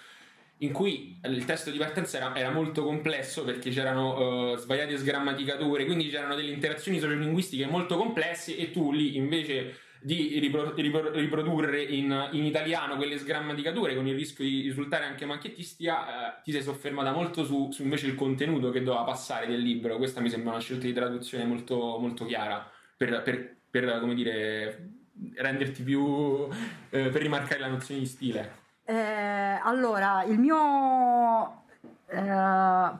in 0.60 0.72
cui 0.72 1.18
il 1.22 1.44
testo 1.46 1.70
di 1.70 1.78
partenza 1.78 2.18
era, 2.18 2.36
era 2.36 2.50
molto 2.50 2.84
complesso 2.84 3.44
perché 3.44 3.70
c'erano 3.70 4.50
uh, 4.52 4.56
svariate 4.56 4.98
sgrammaticature, 4.98 5.86
quindi 5.86 6.10
c'erano 6.10 6.34
delle 6.34 6.50
interazioni 6.50 6.98
sociolinguistiche 6.98 7.64
molto 7.64 7.96
complesse 7.96 8.54
e 8.54 8.70
tu 8.70 8.92
lì 8.92 9.16
invece 9.16 9.78
di 10.00 10.38
ripro- 10.38 10.74
ripro- 10.74 11.10
riprodurre 11.10 11.82
in, 11.82 12.28
in, 12.32 12.44
italiano 12.44 12.96
quelle 12.96 13.18
sgrammaticature 13.18 13.94
con 13.94 14.06
il 14.06 14.14
rischio 14.14 14.44
di 14.44 14.62
risultare 14.62 15.04
anche 15.04 15.26
macchiettistica, 15.26 16.38
eh, 16.38 16.40
ti 16.42 16.52
sei 16.52 16.62
soffermata 16.62 17.12
molto 17.12 17.44
su, 17.44 17.70
su, 17.70 17.82
invece 17.82 18.06
il 18.06 18.14
contenuto 18.14 18.70
che 18.70 18.82
doveva 18.82 19.04
passare 19.04 19.46
del 19.46 19.60
libro. 19.60 19.96
Questa 19.96 20.20
mi 20.20 20.30
sembra 20.30 20.52
una 20.52 20.60
scelta 20.60 20.86
di 20.86 20.92
traduzione 20.92 21.44
molto, 21.44 21.98
molto 21.98 22.24
chiara 22.24 22.70
per, 22.96 23.22
per, 23.22 23.56
per 23.70 23.98
come 24.00 24.14
dire, 24.14 24.90
renderti 25.34 25.82
più 25.82 26.48
eh, 26.90 27.08
per 27.08 27.22
rimarcare 27.22 27.60
la 27.60 27.68
nozione 27.68 28.00
di 28.00 28.06
stile. 28.06 28.66
Eh, 28.84 29.60
allora, 29.62 30.24
il 30.24 30.38
mio 30.38 31.64
Uh, 32.10 32.98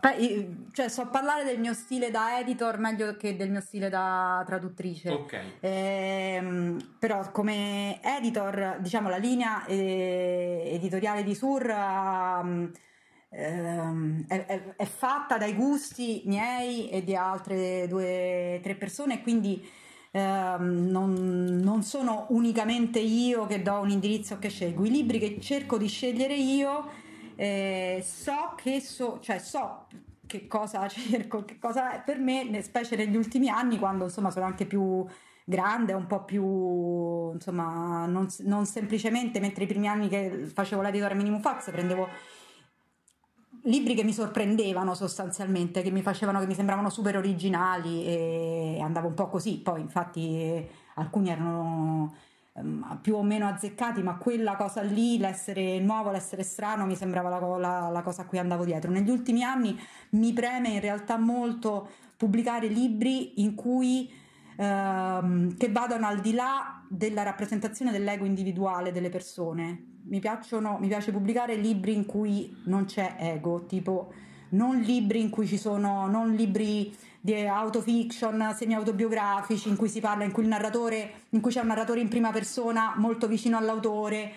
cioè, 0.73 0.89
so 0.89 1.07
parlare 1.07 1.43
del 1.43 1.59
mio 1.59 1.73
stile 1.73 2.11
da 2.11 2.39
editor 2.41 2.77
meglio 2.77 3.17
che 3.17 3.37
del 3.37 3.51
mio 3.51 3.63
stile 3.63 3.89
da 3.89 4.43
traduttrice. 4.45 5.09
Ok. 5.11 5.41
Eh, 5.61 6.77
però, 6.99 7.31
come 7.31 8.03
editor, 8.03 8.77
diciamo, 8.81 9.09
la 9.09 9.17
linea 9.17 9.65
eh, 9.65 10.63
editoriale 10.75 11.23
di 11.23 11.35
Sur 11.35 11.63
um, 11.71 12.71
è, 13.31 14.27
è, 14.27 14.75
è, 14.77 14.85
fatta 14.85 15.39
dai 15.39 15.55
gusti 15.55 16.23
miei 16.27 16.91
e 16.91 17.03
di 17.03 17.17
altre 17.17 17.89
due 17.89 18.57
o 18.59 18.61
tre 18.61 18.75
persone, 18.75 19.23
quindi. 19.23 19.67
Uh, 20.11 20.19
eh, 20.19 20.57
non, 20.59 21.61
non, 21.63 21.83
sono 21.83 22.27
unicamente 22.31 22.99
io 22.99 23.45
che 23.45 23.61
do 23.61 23.75
un 23.75 23.91
indirizzo 23.91 24.39
che 24.39 24.49
scelgo, 24.49 24.87
i 24.87 24.91
libri 24.91 25.19
che 25.19 25.39
cerco 25.39 25.77
di 25.77 25.87
scegliere 25.87 26.35
io 26.35 27.07
eh, 27.41 28.03
so 28.05 28.55
che 28.57 28.81
so, 28.81 29.21
cioè 29.21 29.39
so 29.39 29.87
che 30.27 30.49
cosa 30.49 30.87
cerco, 30.91 31.45
che 31.45 31.59
cosa 31.61 32.01
per 32.05 32.19
me, 32.19 32.61
specie 32.63 32.97
negli 32.97 33.15
ultimi 33.15 33.49
anni 33.49 33.79
quando 33.79 34.05
insomma 34.05 34.31
sono 34.33 34.45
anche 34.45 34.67
più 34.67 35.07
grande, 35.45 35.93
un 35.93 36.09
po' 36.09 36.25
più 36.25 37.33
insomma 37.33 38.07
non, 38.07 38.27
non 38.41 38.67
semplicemente 38.67 39.39
mentre 39.39 39.65
i 39.65 39.67
primi 39.69 39.87
anni 39.87 40.09
che 40.09 40.51
facevo 40.53 40.83
l'editore 40.83 41.15
Minimum 41.15 41.41
Fax 41.41 41.71
prendevo 41.71 42.09
libri 43.63 43.95
che 43.95 44.03
mi 44.03 44.13
sorprendevano 44.13 44.95
sostanzialmente, 44.95 45.83
che 45.83 45.91
mi 45.91 46.03
facevano, 46.03 46.41
che 46.41 46.47
mi 46.47 46.55
sembravano 46.55 46.91
super 46.91 47.17
originali 47.17 48.05
e 48.05 48.79
andavo 48.83 49.09
un 49.09 49.15
po' 49.15 49.29
così, 49.29 49.59
poi 49.59 49.81
infatti 49.81 50.67
alcuni 50.95 51.31
erano 51.31 52.15
più 53.01 53.17
o 53.17 53.23
meno 53.23 53.47
azzeccati, 53.47 54.03
ma 54.03 54.17
quella 54.17 54.57
cosa 54.57 54.83
lì, 54.83 55.19
l'essere 55.19 55.79
nuovo, 55.81 56.11
l'essere 56.11 56.43
strano, 56.43 56.87
mi 56.87 56.97
sembrava 56.97 57.29
la, 57.29 57.57
la, 57.57 57.89
la 57.89 58.03
cosa 58.03 58.23
a 58.23 58.25
cui 58.27 58.39
andavo 58.39 58.65
dietro. 58.65 58.91
Negli 58.91 59.11
ultimi 59.11 59.43
anni 59.43 59.79
mi 60.11 60.33
preme 60.33 60.69
in 60.69 60.81
realtà 60.81 61.17
molto 61.19 61.89
pubblicare 62.17 62.67
libri 62.67 63.41
in 63.43 63.55
cui 63.55 64.11
ehm, 64.57 65.57
che 65.57 65.71
vadano 65.71 66.07
al 66.07 66.21
di 66.21 66.33
là 66.33 66.83
della 66.89 67.23
rappresentazione 67.23 67.93
dell'ego 67.93 68.25
individuale 68.25 68.93
delle 68.93 69.09
persone, 69.09 69.97
mi, 70.05 70.21
piacciono, 70.21 70.79
mi 70.81 70.89
piace 70.89 71.13
pubblicare 71.13 71.55
libri 71.55 71.95
in 71.95 72.07
cui 72.07 72.57
non 72.65 72.85
c'è 72.85 73.17
ego, 73.19 73.67
tipo 73.67 74.13
non 74.51 74.79
libri 74.79 75.21
in 75.21 75.31
cui 75.31 75.47
ci 75.47 75.59
sono, 75.59 76.07
non 76.07 76.33
libri 76.35 76.95
di 77.21 77.35
autofiction, 77.47 78.55
semi-autobiografici 78.57 79.69
in 79.69 79.77
cui 79.77 79.89
si 79.89 80.01
parla, 80.01 80.25
in 80.25 80.33
cui 80.33 80.43
il 80.45 80.49
narratore, 80.49 81.25
in 81.31 81.41
cui 81.41 81.51
c'è 81.51 81.61
un 81.61 81.69
narratore 81.69 82.01
in 82.01 82.09
prima 82.09 82.31
persona 82.31 82.95
molto 82.97 83.27
vicino 83.27 83.57
all'autore. 83.57 84.33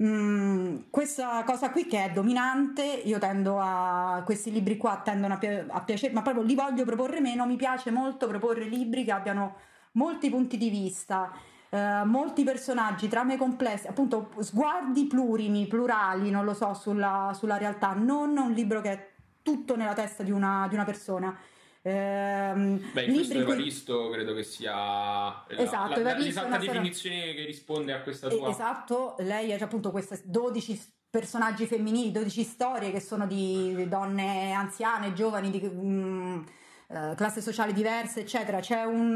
Mm, 0.00 0.76
questa 0.90 1.42
cosa 1.44 1.70
qui 1.70 1.86
che 1.86 2.04
è 2.04 2.10
dominante, 2.10 2.84
io 2.84 3.18
tendo 3.18 3.58
a 3.58 4.22
questi 4.24 4.52
libri 4.52 4.76
qua 4.76 5.00
tendono 5.04 5.34
a, 5.34 5.38
pi- 5.38 5.64
a 5.66 5.80
piacere, 5.80 6.12
ma 6.12 6.22
proprio 6.22 6.44
li 6.44 6.54
voglio 6.54 6.84
proporre 6.84 7.20
meno, 7.20 7.46
mi 7.46 7.56
piace 7.56 7.90
molto 7.90 8.28
proporre 8.28 8.64
libri 8.64 9.04
che 9.04 9.12
abbiano 9.12 9.56
molti 9.92 10.30
punti 10.30 10.56
di 10.56 10.70
vista 10.70 11.32
eh, 11.70 12.02
molti 12.04 12.44
personaggi, 12.44 13.08
trame 13.08 13.36
complesse, 13.36 13.88
appunto 13.88 14.30
sguardi 14.38 15.06
plurimi, 15.06 15.66
plurali, 15.66 16.30
non 16.30 16.44
lo 16.44 16.54
so, 16.54 16.72
sulla, 16.74 17.32
sulla 17.34 17.58
realtà, 17.58 17.92
non 17.92 18.36
un 18.38 18.52
libro 18.52 18.80
che 18.80 18.92
è 18.92 19.08
tutto 19.42 19.76
nella 19.76 19.94
testa 19.94 20.22
di 20.22 20.30
una, 20.30 20.66
di 20.68 20.74
una 20.74 20.84
persona. 20.84 21.36
Ehm, 21.82 22.90
Beh, 22.92 23.04
in 23.04 23.14
questo 23.14 23.38
Evaristo 23.38 24.06
cui... 24.06 24.12
credo 24.14 24.34
che 24.34 24.42
sia 24.42 25.46
esatto, 25.48 26.00
la, 26.00 26.12
la, 26.12 26.18
l'esatta 26.18 26.58
definizione 26.58 27.16
storia... 27.16 27.34
che 27.34 27.44
risponde 27.44 27.92
a 27.92 28.00
questa 28.02 28.28
tua. 28.28 28.50
Esatto, 28.50 29.14
lei 29.18 29.52
ha 29.52 29.64
appunto 29.64 29.90
queste 29.90 30.20
12 30.24 30.96
personaggi 31.10 31.66
femminili, 31.66 32.10
12 32.10 32.42
storie 32.42 32.90
che 32.90 33.00
sono 33.00 33.26
di 33.26 33.88
donne 33.88 34.52
anziane, 34.52 35.12
giovani, 35.12 35.50
di, 35.50 35.60
mm, 35.62 36.42
eh, 36.90 37.14
classi 37.16 37.42
sociali 37.42 37.72
diverse, 37.72 38.20
eccetera. 38.20 38.60
C'è 38.60 38.84
un, 38.84 39.14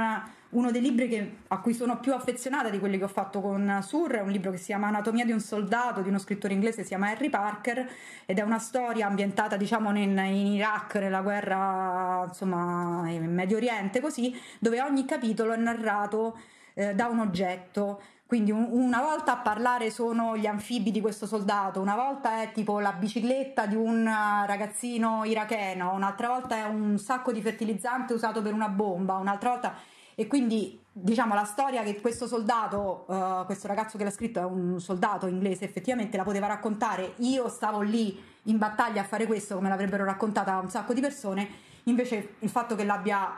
uno 0.51 0.71
dei 0.71 0.83
libri 0.83 1.09
che, 1.09 1.37
a 1.49 1.61
cui 1.61 1.73
sono 1.73 1.99
più 2.01 2.13
affezionata 2.13 2.69
di 2.69 2.79
quelli 2.79 2.99
che 2.99 3.05
ho 3.05 3.09
fatto 3.09 3.41
con 3.41 3.79
Sur, 3.83 4.13
è 4.13 4.21
un 4.21 4.31
libro 4.31 4.51
che 4.51 4.59
si 4.59 4.67
chiama 4.67 4.89
Anatomia 4.89 5.25
di 5.25 5.33
un 5.33 5.41
soldato, 5.41 6.03
di 6.03 6.09
uno 6.09 6.19
scrittore 6.19 6.53
inglese 6.53 6.77
che 6.77 6.83
si 6.83 6.89
chiama 6.89 7.09
Harry 7.09 7.31
Parker, 7.31 7.89
ed 8.27 8.39
è 8.39 8.43
una 8.43 8.59
storia 8.59 9.07
ambientata, 9.07 9.57
diciamo, 9.57 9.89
in, 9.91 10.19
in 10.19 10.47
Iraq, 10.49 10.97
nella 10.97 11.23
guerra, 11.23 12.25
insomma, 12.29 13.09
in 13.09 13.33
Medio 13.33 13.57
Oriente, 13.57 14.01
così, 14.01 14.39
dove 14.59 14.83
ogni 14.83 15.07
capitolo 15.07 15.53
è 15.53 15.57
narrato 15.57 16.39
eh, 16.75 16.95
da 16.95 17.07
un 17.07 17.21
oggetto. 17.21 18.03
Quindi 18.33 18.51
un, 18.51 18.67
una 18.71 19.03
volta 19.03 19.33
a 19.33 19.37
parlare 19.43 19.91
sono 19.91 20.39
gli 20.39 20.47
anfibi 20.47 20.91
di 20.91 21.03
questo 21.03 21.27
soldato, 21.27 21.81
una 21.81 21.97
volta 21.97 22.41
è 22.41 22.51
tipo 22.53 22.81
la 22.81 22.93
bicicletta 22.93 23.67
di 23.67 23.75
un 23.75 24.11
ragazzino 24.47 25.25
iracheno, 25.25 25.93
un'altra 25.93 26.29
volta 26.29 26.57
è 26.57 26.63
un 26.63 26.97
sacco 26.97 27.31
di 27.31 27.43
fertilizzante 27.43 28.15
usato 28.15 28.41
per 28.41 28.55
una 28.55 28.71
bomba, 28.71 29.17
un'altra 29.17 29.51
volta... 29.51 29.75
E 30.15 30.27
quindi 30.29 30.83
diciamo 30.91 31.35
la 31.35 31.45
storia 31.45 31.83
che 31.83 32.01
questo 32.01 32.27
soldato, 32.27 33.05
uh, 33.07 33.45
questo 33.45 33.67
ragazzo 33.67 33.99
che 33.99 34.05
l'ha 34.05 34.11
scritto 34.11 34.41
è 34.41 34.45
un 34.45 34.81
soldato 34.81 35.27
inglese, 35.27 35.67
effettivamente 35.67 36.17
la 36.17 36.23
poteva 36.23 36.47
raccontare. 36.47 37.13
Io 37.19 37.51
stavo 37.51 37.83
lì 37.83 38.19
in 38.45 38.57
battaglia 38.57 39.03
a 39.03 39.05
fare 39.05 39.27
questo, 39.27 39.57
come 39.57 39.69
l'avrebbero 39.69 40.07
raccontata 40.07 40.57
un 40.57 40.71
sacco 40.71 40.95
di 40.95 41.03
persone. 41.03 41.47
Invece 41.85 42.37
il 42.39 42.49
fatto 42.49 42.77
che 42.77 42.85
l'abbia 42.85 43.31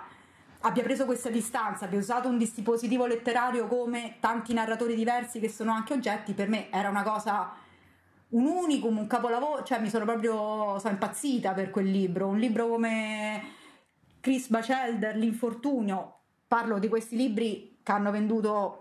abbia 0.67 0.83
preso 0.83 1.05
questa 1.05 1.29
distanza, 1.29 1.85
abbia 1.85 1.99
usato 1.99 2.29
un 2.29 2.39
dispositivo 2.39 3.07
letterario 3.07 3.67
come 3.67 4.17
tanti 4.19 4.55
narratori 4.55 4.95
diversi 4.95 5.39
che 5.39 5.49
sono 5.49 5.73
anche 5.73 5.93
oggetti, 5.93 6.33
per 6.33 6.49
me 6.49 6.71
era 6.71 6.89
una 6.89 7.03
cosa, 7.03 7.53
un 8.31 8.47
unicum, 8.47 8.97
un 8.97 9.07
capolavoro, 9.07 9.63
cioè 9.63 9.79
mi 9.81 9.91
sono 9.91 10.07
proprio, 10.07 10.79
sono 10.79 10.93
impazzita 10.93 11.53
per 11.53 11.71
quel 11.71 11.91
libro, 11.91 12.29
un 12.29 12.39
libro 12.39 12.67
come 12.69 13.43
Chris 14.21 14.49
Bachelder, 14.49 15.17
L'infortunio, 15.17 16.21
parlo 16.49 16.79
di 16.79 16.89
questi 16.89 17.17
libri 17.17 17.79
che 17.83 17.93
hanno 17.93 18.11
venduto 18.11 18.81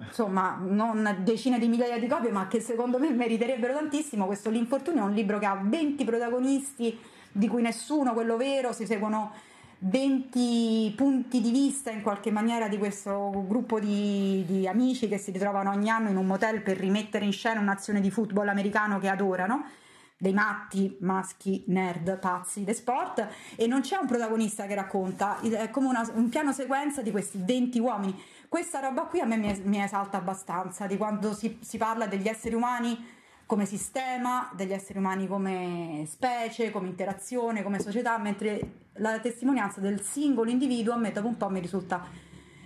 insomma 0.00 0.58
non 0.60 1.18
decine 1.22 1.60
di 1.60 1.68
migliaia 1.68 2.00
di 2.00 2.08
copie 2.08 2.32
ma 2.32 2.48
che 2.48 2.58
secondo 2.60 2.98
me 2.98 3.10
meriterebbero 3.10 3.72
tantissimo. 3.72 4.26
Questo 4.26 4.50
L'infortunio 4.50 5.02
è 5.02 5.06
un 5.06 5.14
libro 5.14 5.38
che 5.38 5.46
ha 5.46 5.58
20 5.62 6.04
protagonisti 6.04 6.98
di 7.32 7.48
cui 7.48 7.62
nessuno 7.62 8.12
quello 8.12 8.36
vero 8.36 8.72
si 8.72 8.84
seguono 8.84 9.32
20 9.78 10.94
punti 10.96 11.40
di 11.40 11.50
vista 11.50 11.90
in 11.90 12.00
qualche 12.00 12.30
maniera 12.30 12.66
di 12.66 12.78
questo 12.78 13.44
gruppo 13.46 13.78
di, 13.78 14.42
di, 14.46 14.66
amici 14.66 15.06
che 15.06 15.18
si 15.18 15.30
ritrovano 15.30 15.70
ogni 15.70 15.90
anno 15.90 16.08
in 16.08 16.16
un 16.16 16.26
motel 16.26 16.62
per 16.62 16.78
rimettere 16.78 17.26
in 17.26 17.32
scena 17.32 17.60
un'azione 17.60 18.00
di 18.00 18.10
football 18.10 18.48
americano 18.48 18.98
che 18.98 19.08
adorano. 19.08 19.64
Dei 20.18 20.32
matti 20.32 20.96
maschi 21.00 21.64
nerd 21.66 22.18
pazzi 22.18 22.64
de 22.64 22.72
sport. 22.72 23.28
E 23.54 23.66
non 23.66 23.82
c'è 23.82 23.96
un 23.96 24.06
protagonista 24.06 24.66
che 24.66 24.74
racconta. 24.74 25.40
È 25.40 25.68
come 25.68 25.88
una, 25.88 26.10
un 26.14 26.30
piano 26.30 26.52
sequenza 26.52 27.02
di 27.02 27.10
questi 27.10 27.38
20 27.44 27.78
uomini. 27.78 28.18
Questa 28.48 28.80
roba 28.80 29.02
qui 29.02 29.20
a 29.20 29.26
me 29.26 29.36
mi, 29.36 29.60
mi 29.64 29.82
esalta 29.82 30.16
abbastanza 30.16 30.86
di 30.86 30.96
quando 30.96 31.34
si, 31.34 31.58
si 31.60 31.76
parla 31.76 32.06
degli 32.06 32.28
esseri 32.28 32.54
umani 32.54 33.14
come 33.46 33.64
sistema, 33.64 34.50
degli 34.54 34.72
esseri 34.72 34.98
umani 34.98 35.28
come 35.28 36.04
specie, 36.08 36.70
come 36.70 36.88
interazione, 36.88 37.62
come 37.62 37.78
società, 37.78 38.18
mentre 38.18 38.84
la 38.94 39.20
testimonianza 39.20 39.80
del 39.80 40.02
singolo 40.02 40.50
individuo 40.50 40.94
a 40.94 40.96
me 40.96 41.12
dopo 41.12 41.28
un 41.28 41.36
po' 41.36 41.48
mi 41.48 41.60
risulta 41.60 42.04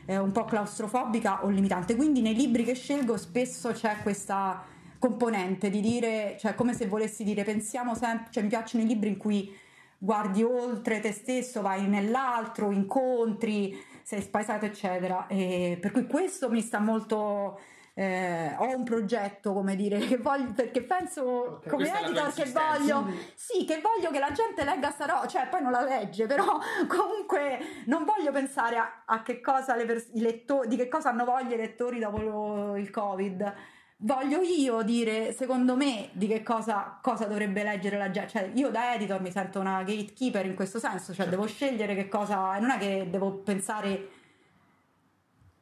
eh, 0.07 0.17
un 0.17 0.33
po' 0.33 0.45
claustrofobica 0.45 1.45
o 1.45 1.49
limitante. 1.49 1.95
Quindi 1.95 2.23
nei 2.23 2.35
libri 2.35 2.65
che 2.65 2.75
scelgo 2.75 3.17
spesso 3.19 3.73
c'è 3.73 3.99
questa 4.03 4.65
componente 4.99 5.71
di 5.71 5.81
dire, 5.81 6.37
cioè 6.39 6.55
come 6.55 6.75
se 6.75 6.87
volessi 6.87 7.25
dire 7.25 7.45
pensiamo 7.45 7.95
sempre, 7.95 8.31
cioè 8.31 8.43
mi 8.43 8.49
piacciono 8.49 8.83
i 8.83 8.87
libri 8.87 9.11
in 9.11 9.17
cui 9.19 9.55
guardi 9.99 10.43
oltre 10.43 11.01
te 11.01 11.13
stesso, 11.13 11.61
vai 11.61 11.87
nell'altro, 11.87 12.71
incontri, 12.71 13.79
sei 14.03 14.23
spaesato 14.23 14.65
eccetera. 14.65 15.27
E 15.27 15.77
per 15.79 15.93
cui 15.93 16.07
questo 16.07 16.49
mi 16.49 16.63
sta 16.63 16.79
molto 16.79 17.61
eh, 17.95 18.55
ho 18.57 18.75
un 18.77 18.85
progetto, 18.85 19.53
come 19.53 19.77
dire, 19.77 19.99
che 20.07 20.17
voglio, 20.17 20.53
perché 20.55 20.83
penso 20.83 21.23
okay, 21.59 21.71
come 21.71 22.01
editor 22.01 22.33
che 22.33 22.51
voglio, 22.51 23.07
sì, 23.35 23.65
che 23.65 23.81
voglio 23.81 24.11
che 24.11 24.19
la 24.19 24.33
gente 24.33 24.65
legga 24.65 24.91
sta 24.91 25.07
roba, 25.07 25.27
cioè 25.27 25.49
poi 25.49 25.63
non 25.63 25.73
la 25.73 25.83
legge, 25.83 26.27
però 26.27 26.59
comunque 26.87 27.59
non 27.87 28.05
voglio 28.05 28.33
pensare 28.33 28.77
a, 28.77 29.03
a 29.05 29.23
che 29.23 29.41
cosa 29.41 29.77
le 29.77 29.85
pers- 29.85 30.11
i 30.15 30.21
lettori, 30.21 30.69
di 30.69 30.77
che 30.77 30.89
cosa 30.89 31.11
hanno 31.11 31.25
voglia 31.25 31.55
i 31.55 31.59
lettori 31.59 31.99
dopo 31.99 32.19
lo, 32.19 32.77
il 32.77 32.91
Covid. 32.91 33.55
Voglio 34.03 34.41
io 34.41 34.81
dire, 34.81 35.35
secondo 35.35 35.77
me, 35.77 36.09
di 36.13 36.27
che 36.27 36.43
cosa, 36.43 36.99
cosa 37.03 37.27
dovrebbe 37.27 37.63
leggere 37.63 37.99
la 37.99 38.11
gente. 38.11 38.31
Cioè, 38.31 38.51
io 38.55 38.71
da 38.71 38.95
editor 38.95 39.21
mi 39.21 39.31
sento 39.31 39.61
una 39.61 39.83
gatekeeper 39.83 40.47
in 40.47 40.55
questo 40.55 40.79
senso, 40.79 41.13
cioè 41.13 41.27
certo. 41.27 41.31
devo 41.33 41.47
scegliere 41.47 41.95
che 41.95 42.09
cosa. 42.09 42.59
Non 42.59 42.71
è 42.71 42.79
che 42.79 43.09
devo 43.11 43.31
pensare 43.31 44.20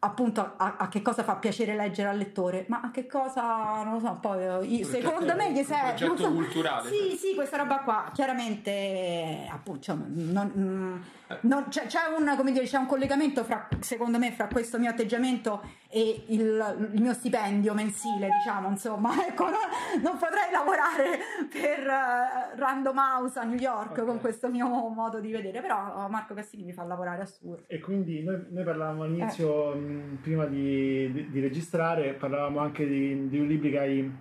appunto 0.00 0.52
a, 0.56 0.76
a, 0.78 0.88
che 0.88 1.02
cosa 1.02 1.24
fa 1.24 1.34
piacere 1.36 1.74
leggere 1.74 2.08
al 2.08 2.16
lettore, 2.16 2.66
ma 2.68 2.80
a 2.82 2.90
che 2.92 3.06
cosa, 3.06 3.82
non 3.82 3.94
lo 3.94 3.98
so, 3.98 4.18
poi 4.20 4.44
eh, 4.44 4.76
io, 4.76 4.86
secondo 4.86 5.34
me 5.34 5.52
gli 5.52 5.62
serve... 5.64 5.90
Un 5.90 5.96
progetto 5.96 6.22
so, 6.22 6.32
culturale. 6.32 6.88
Sì, 6.88 7.16
sì, 7.16 7.34
questa 7.34 7.56
roba 7.56 7.80
qua, 7.80 8.10
chiaramente, 8.12 9.48
appunto, 9.50 9.80
cioè, 9.80 9.96
non, 9.96 10.52
mm, 10.56 11.02
non, 11.42 11.66
c'è, 11.68 11.86
c'è, 11.86 12.02
un, 12.16 12.32
come 12.36 12.52
dire, 12.52 12.64
c'è 12.64 12.78
un 12.78 12.86
collegamento 12.86 13.42
fra, 13.42 13.68
secondo 13.80 14.18
me, 14.18 14.30
fra 14.30 14.46
questo 14.46 14.78
mio 14.78 14.90
atteggiamento 14.90 15.62
e 15.88 16.24
il, 16.28 16.90
il 16.92 17.00
mio 17.00 17.12
stipendio 17.12 17.74
mensile, 17.74 18.28
diciamo, 18.38 18.68
insomma, 18.68 19.10
ecco, 19.26 19.44
non, 19.44 20.00
non 20.00 20.16
potrei 20.16 20.52
lavorare 20.52 21.18
per 21.50 21.80
uh, 21.80 22.56
Random 22.56 22.96
House 22.96 23.36
a 23.40 23.42
New 23.42 23.58
York 23.58 23.90
okay. 23.90 24.04
con 24.04 24.20
questo 24.20 24.48
mio 24.48 24.68
modo 24.68 25.18
di 25.18 25.32
vedere, 25.32 25.60
però 25.60 26.06
Marco 26.08 26.34
Cassini 26.34 26.62
mi 26.62 26.72
fa 26.72 26.84
lavorare 26.84 27.22
assurdo. 27.22 27.64
E 27.66 27.80
quindi 27.80 28.22
noi, 28.22 28.46
noi 28.48 28.62
parlavamo 28.62 29.02
all'inizio... 29.02 29.72
Eh 29.72 29.87
prima 30.20 30.46
di, 30.46 31.10
di, 31.12 31.30
di, 31.30 31.40
registrare 31.40 32.14
parlavamo 32.14 32.58
anche 32.58 32.86
di, 32.86 33.28
di, 33.28 33.38
un 33.38 33.46
libro 33.46 33.70
che 33.70 33.78
hai 33.78 34.12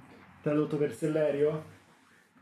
tradotto 0.41 0.78
per 0.78 0.93
Sellerio, 0.93 1.76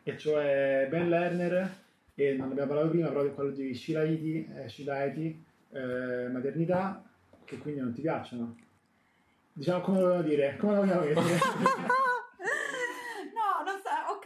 e 0.04 0.18
cioè 0.18 0.88
Ben 0.90 1.10
Lerner, 1.10 1.84
e 2.16 2.34
non 2.34 2.52
abbiamo 2.52 2.70
parlato 2.70 2.90
prima, 2.90 3.10
proprio 3.10 3.34
quello 3.34 3.52
di 3.52 3.74
Shiraiti, 3.74 4.50
eh, 4.56 4.70
Shiraiti 4.70 5.46
eh, 5.72 6.28
Maternità, 6.30 7.04
che 7.44 7.58
quindi 7.58 7.82
non 7.82 7.94
ti 7.94 8.02
piacciono. 8.02 8.56
Diciamo 9.54 9.82
come 9.82 10.00
lo 10.00 10.08
vogliamo 10.08 10.24
dire? 10.24 10.56
Come 10.58 10.76
lo 10.76 10.80
vogliamo 10.82 11.02
dire? 11.02 11.22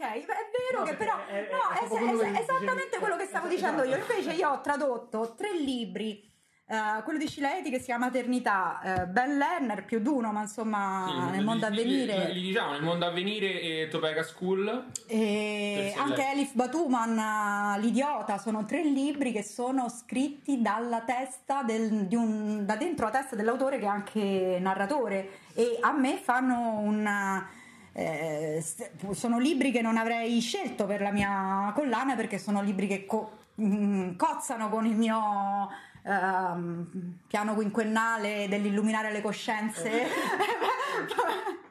è 0.00 0.24
vero 0.24 0.78
no, 0.78 0.84
che 0.84 0.94
però 0.94 1.26
è, 1.26 1.46
è, 1.46 1.50
no, 1.50 2.28
è, 2.28 2.32
è 2.32 2.40
esattamente 2.40 2.98
quello 2.98 3.16
che 3.16 3.26
stavo 3.26 3.48
dicendo 3.48 3.82
io. 3.82 3.96
Invece 3.96 4.32
io 4.32 4.50
ho 4.50 4.60
tradotto 4.60 5.34
tre 5.36 5.54
libri. 5.54 6.28
Uh, 6.70 7.02
quello 7.02 7.18
di 7.18 7.26
Scileti 7.26 7.68
che 7.68 7.78
si 7.78 7.86
chiama 7.86 8.04
Maternità, 8.06 8.80
uh, 8.80 9.10
Ben 9.10 9.36
Lerner 9.36 9.84
più 9.84 9.98
d'uno, 9.98 10.30
ma 10.30 10.42
insomma 10.42 11.04
sì, 11.08 11.32
nel 11.32 11.44
mondo 11.44 11.66
avvenire. 11.66 12.26
Li, 12.26 12.34
li, 12.34 12.46
diciamo 12.46 12.70
nel 12.70 12.82
mondo 12.84 13.06
avvenire 13.06 13.60
e 13.60 13.88
Topeka 13.90 14.22
School. 14.22 14.84
E 15.08 15.92
anche 15.98 16.30
Elif 16.30 16.54
Batuman, 16.54 17.80
L'idiota, 17.80 18.38
sono 18.38 18.64
tre 18.66 18.84
libri 18.84 19.32
che 19.32 19.42
sono 19.42 19.88
scritti 19.88 20.62
dalla 20.62 21.00
testa 21.00 21.64
del, 21.64 22.06
di 22.06 22.14
un, 22.14 22.64
da 22.64 22.76
dentro 22.76 23.06
la 23.06 23.10
testa 23.10 23.34
dell'autore 23.34 23.80
che 23.80 23.86
è 23.86 23.88
anche 23.88 24.58
narratore 24.60 25.28
e 25.54 25.76
a 25.80 25.90
me 25.90 26.18
fanno 26.18 26.78
un 26.78 27.48
eh, 27.92 28.64
sono 29.10 29.40
libri 29.40 29.72
che 29.72 29.82
non 29.82 29.96
avrei 29.96 30.38
scelto 30.38 30.86
per 30.86 31.00
la 31.00 31.10
mia 31.10 31.72
collana 31.74 32.14
perché 32.14 32.38
sono 32.38 32.62
libri 32.62 32.86
che 32.86 33.06
co- 33.06 33.38
mm, 33.60 34.14
cozzano 34.14 34.68
con 34.68 34.86
il 34.86 34.94
mio 34.94 35.68
uh, 36.02 36.86
piano 37.26 37.54
quinquennale 37.54 38.46
dell'illuminare 38.48 39.12
le 39.12 39.20
coscienze. 39.20 39.90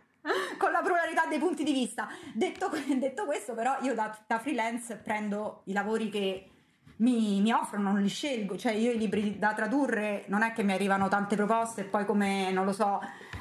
con 0.57 0.71
la 0.71 0.81
pluralità 0.81 1.25
dei 1.25 1.39
punti 1.39 1.63
di 1.63 1.73
vista. 1.73 2.07
Detto, 2.33 2.69
detto 2.97 3.25
questo, 3.25 3.53
però, 3.53 3.77
io 3.81 3.93
da, 3.93 4.15
da, 4.27 4.39
freelance 4.39 4.95
prendo 4.95 5.61
i 5.65 5.73
lavori 5.73 6.09
che 6.09 6.49
mi, 6.97 7.41
mi, 7.41 7.51
offrono, 7.51 7.91
non 7.91 8.01
li 8.01 8.09
scelgo. 8.09 8.57
Cioè, 8.57 8.73
io 8.73 8.91
i 8.91 8.97
libri 8.97 9.39
da 9.39 9.53
tradurre 9.53 10.25
non 10.27 10.43
è 10.43 10.53
che 10.53 10.63
mi 10.63 10.73
arrivano 10.73 11.07
tante 11.07 11.35
proposte 11.35 11.81
e 11.81 11.85
poi, 11.85 12.05
come 12.05 12.51
non 12.51 12.65
lo 12.65 12.73
so, 12.73 12.99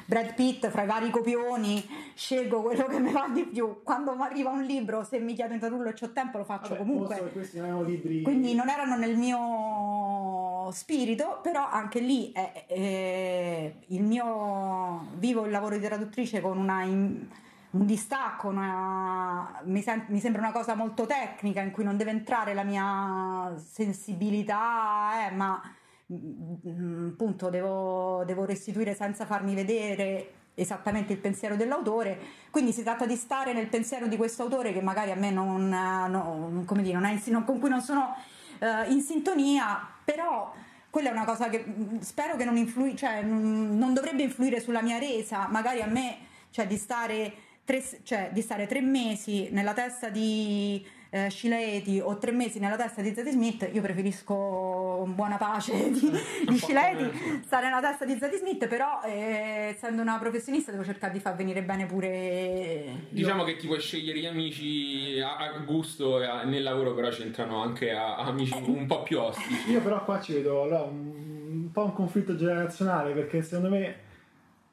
Brad 0.09 0.33
Pitt 0.33 0.69
fra 0.69 0.81
i 0.81 0.87
vari 0.87 1.11
copioni, 1.11 1.87
scelgo 2.15 2.63
quello 2.63 2.87
che 2.87 2.99
mi 2.99 3.11
va 3.11 3.29
di 3.31 3.45
più. 3.45 3.83
Quando 3.83 4.15
mi 4.15 4.23
arriva 4.23 4.49
un 4.49 4.63
libro, 4.63 5.03
se 5.03 5.19
mi 5.19 5.35
chiedo 5.35 5.53
in 5.53 5.59
tradurlo 5.59 5.87
e 5.87 5.93
ho 6.01 6.11
tempo, 6.11 6.39
lo 6.39 6.45
faccio 6.45 6.69
Vabbè, 6.69 6.79
comunque. 6.79 7.29
Questi 7.31 7.59
non 7.59 7.67
erano 7.67 7.83
libri. 7.83 8.23
Quindi 8.23 8.55
non 8.55 8.69
erano 8.69 8.97
nel 8.97 9.15
mio 9.15 10.71
spirito, 10.71 11.39
però 11.43 11.69
anche 11.69 11.99
lì 11.99 12.31
è, 12.31 12.65
è 12.65 13.73
il 13.85 14.01
mio 14.01 15.09
vivo 15.17 15.45
il 15.45 15.51
lavoro 15.51 15.77
di 15.77 15.85
traduttrice 15.85 16.41
con 16.41 16.57
una. 16.57 16.81
In, 16.81 17.27
un 17.71 17.85
distacco, 17.85 18.47
una, 18.47 19.61
mi, 19.65 19.83
sem- 19.83 20.05
mi, 20.07 20.19
sembra 20.19 20.41
una 20.41 20.51
cosa 20.51 20.73
molto 20.73 21.05
tecnica 21.05 21.61
in 21.61 21.69
cui 21.69 21.83
non 21.83 21.97
deve 21.97 22.09
entrare 22.09 22.55
la 22.55 22.63
mia 22.63 23.53
sensibilità, 23.59 25.27
eh, 25.27 25.35
ma 25.35 25.61
appunto 26.11 27.49
devo, 27.49 28.23
devo 28.25 28.45
restituire 28.45 28.95
senza 28.95 29.25
farmi 29.25 29.53
vedere 29.53 30.33
esattamente 30.55 31.13
il 31.13 31.19
pensiero 31.19 31.55
dell'autore, 31.55 32.19
quindi 32.49 32.71
si 32.71 32.83
tratta 32.83 33.05
di 33.05 33.15
stare 33.15 33.53
nel 33.53 33.67
pensiero 33.67 34.07
di 34.07 34.17
questo 34.17 34.43
autore 34.43 34.73
che 34.73 34.81
magari 34.81 35.11
a 35.11 35.15
me 35.15 35.31
non, 35.31 35.69
no, 35.69 36.63
come 36.65 36.81
dire, 36.81 36.95
non 36.95 37.05
è 37.05 37.11
in, 37.11 37.43
con 37.45 37.59
cui 37.59 37.69
non 37.69 37.81
sono 37.81 38.13
uh, 38.59 38.91
in 38.91 39.01
sintonia, 39.01 39.87
però 40.03 40.53
quella 40.89 41.09
è 41.09 41.11
una 41.11 41.23
cosa 41.23 41.49
che 41.49 41.63
mm, 41.65 41.99
spero 41.99 42.35
che 42.35 42.45
non 42.45 42.57
influi, 42.57 42.95
cioè 42.95 43.21
non 43.21 43.93
dovrebbe 43.93 44.23
influire 44.23 44.59
sulla 44.59 44.81
mia 44.81 44.97
resa, 44.97 45.47
magari 45.47 45.81
a 45.81 45.87
me, 45.87 46.17
cioè 46.49 46.67
di 46.67 46.77
stare 46.77 47.33
tre, 47.63 47.81
cioè, 48.03 48.29
di 48.33 48.41
stare 48.41 48.67
tre 48.67 48.81
mesi 48.81 49.49
nella 49.51 49.73
testa 49.73 50.09
di 50.09 50.85
eh, 51.11 51.29
Scileti 51.29 51.99
o 51.99 52.17
tre 52.17 52.31
mesi 52.31 52.59
nella 52.59 52.75
testa 52.75 53.01
di 53.01 53.13
Zadie 53.13 53.31
Smith, 53.31 53.67
io 53.71 53.81
preferisco 53.81 55.07
buona 55.07 55.37
pace 55.37 55.89
di, 55.91 56.11
di 56.47 56.57
Scileti, 56.57 57.41
stare 57.43 57.67
nella 57.67 57.81
testa 57.81 58.05
di 58.05 58.15
Zadie 58.17 58.37
Smith, 58.37 58.67
però 58.67 59.01
eh, 59.03 59.73
essendo 59.73 60.01
una 60.01 60.17
professionista 60.19 60.71
devo 60.71 60.83
cercare 60.83 61.13
di 61.13 61.19
far 61.19 61.35
venire 61.35 61.63
bene 61.63 61.85
pure... 61.85 63.07
Diciamo 63.09 63.41
io. 63.41 63.47
che 63.47 63.55
ti 63.57 63.65
puoi 63.65 63.79
scegliere 63.79 64.19
gli 64.19 64.25
amici 64.27 65.19
a, 65.19 65.37
a 65.37 65.59
gusto 65.59 66.21
e 66.21 66.45
nel 66.45 66.61
lavoro 66.63 66.93
però 66.93 67.09
c'entrano 67.09 67.61
anche 67.61 67.91
a, 67.91 68.17
a 68.17 68.25
amici 68.25 68.55
eh. 68.55 68.63
un 68.67 68.85
po' 68.85 69.01
più 69.01 69.19
ostici. 69.19 69.71
Io 69.71 69.81
però 69.81 70.03
qua 70.03 70.21
ci 70.21 70.33
vedo 70.33 70.61
allora, 70.61 70.83
un, 70.83 71.11
un 71.49 71.71
po' 71.71 71.85
un 71.85 71.93
conflitto 71.93 72.35
generazionale 72.35 73.13
perché 73.13 73.41
secondo 73.41 73.69
me 73.69 74.07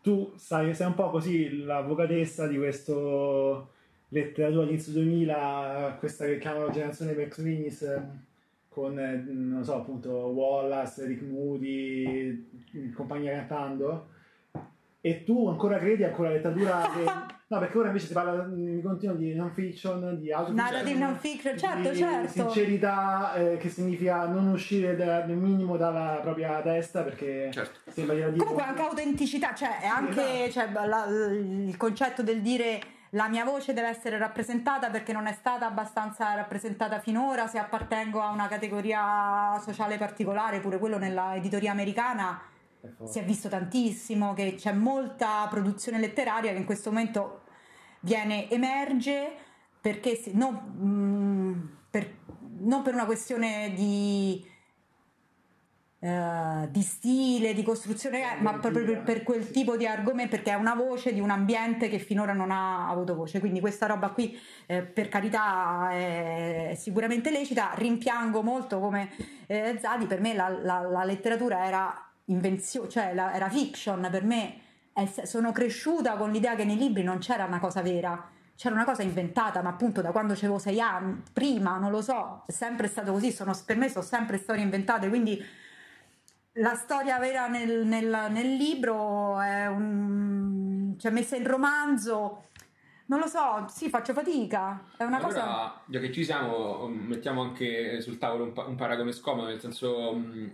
tu 0.03 0.35
sai, 0.37 0.75
sei 0.75 0.87
un 0.87 0.95
po' 0.95 1.11
così 1.11 1.65
l'avvocatessa 1.65 2.47
di 2.47 2.59
questo 2.59 3.71
letteratura 4.09 4.63
all'inizio 4.63 4.93
2000, 4.93 5.97
questa 5.99 6.25
che 6.27 6.39
chiamano 6.39 6.71
generazione 6.71 7.31
Minis, 7.39 7.83
ehm, 7.83 8.25
con, 8.69 8.99
eh, 8.99 9.25
non 9.27 9.65
so, 9.65 9.77
appunto 9.77 10.11
Wallace, 10.11 11.07
Rick 11.07 11.23
Moody, 11.23 12.93
compagnia 12.95 13.33
cantando, 13.33 14.09
e 15.01 15.25
tu 15.25 15.49
ancora 15.49 15.79
credi 15.79 16.05
ancora 16.05 16.31
letteratura 16.31 16.91
che... 16.95 17.35
No, 17.49 17.61
perché 17.61 17.79
ora 17.79 17.87
invece 17.87 18.09
si 18.09 18.13
parla 18.13 18.43
in 18.57 18.83
continuo 18.83 19.15
di 19.15 19.33
non 19.33 19.53
fiction, 19.53 20.19
di 20.19 20.33
auto 20.33 20.53
Narrative 20.53 20.99
non 20.99 21.15
fiction, 21.15 21.57
certo, 21.57 21.91
di 21.91 21.97
certo. 21.97 22.29
Sincerità, 22.29 23.35
eh, 23.35 23.57
che 23.57 23.69
significa 23.69 24.27
non 24.27 24.49
uscire 24.49 24.97
da, 24.97 25.25
nel 25.25 25.37
minimo 25.37 25.77
dalla 25.77 26.19
propria 26.21 26.61
testa, 26.61 27.03
perché 27.03 27.51
certo. 27.53 27.89
sembra 27.93 28.17
di 28.17 28.23
dire... 28.23 28.37
Comunque 28.39 28.65
anche 28.65 28.83
autenticità, 28.83 29.55
cioè 29.55 29.79
è 29.79 29.87
anche 29.87 30.47
esatto. 30.47 30.73
cioè, 30.75 30.87
la, 30.87 31.07
il 31.07 31.77
concetto 31.77 32.25
del 32.25 32.43
dire 32.43 32.81
la 33.11 33.29
mia 33.29 33.45
voce 33.45 33.73
deve 33.73 33.89
essere 33.89 34.19
rappresentata 34.19 34.91
perché 34.91 35.13
non 35.13 35.27
è 35.27 35.33
stata 35.33 35.67
abbastanza 35.67 36.35
rappresentata 36.35 36.99
finora, 37.01 37.47
se 37.47 37.59
appartengo 37.59 38.21
a 38.21 38.31
una 38.31 38.49
categoria 38.49 39.61
sociale 39.63 39.97
particolare, 39.97 40.61
pure 40.61 40.79
quello 40.79 40.99
nella 40.99 41.35
editoria 41.35 41.71
americana 41.71 42.41
si 43.05 43.19
è 43.19 43.25
visto 43.25 43.49
tantissimo, 43.49 44.35
che 44.35 44.55
c'è 44.57 44.73
molta 44.73 45.47
produzione 45.49 45.99
letteraria 45.99 46.53
che 46.53 46.59
in 46.59 46.65
questo 46.65 46.91
momento 46.91 47.43
viene, 48.01 48.51
emerge 48.51 49.33
perché 49.81 50.21
non, 50.33 50.75
mm, 50.79 51.65
per, 51.91 52.19
non 52.59 52.83
per 52.83 52.95
una 52.95 53.05
questione 53.05 53.73
di 53.75 54.45
Uh, 56.07 56.69
di 56.71 56.83
stile, 56.83 57.53
di 57.53 57.65
costruzione, 57.65 58.37
ma 58.39 58.53
proprio 58.59 58.85
per, 58.85 59.03
per, 59.03 59.23
quel 59.25 59.51
tipo 59.51 59.77
di 59.77 59.89
argomento, 59.89 60.37
perché 60.37 60.53
è 60.53 60.55
una 60.55 60.77
voce 60.77 61.13
di 61.13 61.19
un 61.19 61.31
ambiente 61.31 61.89
che 61.89 61.99
finora 61.99 62.33
non 62.33 62.53
ha 62.53 62.89
avuto 62.89 63.17
voce. 63.17 63.41
Quindi 63.41 63.59
questa 63.59 63.87
roba 63.87 64.11
qui, 64.11 64.39
eh, 64.67 64.83
per 64.83 65.09
carità, 65.09 65.89
è 65.91 66.77
sicuramente 66.79 67.33
lecita. 67.33 67.73
Rimpiango 67.75 68.41
molto 68.43 68.79
come 68.79 69.11
eh, 69.49 69.79
Zadi, 69.81 70.07
per 70.07 70.21
me 70.21 70.33
la, 70.33 70.49
la, 70.49 70.79
la 70.79 71.03
letteratura 71.03 71.67
era 71.67 72.09
invenzione, 72.27 72.89
cioè 72.89 73.13
la, 73.13 73.35
era 73.35 73.49
fiction, 73.49 74.07
per 74.09 74.23
me 74.23 74.61
è, 74.93 75.11
sono 75.25 75.51
cresciuta 75.51 76.15
con 76.15 76.31
l'idea 76.31 76.55
che 76.55 76.65
nei 76.65 76.77
libri 76.77 77.03
non 77.03 77.19
c'era 77.19 77.47
una 77.47 77.59
cosa 77.59 77.83
vera. 77.83 78.31
C'era 78.55 78.77
una 78.77 78.85
cosa 78.85 79.03
inventata, 79.03 79.61
ma 79.61 79.71
appunto 79.71 80.03
da 80.03 80.13
quando 80.13 80.35
avevo 80.35 80.59
sei 80.59 80.81
anni, 80.81 81.21
prima, 81.33 81.79
non 81.79 81.91
lo 81.91 82.01
so, 82.01 82.45
è 82.47 82.53
sempre 82.53 82.87
stato 82.87 83.11
così, 83.11 83.33
sono, 83.33 83.59
per 83.67 83.77
me 83.77 83.89
sono 83.89 84.05
sempre 84.05 84.39
storie 84.39 84.63
inventate, 84.63 85.09
quindi 85.09 85.65
la 86.57 86.75
storia 86.75 87.19
vera 87.19 87.47
nel, 87.49 87.87
nel, 87.87 88.29
nel 88.31 88.55
libro 88.55 89.41
è 89.41 89.67
un... 89.67 90.95
cioè 90.99 91.11
messa 91.11 91.37
in 91.37 91.47
romanzo 91.47 92.45
non 93.09 93.21
lo 93.21 93.27
so, 93.27 93.67
sì, 93.69 93.89
faccio 93.89 94.13
fatica. 94.13 94.83
È 94.97 95.05
una 95.05 95.19
allora, 95.19 95.33
cosa. 95.33 95.83
Già 95.87 96.01
che 96.01 96.13
ci 96.13 96.25
siamo, 96.25 96.89
mettiamo 96.89 97.41
anche 97.43 98.01
sul 98.01 98.19
tavolo 98.19 98.45
un, 98.45 98.53
pa- 98.53 98.65
un 98.65 98.75
paragone 98.75 99.13
scomodo, 99.13 99.49
nel 99.49 99.61
senso. 99.61 100.11
Um, 100.11 100.51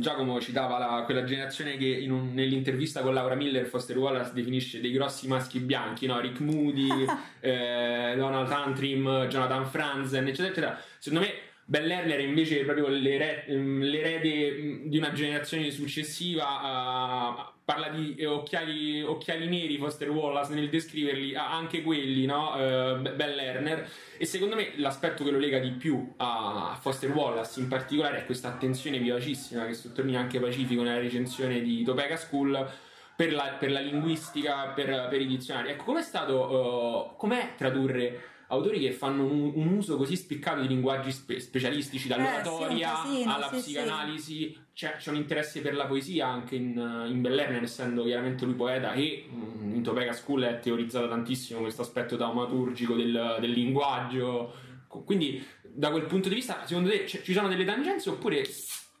Giacomo 0.00 0.40
citava 0.40 0.78
la, 0.78 1.02
quella 1.04 1.24
generazione 1.24 1.76
che 1.76 2.06
un, 2.08 2.32
nell'intervista 2.32 3.02
con 3.02 3.12
Laura 3.12 3.34
Miller 3.34 3.66
Foster 3.66 3.98
Wallace 3.98 4.32
definisce 4.32 4.80
dei 4.80 4.92
grossi 4.92 5.26
maschi 5.26 5.58
bianchi, 5.58 6.06
no? 6.06 6.20
Rick 6.20 6.40
Moody, 6.40 6.88
eh, 7.40 8.14
Donald 8.16 8.50
Antrim, 8.50 9.26
Jonathan 9.26 9.66
Franzen, 9.66 10.26
eccetera, 10.26 10.48
eccetera. 10.48 10.80
Secondo 10.98 11.26
me 11.26 11.32
Ben 11.72 11.86
Lerner 11.86 12.18
è 12.18 12.22
invece 12.22 12.64
proprio 12.64 12.88
l'ere- 12.88 13.44
l'erede 13.46 14.82
di 14.90 14.98
una 14.98 15.10
generazione 15.12 15.70
successiva, 15.70 16.44
uh, 16.44 17.60
parla 17.64 17.88
di 17.88 18.22
occhiali, 18.26 19.00
occhiali, 19.00 19.48
neri 19.48 19.78
Foster 19.78 20.10
Wallace 20.10 20.52
nel 20.52 20.68
descriverli, 20.68 21.34
ha 21.34 21.50
anche 21.50 21.80
quelli, 21.80 22.26
no? 22.26 22.50
Uh, 22.50 23.00
ben 23.00 23.34
Lerner, 23.34 23.88
e 24.18 24.26
secondo 24.26 24.54
me 24.54 24.72
l'aspetto 24.76 25.24
che 25.24 25.30
lo 25.30 25.38
lega 25.38 25.60
di 25.60 25.70
più 25.70 26.12
a 26.18 26.76
Foster 26.78 27.10
Wallace 27.10 27.58
in 27.58 27.68
particolare 27.68 28.18
è 28.18 28.26
questa 28.26 28.48
attenzione 28.48 28.98
vivacissima 28.98 29.64
che 29.64 29.72
sottolinea 29.72 30.20
anche 30.20 30.40
Pacifico 30.40 30.82
nella 30.82 31.00
recensione 31.00 31.62
di 31.62 31.82
Topeka 31.84 32.18
School 32.18 32.70
per 33.16 33.32
la, 33.32 33.56
per 33.58 33.70
la 33.70 33.80
linguistica, 33.80 34.72
per, 34.74 35.06
per, 35.08 35.22
i 35.22 35.26
dizionari. 35.26 35.70
Ecco, 35.70 35.84
com'è 35.84 36.02
stato, 36.02 37.14
uh, 37.14 37.16
com'è 37.16 37.54
tradurre 37.56 38.31
autori 38.52 38.80
che 38.80 38.92
fanno 38.92 39.24
un, 39.24 39.52
un 39.54 39.66
uso 39.68 39.96
così 39.96 40.14
spiccato 40.14 40.60
di 40.60 40.68
linguaggi 40.68 41.10
spe- 41.10 41.40
specialistici, 41.40 42.06
dall'oratoria 42.06 43.02
eh, 43.02 43.08
sì, 43.08 43.24
alla 43.26 43.48
sì, 43.48 43.56
psicanalisi, 43.56 44.38
sì. 44.38 44.58
C'è, 44.74 44.96
c'è, 44.96 45.10
un 45.10 45.16
interesse 45.16 45.60
per 45.60 45.74
la 45.74 45.86
poesia 45.86 46.28
anche 46.28 46.56
in, 46.56 47.06
in 47.08 47.20
Bellerner, 47.20 47.62
essendo 47.62 48.04
chiaramente 48.04 48.44
lui 48.44 48.54
poeta, 48.54 48.92
e 48.92 49.26
mm, 49.30 49.74
in 49.74 49.82
Topeka 49.82 50.12
School 50.12 50.42
è 50.42 50.58
teorizzato 50.60 51.08
tantissimo 51.08 51.60
questo 51.60 51.82
aspetto 51.82 52.16
taumaturgico 52.16 52.94
del, 52.94 53.38
del 53.40 53.50
linguaggio. 53.50 54.52
Quindi, 54.86 55.44
da 55.62 55.90
quel 55.90 56.04
punto 56.04 56.28
di 56.28 56.34
vista, 56.34 56.66
secondo 56.66 56.90
te 56.90 57.06
ci 57.06 57.32
sono 57.32 57.48
delle 57.48 57.64
tangenze 57.64 58.10
oppure 58.10 58.44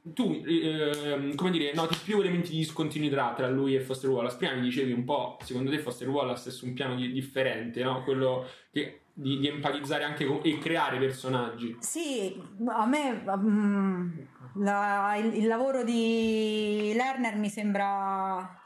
tu, 0.02 0.42
eh, 0.44 1.32
come 1.36 1.50
dire, 1.50 1.72
noti 1.74 1.96
più 2.02 2.18
elementi 2.18 2.50
di 2.50 2.58
discontinuità 2.58 3.34
tra 3.36 3.48
lui 3.48 3.76
e 3.76 3.80
Foster 3.80 4.10
Wallace. 4.10 4.36
Prima 4.36 4.54
mi 4.54 4.62
dicevi 4.62 4.92
un 4.92 5.04
po', 5.04 5.38
secondo 5.42 5.70
te 5.70 5.78
Foster 5.78 6.08
Wallace 6.08 6.48
è 6.48 6.52
su 6.52 6.66
un 6.66 6.72
piano 6.72 6.96
di, 6.96 7.12
differente, 7.12 7.82
no? 7.84 8.02
Quello 8.02 8.48
che, 8.72 9.01
di, 9.12 9.38
di, 9.38 9.48
empatizzare 9.48 10.04
anche 10.04 10.24
con, 10.24 10.40
e 10.42 10.58
creare 10.58 10.98
personaggi. 10.98 11.76
Sì, 11.80 12.40
a 12.66 12.86
me 12.86 13.22
um, 13.26 14.26
la, 14.54 15.16
il, 15.16 15.36
il 15.36 15.46
lavoro 15.46 15.84
di 15.84 16.92
Lerner 16.94 17.36
mi 17.36 17.48
sembra 17.48 18.60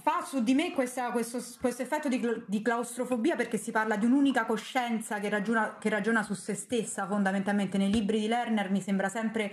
fa 0.00 0.22
su 0.24 0.42
di 0.42 0.54
me 0.54 0.72
questa, 0.72 1.10
questo, 1.10 1.42
questo, 1.60 1.82
effetto 1.82 2.08
di, 2.08 2.24
di, 2.46 2.62
claustrofobia 2.62 3.34
perché 3.34 3.58
si 3.58 3.72
parla 3.72 3.96
di 3.96 4.06
un'unica 4.06 4.46
coscienza 4.46 5.18
che 5.18 5.28
ragiona, 5.28 5.76
che 5.78 5.88
ragiona, 5.88 6.22
su 6.22 6.34
se 6.34 6.54
stessa 6.54 7.06
fondamentalmente 7.06 7.76
nei 7.76 7.90
libri 7.90 8.20
di 8.20 8.28
Lerner 8.28 8.70
mi 8.70 8.80
sembra 8.80 9.08
sempre 9.08 9.52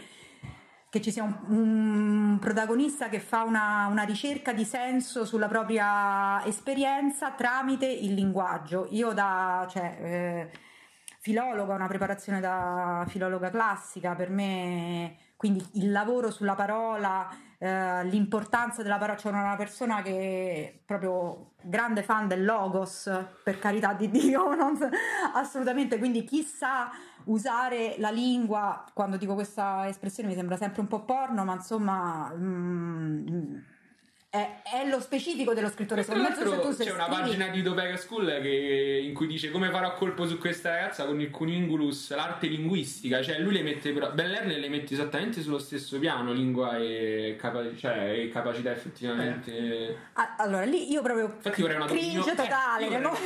che 0.94 1.02
ci 1.02 1.12
sia 1.12 1.24
un, 1.24 1.36
un 1.48 2.38
protagonista 2.40 3.10
che 3.10 3.20
fa 3.20 3.42
una, 3.42 3.88
una, 3.90 4.04
ricerca 4.04 4.54
di 4.54 4.64
senso 4.64 5.26
sulla 5.26 5.48
propria 5.48 6.46
esperienza 6.46 7.32
tramite 7.32 7.88
il 7.88 8.14
linguaggio. 8.14 8.86
Io 8.92 9.12
da 9.12 9.66
cioè, 9.72 9.98
eh, 10.00 10.52
filologa 11.20 11.74
una 11.74 11.88
preparazione 11.88 12.40
da 12.40 13.06
filologa 13.08 13.50
classica 13.50 14.14
per 14.14 14.30
me 14.30 15.16
quindi 15.36 15.66
il 15.74 15.92
lavoro 15.92 16.30
sulla 16.30 16.54
parola 16.54 17.28
eh, 17.64 18.04
l'importanza 18.06 18.84
della 18.84 18.98
parola, 18.98 19.16
c'è 19.18 19.30
cioè 19.30 19.32
una 19.32 19.56
persona 19.56 20.02
che 20.02 20.12
è 20.12 20.80
proprio 20.86 21.54
grande 21.62 22.04
fan 22.04 22.28
del 22.28 22.44
logos, 22.44 23.10
per 23.42 23.58
carità 23.58 23.94
di 23.94 24.10
Dio, 24.10 24.52
non, 24.56 24.78
assolutamente, 25.34 25.98
quindi 25.98 26.26
chi 26.26 26.44
sa 26.44 26.92
usare 27.26 27.96
la 27.98 28.10
lingua, 28.10 28.84
quando 28.94 29.18
dico 29.18 29.34
questa 29.34 29.88
espressione 29.88 30.30
mi 30.30 30.36
sembra 30.36 30.58
sempre 30.58 30.82
un 30.82 30.88
po' 30.88 31.04
porno, 31.04 31.44
ma 31.44 31.54
insomma... 31.54 32.34
Mm, 32.36 33.58
è, 34.34 34.64
è, 34.64 34.90
lo 34.90 35.00
specifico 35.00 35.54
dello 35.54 35.70
scrittore. 35.70 36.02
Secondo 36.02 36.28
me, 36.28 36.36
c'è 36.36 36.74
scrivi... 36.74 36.90
una 36.90 37.06
pagina 37.06 37.50
di 37.50 37.62
Topeka 37.62 37.96
School 37.98 38.40
che, 38.42 39.04
in 39.04 39.14
cui 39.14 39.28
dice 39.28 39.52
come 39.52 39.70
farò 39.70 39.94
colpo 39.94 40.26
su 40.26 40.40
questa 40.40 40.72
ragazza 40.72 41.06
con 41.06 41.22
il 41.22 41.30
cuningulus, 41.30 42.16
l'arte 42.16 42.48
linguistica. 42.48 43.22
Cioè, 43.22 43.38
lui 43.38 43.54
le 43.54 43.62
mette, 43.62 43.94
però, 43.94 44.12
le 44.16 44.70
mette 44.70 44.96
esattamente 44.96 45.40
sullo 45.44 45.60
stesso 45.60 46.00
piano, 46.00 46.34
lingua 46.34 46.78
e, 46.78 47.36
capa- 47.38 47.76
cioè, 47.78 48.22
e 48.22 48.30
capacità 48.30 48.72
effettivamente. 48.72 49.52
Eh. 49.56 49.98
Allora, 50.38 50.66
lì 50.66 50.92
io 50.92 51.04
proprio 51.04 51.26
Infatti, 51.26 51.62
vorrei 51.62 51.76
una 51.76 51.86
cringe 51.86 52.32
eh, 52.32 52.36
totale. 52.36 52.88
Eh, 52.88 52.90
nel 52.90 53.02
momento 53.02 53.22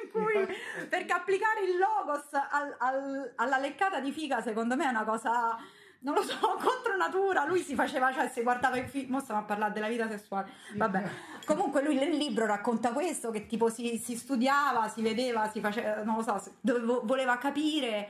in 0.00 0.10
cui 0.12 0.56
perché 0.88 1.12
applicare 1.12 1.60
il 1.62 1.76
logos 1.78 2.32
al, 2.32 2.74
al, 2.78 3.32
alla 3.36 3.58
leccata 3.58 4.00
di 4.00 4.12
figa, 4.12 4.40
secondo 4.42 4.76
me, 4.76 4.86
è 4.86 4.88
una 4.88 5.04
cosa 5.04 5.56
non 6.00 6.14
lo 6.14 6.22
so, 6.22 6.38
contro 6.60 6.96
natura, 6.96 7.44
lui 7.44 7.60
si 7.60 7.74
faceva, 7.74 8.12
cioè 8.12 8.28
si 8.28 8.42
guardava 8.42 8.76
i 8.76 8.86
film, 8.86 9.12
mo 9.12 9.20
stiamo 9.20 9.40
a 9.40 9.44
parlare 9.44 9.72
della 9.72 9.88
vita 9.88 10.08
sessuale, 10.08 10.50
vabbè, 10.76 11.10
comunque 11.44 11.82
lui 11.82 11.96
nel 11.96 12.10
libro 12.10 12.46
racconta 12.46 12.92
questo, 12.92 13.30
che 13.30 13.46
tipo 13.46 13.68
si, 13.68 13.98
si 13.98 14.16
studiava, 14.16 14.88
si 14.88 15.02
vedeva, 15.02 15.48
si 15.48 15.60
faceva, 15.60 16.02
non 16.02 16.16
lo 16.16 16.22
so, 16.22 16.42
dove, 16.60 17.00
voleva 17.04 17.38
capire 17.38 18.08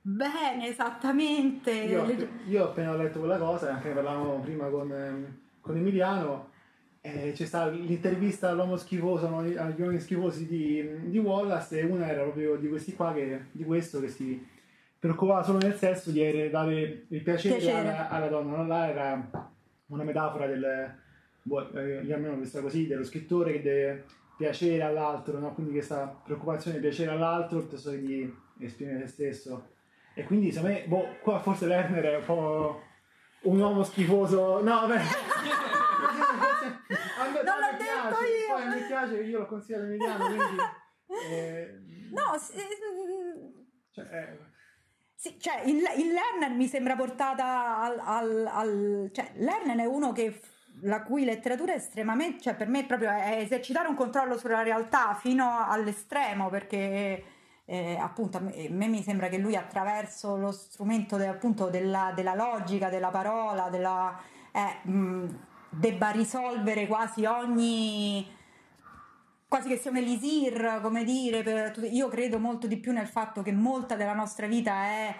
bene 0.00 0.68
esattamente. 0.68 1.70
Io, 1.70 2.28
io, 2.46 2.64
ho 2.64 2.68
appena 2.68 2.94
letto 2.94 3.18
quella 3.18 3.38
cosa, 3.38 3.72
anche 3.72 3.88
ne 3.88 3.94
parlavamo 3.94 4.40
prima 4.40 4.68
con, 4.68 4.92
ehm, 4.92 5.38
con 5.60 5.76
Emiliano, 5.76 6.50
eh, 7.00 7.32
c'è 7.34 7.44
stata 7.44 7.70
l'intervista 7.70 8.50
all'uomo 8.50 8.76
schifoso, 8.76 9.34
agli 9.36 9.80
uomini 9.80 10.00
schifosi 10.00 10.46
di, 10.46 11.10
di 11.10 11.18
Wallace 11.18 11.78
e 11.78 11.84
una 11.84 12.08
era 12.08 12.22
proprio 12.22 12.56
di 12.56 12.68
questi 12.68 12.94
qua, 12.94 13.12
che, 13.12 13.46
di 13.52 13.64
questo 13.64 14.00
che 14.00 14.08
si 14.08 14.46
preoccupava 14.98 15.42
solo 15.42 15.58
nel 15.58 15.74
senso 15.74 16.10
di 16.10 16.50
dare 16.50 17.06
il 17.08 17.22
piacere, 17.22 17.56
piacere. 17.56 17.88
Alla, 17.88 18.08
alla, 18.08 18.28
donna, 18.28 18.56
non 18.56 18.68
là 18.68 18.88
era 18.88 19.30
una 19.86 20.02
metafora 20.02 20.46
del, 20.46 20.94
boh, 21.42 21.72
eh, 21.72 22.12
almeno 22.12 22.36
questa 22.36 22.60
così, 22.60 22.86
dello 22.86 23.04
scrittore 23.04 23.52
che 23.52 23.62
deve 23.62 24.04
piacere 24.36 24.82
all'altro, 24.82 25.38
no? 25.38 25.52
quindi 25.54 25.72
questa 25.72 26.20
preoccupazione 26.24 26.78
di 26.78 26.82
piacere 26.82 27.10
all'altro 27.10 27.60
piuttosto 27.60 27.90
che 27.90 28.00
di 28.00 28.34
esprimere 28.60 29.06
se 29.06 29.12
stesso. 29.12 29.70
E 30.14 30.24
quindi 30.24 30.50
secondo 30.50 30.74
me, 30.74 30.84
boh, 30.86 31.16
qua 31.20 31.38
forse 31.38 31.66
Lerner 31.66 32.04
è 32.04 32.16
un 32.16 32.24
po' 32.24 32.82
un 33.42 33.60
uomo 33.60 33.84
schifoso. 33.84 34.62
No, 34.62 34.86
vabbè. 34.86 35.00
non 37.18 37.32
l'ho 37.32 37.42
detto 37.42 37.76
piace, 37.76 38.87
io. 39.02 39.08
Poi 39.08 39.08
mi 39.08 39.08
piace 39.08 39.16
che 39.16 39.22
io 39.22 39.38
l'ho 39.38 39.46
consigliato 39.46 39.84
Emiliano, 39.84 40.26
quindi... 40.26 40.56
Eh, 41.10 41.80
no, 42.12 42.36
sì, 42.38 42.58
mm, 42.58 43.60
cioè, 43.90 44.04
eh, 44.04 44.38
sì, 45.14 45.40
cioè 45.40 45.62
il, 45.62 45.78
il 45.96 46.12
learner 46.12 46.50
mi 46.50 46.66
sembra 46.66 46.96
portata 46.96 47.78
al, 47.78 47.98
al, 47.98 48.46
al 48.46 49.10
cioè 49.12 49.32
Lerner 49.36 49.78
è 49.78 49.84
uno 49.86 50.12
che 50.12 50.38
la 50.82 51.02
cui 51.02 51.24
letteratura 51.24 51.72
è 51.72 51.76
estremamente, 51.76 52.42
cioè 52.42 52.54
per 52.54 52.68
me 52.68 52.84
proprio 52.84 53.10
è 53.10 53.38
esercitare 53.40 53.88
un 53.88 53.94
controllo 53.94 54.38
sulla 54.38 54.62
realtà 54.62 55.14
fino 55.14 55.64
all'estremo 55.66 56.50
perché 56.50 57.24
eh, 57.64 57.96
appunto 57.98 58.36
a 58.36 58.40
me, 58.40 58.66
a 58.66 58.70
me, 58.70 58.86
mi 58.86 59.02
sembra 59.02 59.28
che 59.28 59.38
lui 59.38 59.56
attraverso 59.56 60.36
lo 60.36 60.52
strumento 60.52 61.16
de, 61.16 61.26
appunto 61.26 61.68
della, 61.68 62.12
della, 62.14 62.34
logica, 62.34 62.88
della 62.88 63.10
parola, 63.10 63.68
della, 63.70 64.18
eh, 64.52 64.88
mh, 64.88 65.38
debba 65.70 66.10
risolvere 66.10 66.86
quasi 66.86 67.24
ogni 67.24 68.36
quasi 69.48 69.68
che 69.68 69.78
sia 69.78 69.90
un 69.90 69.96
elisir, 69.96 70.80
come 70.82 71.04
dire, 71.04 71.42
per, 71.42 71.78
io 71.90 72.08
credo 72.08 72.38
molto 72.38 72.66
di 72.66 72.76
più 72.76 72.92
nel 72.92 73.06
fatto 73.08 73.42
che 73.42 73.52
molta 73.52 73.96
della 73.96 74.12
nostra 74.12 74.46
vita 74.46 74.84
è 74.84 75.14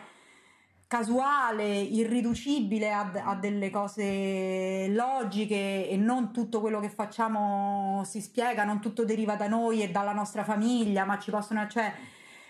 casuale, 0.86 1.66
irriducibile 1.66 2.92
a, 2.92 3.10
a, 3.24 3.34
delle 3.34 3.70
cose 3.70 4.88
logiche 4.88 5.88
e 5.88 5.96
non 5.96 6.32
tutto 6.32 6.60
quello 6.60 6.80
che 6.80 6.88
facciamo 6.90 8.02
si 8.04 8.20
spiega, 8.20 8.64
non 8.64 8.80
tutto 8.80 9.04
deriva 9.04 9.34
da 9.36 9.48
noi 9.48 9.82
e 9.82 9.90
dalla 9.90 10.12
nostra 10.12 10.44
famiglia, 10.44 11.04
ma 11.04 11.18
ci 11.18 11.30
possono, 11.30 11.66
cioè, 11.66 11.92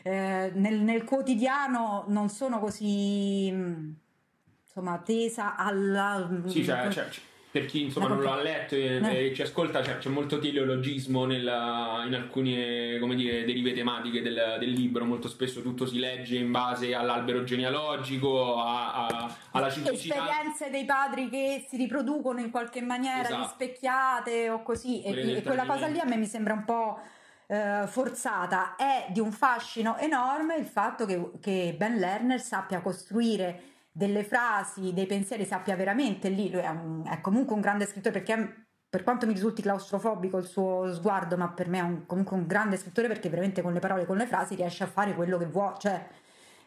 eh, 0.03 0.53
nel, 0.55 0.81
nel, 0.81 1.05
quotidiano 1.05 2.05
non 2.09 2.29
sono 2.29 2.59
così 2.59 3.47
insomma 3.49 4.99
tesa 4.99 5.57
alla... 5.57 6.29
Sì, 6.47 6.65
cioè, 6.65 6.89
cioè, 6.91 7.09
per 7.51 7.65
chi 7.65 7.83
insomma 7.83 8.09
non 8.09 8.23
l'ha 8.23 8.43
letto 8.43 8.75
e, 8.75 9.01
eh. 9.03 9.27
e 9.27 9.35
ci 9.35 9.41
ascolta 9.41 9.81
c'è, 9.81 9.99
c'è 9.99 10.11
molto 10.11 10.39
teleologismo 10.39 11.25
nella, 11.25 12.03
in 12.07 12.15
alcune 12.15 12.99
come 12.99 13.15
dire, 13.15 13.45
derive 13.45 13.73
tematiche 13.73 14.21
del, 14.21 14.57
del, 14.59 14.71
libro 14.71 15.07
molto 15.07 15.29
spesso 15.29 15.63
tutto 15.63 15.87
si 15.87 15.99
legge 15.99 16.37
in 16.37 16.51
base 16.51 16.95
all'albero 16.95 17.45
genealogico 17.45 18.57
a, 18.59 19.07
a, 19.07 19.37
alla 19.53 19.71
ciclicità 19.71 20.17
esperienze 20.17 20.71
dei 20.71 20.85
padri 20.85 21.31
che 21.31 21.65
si 21.67 21.77
riproducono 21.79 22.41
in 22.41 22.51
qualche 22.51 22.83
maniera 22.83 23.29
esatto. 23.29 23.43
rispecchiate 23.43 24.51
o 24.51 24.63
così 24.63 25.03
e, 25.03 25.37
e 25.37 25.43
quella 25.43 25.65
cosa 25.65 25.87
lì 25.87 25.99
a 25.99 26.05
me 26.05 26.17
mi 26.17 26.27
sembra 26.27 26.53
un 26.53 26.65
po' 26.65 27.01
eh, 27.47 27.85
forzata 27.87 28.77
è 28.77 29.07
di 29.09 29.21
un 29.21 29.33
fascino 29.33 29.97
enorme 29.97 30.57
il 30.57 30.67
fatto 30.67 31.07
che, 31.07 31.31
che 31.41 31.75
Ben 31.77 31.97
Lerner 31.97 32.41
sappia 32.41 32.81
costruire 32.81 33.63
delle 33.99 34.23
frasi, 34.23 34.93
dei 34.95 35.07
pensieri 35.07 35.45
sappia 35.45 35.75
veramente 35.75 36.29
lì, 36.29 36.53
lui 36.53 36.61
è, 36.61 36.69
un, 36.69 37.03
è 37.05 37.21
comunque 37.21 37.57
un 37.57 37.61
grande 37.61 37.85
scrittore 37.85 38.21
perché 38.21 38.67
per 38.89 39.03
quanto 39.03 39.27
mi 39.27 39.33
risulti 39.33 39.61
claustrofobico 39.61 40.39
il 40.39 40.47
suo 40.47 40.95
sguardo, 40.95 41.37
ma 41.37 41.49
per 41.49 41.69
me 41.69 41.79
è 41.79 41.83
un, 41.83 42.07
comunque 42.07 42.37
un 42.37 42.47
grande 42.47 42.77
scrittore 42.77 43.09
perché 43.09 43.29
veramente 43.29 43.61
con 43.61 43.73
le 43.73 43.81
parole, 43.81 44.07
con 44.07 44.17
le 44.17 44.29
frasi 44.29 44.55
riesce 44.55 44.85
a 44.85 44.87
fare 44.87 45.17
quello 45.17 45.37
che 45.37 45.47
vuole, 45.47 45.75
cioè, 45.81 46.07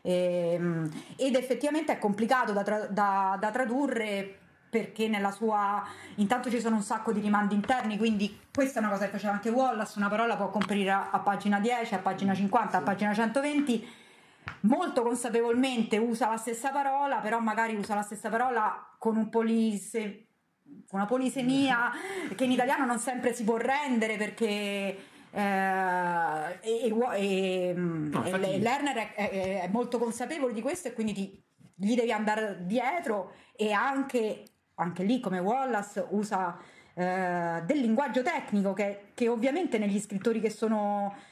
ehm, 0.01 0.89
ed 1.15 1.35
effettivamente 1.35 1.93
è 1.93 1.99
complicato 1.99 2.51
da, 2.51 2.63
tra, 2.63 2.79
da, 2.87 3.37
da, 3.39 3.49
tradurre 3.49 4.37
perché 4.69 5.07
nella 5.07 5.31
sua 5.31 5.85
intanto 6.15 6.49
ci 6.49 6.59
sono 6.59 6.75
un 6.75 6.83
sacco 6.83 7.13
di 7.13 7.21
rimandi 7.21 7.55
interni 7.55 7.97
quindi 7.97 8.39
questa 8.53 8.79
è 8.79 8.83
una 8.83 8.91
cosa 8.91 9.05
che 9.05 9.11
faceva 9.11 9.33
anche 9.33 9.49
Wallace 9.49 9.97
una 9.97 10.07
parola 10.07 10.37
può 10.37 10.49
comparire 10.49 10.91
a, 10.91 11.09
a 11.11 11.19
pagina 11.19 11.59
10 11.59 11.93
a 11.93 11.99
pagina 11.99 12.33
50 12.33 12.77
a 12.77 12.81
pagina 12.81 13.13
120 13.13 14.00
molto 14.61 15.01
consapevolmente 15.01 15.97
usa 15.97 16.29
la 16.29 16.37
stessa 16.37 16.71
parola, 16.71 17.17
però 17.17 17.39
magari 17.39 17.75
usa 17.75 17.95
la 17.95 18.01
stessa 18.01 18.29
parola 18.29 18.95
con 18.97 19.15
un 19.15 19.29
polise, 19.29 20.25
una 20.91 21.05
polisemia 21.05 21.91
che 22.35 22.43
in 22.43 22.51
italiano 22.51 22.85
non 22.85 22.99
sempre 22.99 23.33
si 23.33 23.43
può 23.43 23.57
rendere 23.57 24.17
perché 24.17 24.97
eh, 25.33 26.59
e, 26.61 26.85
e, 26.85 27.73
no, 27.73 28.23
e 28.23 28.59
Lerner 28.59 29.13
è, 29.13 29.13
è, 29.13 29.61
è, 29.61 29.67
molto 29.69 29.97
consapevole 29.97 30.53
di 30.53 30.61
questo 30.61 30.89
e 30.89 30.93
quindi 30.93 31.13
ti, 31.13 31.43
gli 31.75 31.95
devi 31.95 32.11
andare 32.11 32.65
dietro 32.65 33.33
e 33.55 33.71
anche, 33.71 34.43
anche 34.75 35.03
lì 35.03 35.19
come 35.21 35.39
Wallace 35.39 36.05
usa 36.09 36.57
eh, 36.93 37.61
del 37.65 37.79
linguaggio 37.79 38.21
tecnico 38.21 38.73
che, 38.73 39.11
che 39.13 39.29
ovviamente 39.29 39.77
negli 39.77 39.99
scrittori 39.99 40.41
che 40.41 40.49
sono 40.49 41.15
mm, 41.15 41.29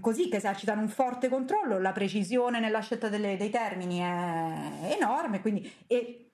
così 0.00 0.28
che 0.28 0.36
esercitano 0.36 0.80
un 0.80 0.88
forte 0.88 1.28
controllo, 1.28 1.78
la 1.78 1.92
precisione 1.92 2.60
nella 2.60 2.80
scelta 2.80 3.08
delle, 3.08 3.36
dei 3.36 3.50
termini 3.50 3.98
è 3.98 4.94
enorme, 4.98 5.40
quindi, 5.40 5.70
e 5.86 6.30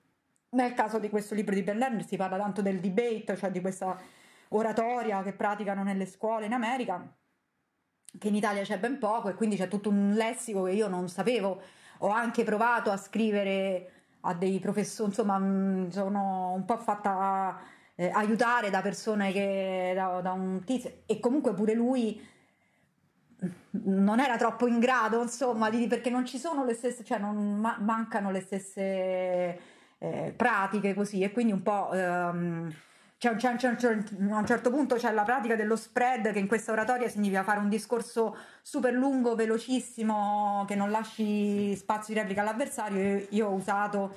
nel 0.49 0.73
caso 0.73 0.99
di 0.99 1.09
questo 1.09 1.35
libro 1.35 1.55
di 1.55 1.63
Ben 1.63 1.77
Lerner 1.77 2.05
si 2.05 2.15
parla 2.15 2.37
tanto 2.37 2.61
del 2.61 2.79
debate, 2.79 3.35
cioè 3.37 3.51
di 3.51 3.61
questa 3.61 3.99
oratoria 4.49 5.23
che 5.23 5.33
praticano 5.33 5.83
nelle 5.83 6.05
scuole 6.05 6.45
in 6.45 6.53
America, 6.53 7.11
che 8.17 8.27
in 8.27 8.35
Italia 8.35 8.61
c'è 8.61 8.77
ben 8.77 8.99
poco 8.99 9.29
e 9.29 9.33
quindi 9.33 9.55
c'è 9.55 9.67
tutto 9.67 9.89
un 9.89 10.13
lessico 10.13 10.63
che 10.63 10.71
io 10.71 10.87
non 10.87 11.09
sapevo. 11.09 11.61
Ho 11.99 12.09
anche 12.09 12.43
provato 12.43 12.91
a 12.91 12.97
scrivere 12.97 13.91
a 14.21 14.33
dei 14.33 14.59
professori, 14.59 15.09
insomma, 15.09 15.37
mh, 15.37 15.89
sono 15.89 16.53
un 16.53 16.65
po' 16.65 16.77
fatta 16.77 17.59
eh, 17.95 18.09
aiutare 18.09 18.69
da 18.69 18.81
persone 18.81 19.31
che 19.31 19.93
da, 19.95 20.21
da 20.21 20.31
un 20.33 20.63
tizio. 20.63 21.03
E 21.05 21.19
comunque 21.19 21.53
pure 21.53 21.73
lui 21.73 22.21
non 23.71 24.19
era 24.19 24.37
troppo 24.37 24.67
in 24.67 24.79
grado, 24.79 25.21
insomma, 25.21 25.69
di, 25.69 25.87
perché 25.87 26.09
non 26.09 26.25
ci 26.25 26.37
sono 26.37 26.63
le 26.63 26.73
stesse, 26.73 27.03
cioè 27.03 27.17
non 27.19 27.59
ma- 27.59 27.77
mancano 27.79 28.31
le 28.31 28.41
stesse 28.41 29.59
eh, 29.97 30.33
pratiche 30.35 30.93
così 30.93 31.21
e 31.21 31.31
quindi 31.31 31.53
un 31.53 31.61
po'... 31.61 31.91
Ehm, 31.93 32.73
c'è, 33.17 33.35
c'è, 33.37 33.55
c'è, 33.55 33.97
a 34.31 34.37
un 34.37 34.45
certo 34.45 34.69
punto 34.69 34.95
c'è 34.95 35.13
la 35.13 35.23
pratica 35.23 35.55
dello 35.55 35.77
spread 35.77 36.33
che 36.33 36.39
in 36.39 36.47
questa 36.47 36.73
oratoria 36.73 37.07
significa 37.07 37.43
fare 37.43 37.59
un 37.59 37.69
discorso 37.69 38.35
super 38.61 38.91
lungo, 38.91 39.33
velocissimo, 39.33 40.65
che 40.67 40.75
non 40.75 40.91
lasci 40.91 41.73
spazio 41.77 42.13
di 42.13 42.19
replica 42.19 42.41
all'avversario. 42.41 43.01
Io, 43.01 43.27
io 43.29 43.47
ho 43.47 43.53
usato 43.53 44.13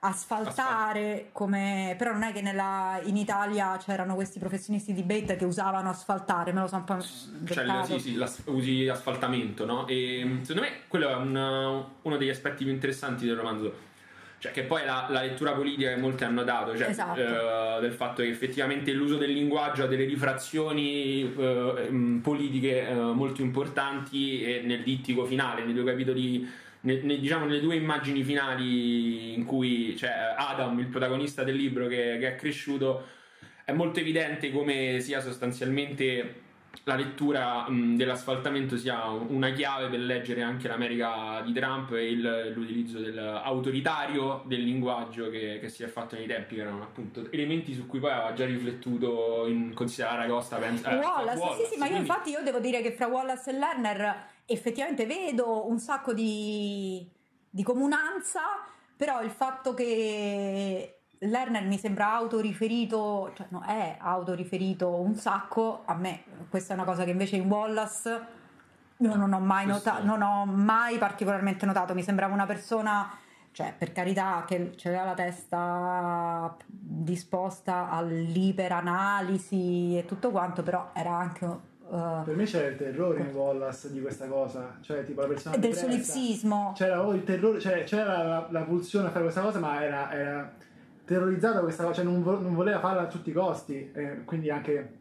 asfaltare 0.00 1.28
come 1.32 1.94
però 1.98 2.12
non 2.12 2.22
è 2.22 2.32
che 2.32 2.40
nella, 2.40 2.98
in 3.04 3.16
Italia 3.16 3.76
c'erano 3.76 4.14
questi 4.14 4.38
professionisti 4.38 4.94
di 4.94 5.04
debate 5.04 5.36
che 5.36 5.44
usavano 5.44 5.90
asfaltare 5.90 6.52
me 6.52 6.60
lo 6.60 6.66
so 6.66 6.76
un 6.76 6.84
po' 6.84 7.00
cioè, 7.44 7.84
sì, 7.84 7.98
sì, 7.98 8.14
l'as- 8.16 8.42
usi 8.46 8.88
asfaltamento 8.88 9.66
no? 9.66 9.86
e 9.86 10.38
secondo 10.40 10.62
me 10.62 10.76
quello 10.88 11.10
è 11.10 11.14
un, 11.14 11.84
uno 12.02 12.16
degli 12.16 12.30
aspetti 12.30 12.64
più 12.64 12.72
interessanti 12.72 13.26
del 13.26 13.36
romanzo 13.36 13.88
cioè 14.38 14.52
che 14.52 14.62
poi 14.62 14.86
la, 14.86 15.06
la 15.10 15.20
lettura 15.20 15.52
politica 15.52 15.90
che 15.90 16.00
molti 16.00 16.24
hanno 16.24 16.44
dato 16.44 16.74
cioè, 16.74 16.88
Esatto. 16.88 17.20
eh, 17.20 17.80
del 17.82 17.92
fatto 17.92 18.22
che 18.22 18.28
effettivamente 18.30 18.92
l'uso 18.92 19.18
del 19.18 19.32
linguaggio 19.32 19.82
ha 19.82 19.86
delle 19.86 20.06
rifrazioni 20.06 21.30
eh, 21.36 21.90
mh, 21.90 22.20
politiche 22.22 22.88
eh, 22.88 22.94
molto 22.94 23.42
importanti 23.42 24.42
e 24.42 24.62
nel 24.64 24.82
dittico 24.82 25.26
finale 25.26 25.62
nei 25.62 25.74
due 25.74 25.84
capitoli 25.84 26.68
ne- 26.82 27.00
ne- 27.02 27.18
diciamo 27.18 27.44
nelle 27.46 27.60
due 27.60 27.76
immagini 27.76 28.22
finali 28.22 29.34
in 29.34 29.44
cui 29.44 29.94
c'è 29.96 30.34
Adam, 30.36 30.78
il 30.78 30.86
protagonista 30.86 31.42
del 31.44 31.56
libro 31.56 31.86
che, 31.86 32.18
che 32.20 32.28
è 32.28 32.34
cresciuto, 32.36 33.06
è 33.64 33.72
molto 33.72 34.00
evidente 34.00 34.50
come 34.50 35.00
sia 35.00 35.20
sostanzialmente 35.20 36.48
la 36.84 36.94
lettura 36.94 37.68
mh, 37.68 37.96
dell'asfaltamento 37.96 38.76
sia 38.76 39.08
una 39.08 39.50
chiave 39.50 39.88
per 39.88 39.98
leggere 39.98 40.40
anche 40.42 40.68
l'America 40.68 41.42
di 41.44 41.52
Trump 41.52 41.92
e 41.92 42.10
il- 42.10 42.52
l'utilizzo 42.54 43.00
del 43.00 43.18
autoritario 43.18 44.42
del 44.46 44.62
linguaggio 44.62 45.30
che, 45.30 45.58
che 45.60 45.68
si 45.68 45.82
è 45.82 45.88
fatto 45.88 46.14
nei 46.16 46.26
tempi, 46.26 46.54
che 46.54 46.60
erano 46.62 46.82
appunto 46.82 47.26
elementi 47.30 47.74
su 47.74 47.86
cui 47.86 47.98
poi 47.98 48.12
aveva 48.12 48.32
già 48.34 48.44
riflettuto 48.46 49.46
in 49.48 49.72
considerare 49.74 50.28
Costa. 50.28 50.56
Penso, 50.56 50.88
eh, 50.88 50.94
Wallace, 50.94 51.64
sì 51.64 51.72
sì 51.74 51.78
ma 51.78 51.86
io 51.88 51.96
infatti 51.96 52.30
io 52.30 52.42
devo 52.42 52.60
dire 52.60 52.80
che 52.82 52.92
fra 52.92 53.06
Wallace 53.08 53.50
e 53.50 53.52
Lerner 53.54 54.24
effettivamente 54.50 55.06
vedo 55.06 55.68
un 55.68 55.78
sacco 55.78 56.12
di, 56.12 57.08
di 57.48 57.62
comunanza 57.62 58.40
però 58.96 59.22
il 59.22 59.30
fatto 59.30 59.74
che 59.74 61.02
Lerner 61.18 61.64
mi 61.64 61.78
sembra 61.78 62.12
autoriferito 62.14 63.32
cioè 63.36 63.46
no, 63.50 63.62
è 63.62 63.96
autoriferito 63.98 64.88
un 64.88 65.14
sacco 65.14 65.82
a 65.84 65.94
me 65.94 66.24
questa 66.48 66.72
è 66.72 66.76
una 66.76 66.84
cosa 66.84 67.04
che 67.04 67.10
invece 67.10 67.36
in 67.36 67.48
Wallace 67.48 68.38
io 68.96 69.14
non 69.14 69.32
ho 69.32 69.40
mai 69.40 69.66
notato 69.66 70.04
non 70.04 70.20
ho 70.20 70.44
mai 70.46 70.98
particolarmente 70.98 71.64
notato 71.64 71.94
mi 71.94 72.02
sembrava 72.02 72.34
una 72.34 72.46
persona 72.46 73.08
cioè 73.52 73.72
per 73.76 73.92
carità 73.92 74.44
che 74.46 74.74
aveva 74.84 75.04
la 75.04 75.14
testa 75.14 76.56
disposta 76.66 77.88
all'iperanalisi 77.88 79.96
e 79.96 80.04
tutto 80.06 80.30
quanto 80.30 80.64
però 80.64 80.90
era 80.92 81.12
anche 81.12 81.68
eh, 81.90 82.22
Per 82.24 82.36
me 82.36 82.44
c'era 82.44 82.68
il 82.68 82.76
terrore 82.76 83.20
in 83.20 83.34
Wallace 83.34 83.90
di 83.92 84.00
questa 84.00 84.26
cosa, 84.26 84.76
cioè 84.80 85.04
tipo 85.04 85.20
la 85.22 85.26
persona 85.28 85.56
del 85.56 85.74
solipsismo 85.74 86.72
C'era 86.76 86.94
proprio 86.98 87.16
il 87.18 87.24
terrore, 87.24 87.58
cioè 87.60 87.84
c'era 87.84 88.22
la, 88.22 88.48
la 88.50 88.62
pulsione 88.62 89.08
a 89.08 89.10
fare 89.10 89.22
questa 89.24 89.40
cosa, 89.42 89.58
ma 89.58 89.82
era, 89.84 90.12
era 90.12 90.52
terrorizzato 91.04 91.54
da 91.56 91.60
questa 91.62 91.82
cosa, 91.82 91.94
cioè 91.96 92.04
non, 92.04 92.22
vo- 92.22 92.40
non 92.40 92.54
voleva 92.54 92.78
farla 92.78 93.02
a 93.02 93.06
tutti 93.06 93.30
i 93.30 93.32
costi, 93.32 93.90
eh, 93.92 94.22
quindi 94.24 94.50
anche 94.50 94.92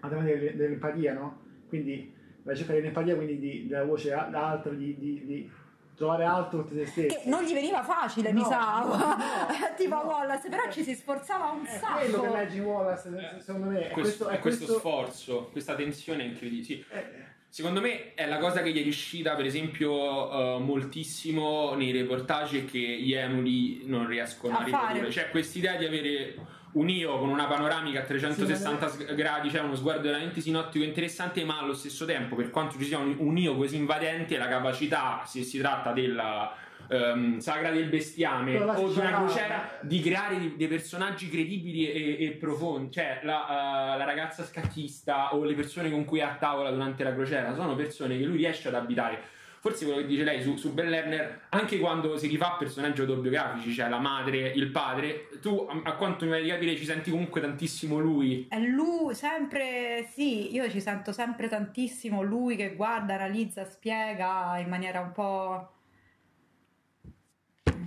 a 0.00 0.08
tema 0.08 0.22
del- 0.22 0.56
dell'empatia, 0.56 1.14
no? 1.14 1.40
Quindi 1.68 2.12
la 2.42 2.52
ricerca 2.52 2.72
dell'empatia, 2.72 3.14
quindi 3.14 3.38
di, 3.38 3.66
della 3.68 3.84
voce 3.84 4.12
a- 4.12 4.28
alta, 4.32 4.68
di, 4.70 4.96
di, 4.98 5.22
di 5.24 5.50
trovare 5.96 6.24
alto 6.24 6.64
te 6.64 6.86
stessi. 6.86 7.08
che 7.08 7.22
non 7.26 7.44
gli 7.44 7.52
veniva 7.52 7.82
facile 7.82 8.32
mi 8.32 8.40
No, 8.40 8.46
sa 8.46 8.82
no, 8.84 8.96
no, 8.96 9.16
tipo 9.76 9.94
no. 9.94 10.02
Wallace 10.02 10.48
però 10.48 10.70
ci 10.70 10.82
si 10.82 10.94
sforzava 10.94 11.50
un 11.50 11.64
È 11.64 11.78
quello 11.78 12.20
che 12.20 12.26
sacco 12.28 12.34
leggi 12.36 12.58
Wallace, 12.60 13.40
secondo 13.40 13.68
me. 13.68 13.88
È 13.88 13.90
questo, 13.90 14.24
questo, 14.24 14.28
è 14.28 14.38
questo 14.38 14.64
questo 14.64 14.78
sforzo, 14.78 15.48
questa 15.52 15.74
tensione 15.74 16.24
incredibile. 16.24 16.64
Sì. 16.64 16.84
eh, 16.90 17.30
Secondo 17.52 17.82
me 17.82 18.14
è 18.14 18.26
la 18.26 18.38
cosa 18.38 18.62
che 18.62 18.70
gli 18.72 18.80
è 18.80 18.82
riuscita, 18.82 19.34
per 19.34 19.44
esempio, 19.44 20.56
eh, 20.56 20.58
moltissimo 20.60 21.74
nei 21.74 21.92
reportage 21.92 22.64
che 22.64 22.78
gli 22.78 23.12
emuli 23.12 23.82
non 23.84 24.06
riescono 24.06 24.56
a, 24.56 24.60
A 24.60 24.64
riprodurre. 24.64 24.98
fare. 25.00 25.10
Cioè, 25.10 25.28
quest'idea 25.30 25.76
di 25.76 25.84
avere 25.84 26.34
un 26.72 26.88
io 26.88 27.18
con 27.18 27.28
una 27.28 27.46
panoramica 27.46 28.00
a 28.00 28.02
360 28.04 28.88
Sì, 28.88 29.04
gradi, 29.14 29.50
cioè 29.50 29.60
uno 29.60 29.74
sguardo 29.74 30.02
veramente 30.02 30.40
sinottico 30.40 30.84
interessante, 30.84 31.44
ma 31.44 31.58
allo 31.58 31.74
stesso 31.74 32.04
tempo, 32.04 32.34
per 32.36 32.50
quanto 32.50 32.78
ci 32.78 32.84
sia 32.84 32.98
un, 32.98 33.14
un 33.18 33.36
io 33.36 33.54
così 33.56 33.76
invadente, 33.76 34.38
la 34.38 34.48
capacità, 34.48 35.22
se 35.26 35.42
si 35.42 35.58
tratta 35.58 35.92
della. 35.92 36.54
ehm, 36.88 37.38
sagra 37.38 37.70
del 37.70 37.88
bestiame 37.88 38.58
o 38.58 38.88
di 38.92 38.98
una 38.98 39.12
crociera 39.14 39.78
di 39.80 40.00
creare 40.00 40.38
dei, 40.38 40.56
dei 40.56 40.66
personaggi 40.68 41.28
credibili 41.30 41.90
e, 41.90 42.24
e 42.26 42.30
profondi. 42.32 42.90
Cioè 42.90 43.20
la, 43.22 43.94
eh, 43.94 43.98
la 43.98 44.04
ragazza 44.04 44.42
scattista 44.44 45.34
o 45.34 45.44
le 45.44 45.54
persone 45.54 45.90
con 45.90 46.04
cui 46.04 46.18
è 46.18 46.22
a 46.22 46.36
tavola 46.38 46.70
durante 46.70 47.02
la 47.04 47.14
crociera 47.14 47.54
sono 47.54 47.74
persone 47.76 48.18
che 48.18 48.24
lui 48.24 48.36
riesce 48.36 48.68
ad 48.68 48.74
abitare 48.74 49.22
forse 49.62 49.84
quello 49.84 50.00
che 50.00 50.06
dice 50.08 50.24
lei 50.24 50.42
su, 50.42 50.56
su 50.56 50.72
Ben 50.74 50.88
Lerner 50.90 51.42
anche 51.50 51.78
quando 51.78 52.16
si 52.16 52.26
rifà 52.26 52.56
personaggi 52.58 53.00
autobiografici 53.00 53.72
cioè 53.72 53.88
la 53.88 54.00
madre, 54.00 54.48
il 54.48 54.72
padre 54.72 55.28
tu 55.40 55.68
a, 55.70 55.88
a 55.88 55.94
quanto 55.94 56.24
mi 56.24 56.32
pare 56.32 56.42
di 56.42 56.48
capire 56.48 56.74
ci 56.74 56.84
senti 56.84 57.12
comunque 57.12 57.40
tantissimo 57.40 58.00
lui. 58.00 58.48
È 58.48 58.58
lui 58.58 59.14
sempre 59.14 60.04
sì 60.10 60.52
io 60.52 60.68
ci 60.68 60.80
sento 60.80 61.12
sempre 61.12 61.46
tantissimo 61.48 62.22
lui 62.22 62.56
che 62.56 62.74
guarda 62.74 63.14
analizza 63.14 63.64
spiega 63.64 64.58
in 64.58 64.68
maniera 64.68 64.98
un 64.98 65.12
po' 65.12 65.70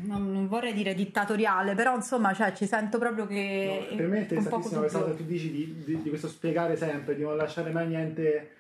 non, 0.04 0.32
non 0.32 0.48
vorrei 0.48 0.72
dire 0.72 0.94
dittatoriale 0.94 1.76
però 1.76 1.94
insomma 1.94 2.34
cioè, 2.34 2.54
ci 2.54 2.68
sento 2.68 2.98
proprio 3.00 3.28
che 3.28 3.88
No, 3.90 3.98
per 3.98 4.08
me 4.08 4.18
è 4.18 4.22
interessantissima 4.22 4.80
questa 4.80 5.00
cosa 5.00 5.12
che 5.12 5.18
tu 5.18 5.26
dici 5.26 5.52
di, 5.52 5.84
di- 5.84 6.02
di 6.02 6.08
questo 6.10 6.30
spiegare 6.30 6.78
sempre, 6.78 7.16
di 7.16 7.24
non 7.24 7.36
lasciare 7.36 7.72
mai 7.72 7.88
niente 7.88 8.55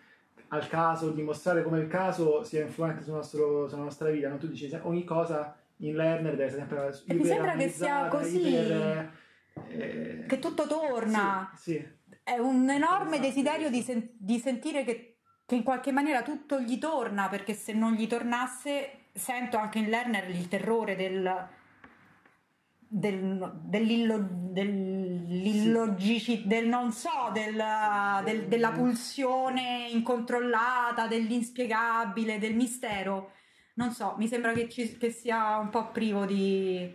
al 0.56 0.68
caso, 0.68 1.12
di 1.12 1.22
mostrare 1.22 1.64
come 1.64 1.80
il 1.80 1.88
caso 1.88 2.44
sia 2.44 2.62
influente 2.64 3.04
sul 3.04 3.14
nostro- 3.14 3.68
sulla 3.68 3.84
nostra 3.84 4.10
vita. 4.10 4.30
No? 4.30 4.38
Tu 4.38 4.48
dici 4.48 4.70
ogni 4.84 5.04
cosa 5.04 5.56
in 5.78 5.96
Lerner 5.96 6.32
deve 6.36 6.46
essere 6.46 6.62
sempre 6.62 7.04
E 7.08 7.14
mi 7.14 7.26
sembra 7.26 7.56
che 7.56 7.70
sia 7.70 8.08
così. 8.08 8.48
iper, 8.48 9.12
eh, 9.70 10.26
che 10.28 10.40
tutto 10.40 10.68
torna 10.68 11.52
Sì, 11.56 11.72
sì. 11.74 11.88
è 12.24 12.38
un 12.38 12.70
enorme 12.70 13.16
Esatto, 13.18 13.28
desiderio 13.28 13.70
di, 13.70 13.82
sen- 13.82 14.10
di 14.14 14.38
sentire 14.40 14.84
che, 14.84 15.18
che 15.46 15.56
in 15.56 15.64
qualche 15.64 15.92
maniera 15.92 16.22
tutto 16.24 16.60
gli 16.60 16.78
torna, 16.78 17.28
perché 17.30 17.54
se 17.54 17.74
non 17.74 17.94
gli 17.94 18.08
tornasse, 18.08 18.90
sento 19.14 19.58
anche 19.58 19.80
in 19.80 19.90
Lerner 19.90 20.30
il 20.30 20.48
terrore 20.48 20.96
del. 20.96 21.48
Del, 22.98 23.52
dell'illo, 23.66 24.26
dell'illogici, 25.26 26.44
del 26.48 26.66
non 26.68 26.94
so, 26.94 27.30
del, 27.34 27.62
del- 28.24 28.46
della 28.48 28.72
pulsione 28.72 29.90
incontrollata, 29.92 31.06
dell'inspiegabile, 31.08 32.40
del 32.40 32.56
mistero. 32.56 33.32
Non 33.74 33.92
so, 33.92 34.16
mi 34.18 34.28
sembra 34.28 34.54
che, 34.54 34.70
ci- 34.70 34.96
che 34.98 35.10
sia 35.10 35.58
un 35.58 35.70
po' 35.70 35.92
privo 35.92 36.24
di. 36.24 36.90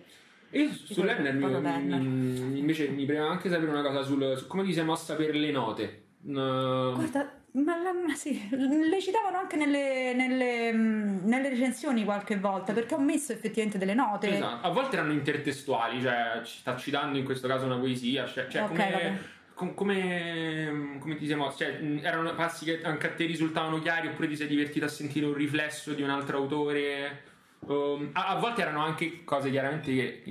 su 0.51 0.95
quello- 0.95 1.11
Lerner 1.13 1.35
mi- 1.35 1.39
proprio 1.41 1.61
Lerner. 1.61 2.01
mi- 2.01 2.59
invece 2.59 2.89
mi 2.89 3.05
preme 3.05 3.27
anche 3.27 3.51
sapere 3.51 3.71
una 3.71 3.83
cosa 3.83 4.03
sul, 4.03 4.37
su 4.39 4.47
come 4.47 4.65
ti 4.65 4.73
sei 4.73 4.85
mossa 4.85 5.15
per 5.17 5.35
le 5.37 5.51
note 5.51 6.05
No. 6.23 6.95
Guarda, 6.95 7.31
ma, 7.53 7.77
la- 7.83 7.93
ma 7.93 8.15
sì, 8.15 8.49
le 8.51 9.01
citavano 9.01 9.39
anche 9.39 9.57
nelle, 9.57 10.13
nelle, 10.15 10.73
mh, 10.73 11.21
nelle 11.25 11.49
recensioni 11.49 12.05
qualche 12.05 12.37
volta 12.39 12.73
perché 12.73 12.95
ho 12.95 13.01
messo 13.01 13.33
effettivamente 13.33 13.79
delle 13.79 13.95
note. 13.95 14.35
Esatto. 14.35 14.67
A 14.67 14.71
volte 14.71 14.97
erano 14.97 15.13
intertestuali, 15.13 16.01
cioè 16.01 16.41
ci 16.45 16.59
sta 16.59 16.77
citando 16.77 17.19
in 17.19 17.25
questo 17.25 17.49
caso 17.49 17.67
una 17.67 17.79
poesia, 17.79 18.27
cioè, 18.27 18.47
cioè 18.49 18.63
Ok, 18.63 18.69
come, 18.69 19.19
com- 19.55 19.75
come, 19.75 20.97
come 21.01 21.17
ti 21.17 21.35
mosso? 21.35 21.59
Cioè, 21.59 21.79
mh, 21.81 22.01
erano 22.03 22.35
passi 22.35 22.65
che 22.65 22.81
anche 22.83 23.07
a 23.07 23.11
te 23.13 23.25
risultavano 23.27 23.79
chiari 23.81 24.09
oppure 24.09 24.29
ti 24.29 24.37
sei 24.37 24.47
divertito 24.47 24.85
a 24.85 24.89
sentire 24.89 25.27
un 25.27 25.35
riflesso 25.35 25.93
di 25.93 26.03
un 26.03 26.11
altro 26.11 26.39
autore? 26.39 27.29
Um, 27.67 28.09
a, 28.15 28.29
a 28.29 28.35
volte 28.39 28.63
erano 28.63 28.83
anche 28.83 29.23
cose 29.23 29.51
chiaramente 29.51 29.95
che 29.95 30.23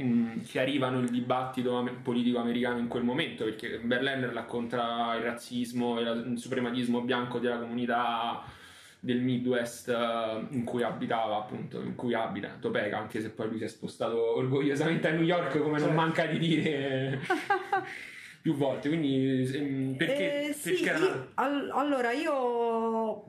chiarivano 0.44 1.00
il 1.00 1.10
dibattito 1.10 1.88
politico 2.02 2.40
americano 2.40 2.80
in 2.80 2.88
quel 2.88 3.04
momento, 3.04 3.44
perché 3.44 3.78
Berliner 3.80 4.32
racconta 4.34 5.14
il 5.16 5.24
razzismo 5.24 6.00
e 6.00 6.04
la- 6.04 6.12
il 6.14 6.38
suprematismo 6.40 7.02
bianco 7.02 7.38
della 7.38 7.60
comunità 7.60 8.42
del 9.00 9.22
Midwest 9.22 9.88
eh, 9.90 10.48
in 10.50 10.64
cui 10.66 10.82
abitava 10.84 11.38
appunto, 11.38 11.80
in 11.82 11.96
cui 11.96 12.14
abita 12.16 12.58
Topeka, 12.60 12.98
anche 12.98 13.22
se 13.22 13.30
poi 13.30 13.48
lui 13.48 13.58
si 13.60 13.64
è 13.64 13.68
spostato 13.68 14.36
orgogliosamente 14.36 15.08
a 15.08 15.12
New 15.12 15.22
York 15.24 15.52
come 15.60 15.78
non 15.78 15.80
Certo. 15.80 15.94
manca 15.94 16.26
di 16.26 16.40
dire 16.40 17.20
più 18.42 18.56
volte, 18.56 18.90
quindi 18.90 19.50
ehm, 19.54 19.96
perché, 19.96 20.48
Eh, 20.50 20.54
sì, 20.54 20.72
perché 20.82 21.00
io- 21.00 21.30
al- 21.36 21.70
allora 21.74 22.12
io 22.12 23.24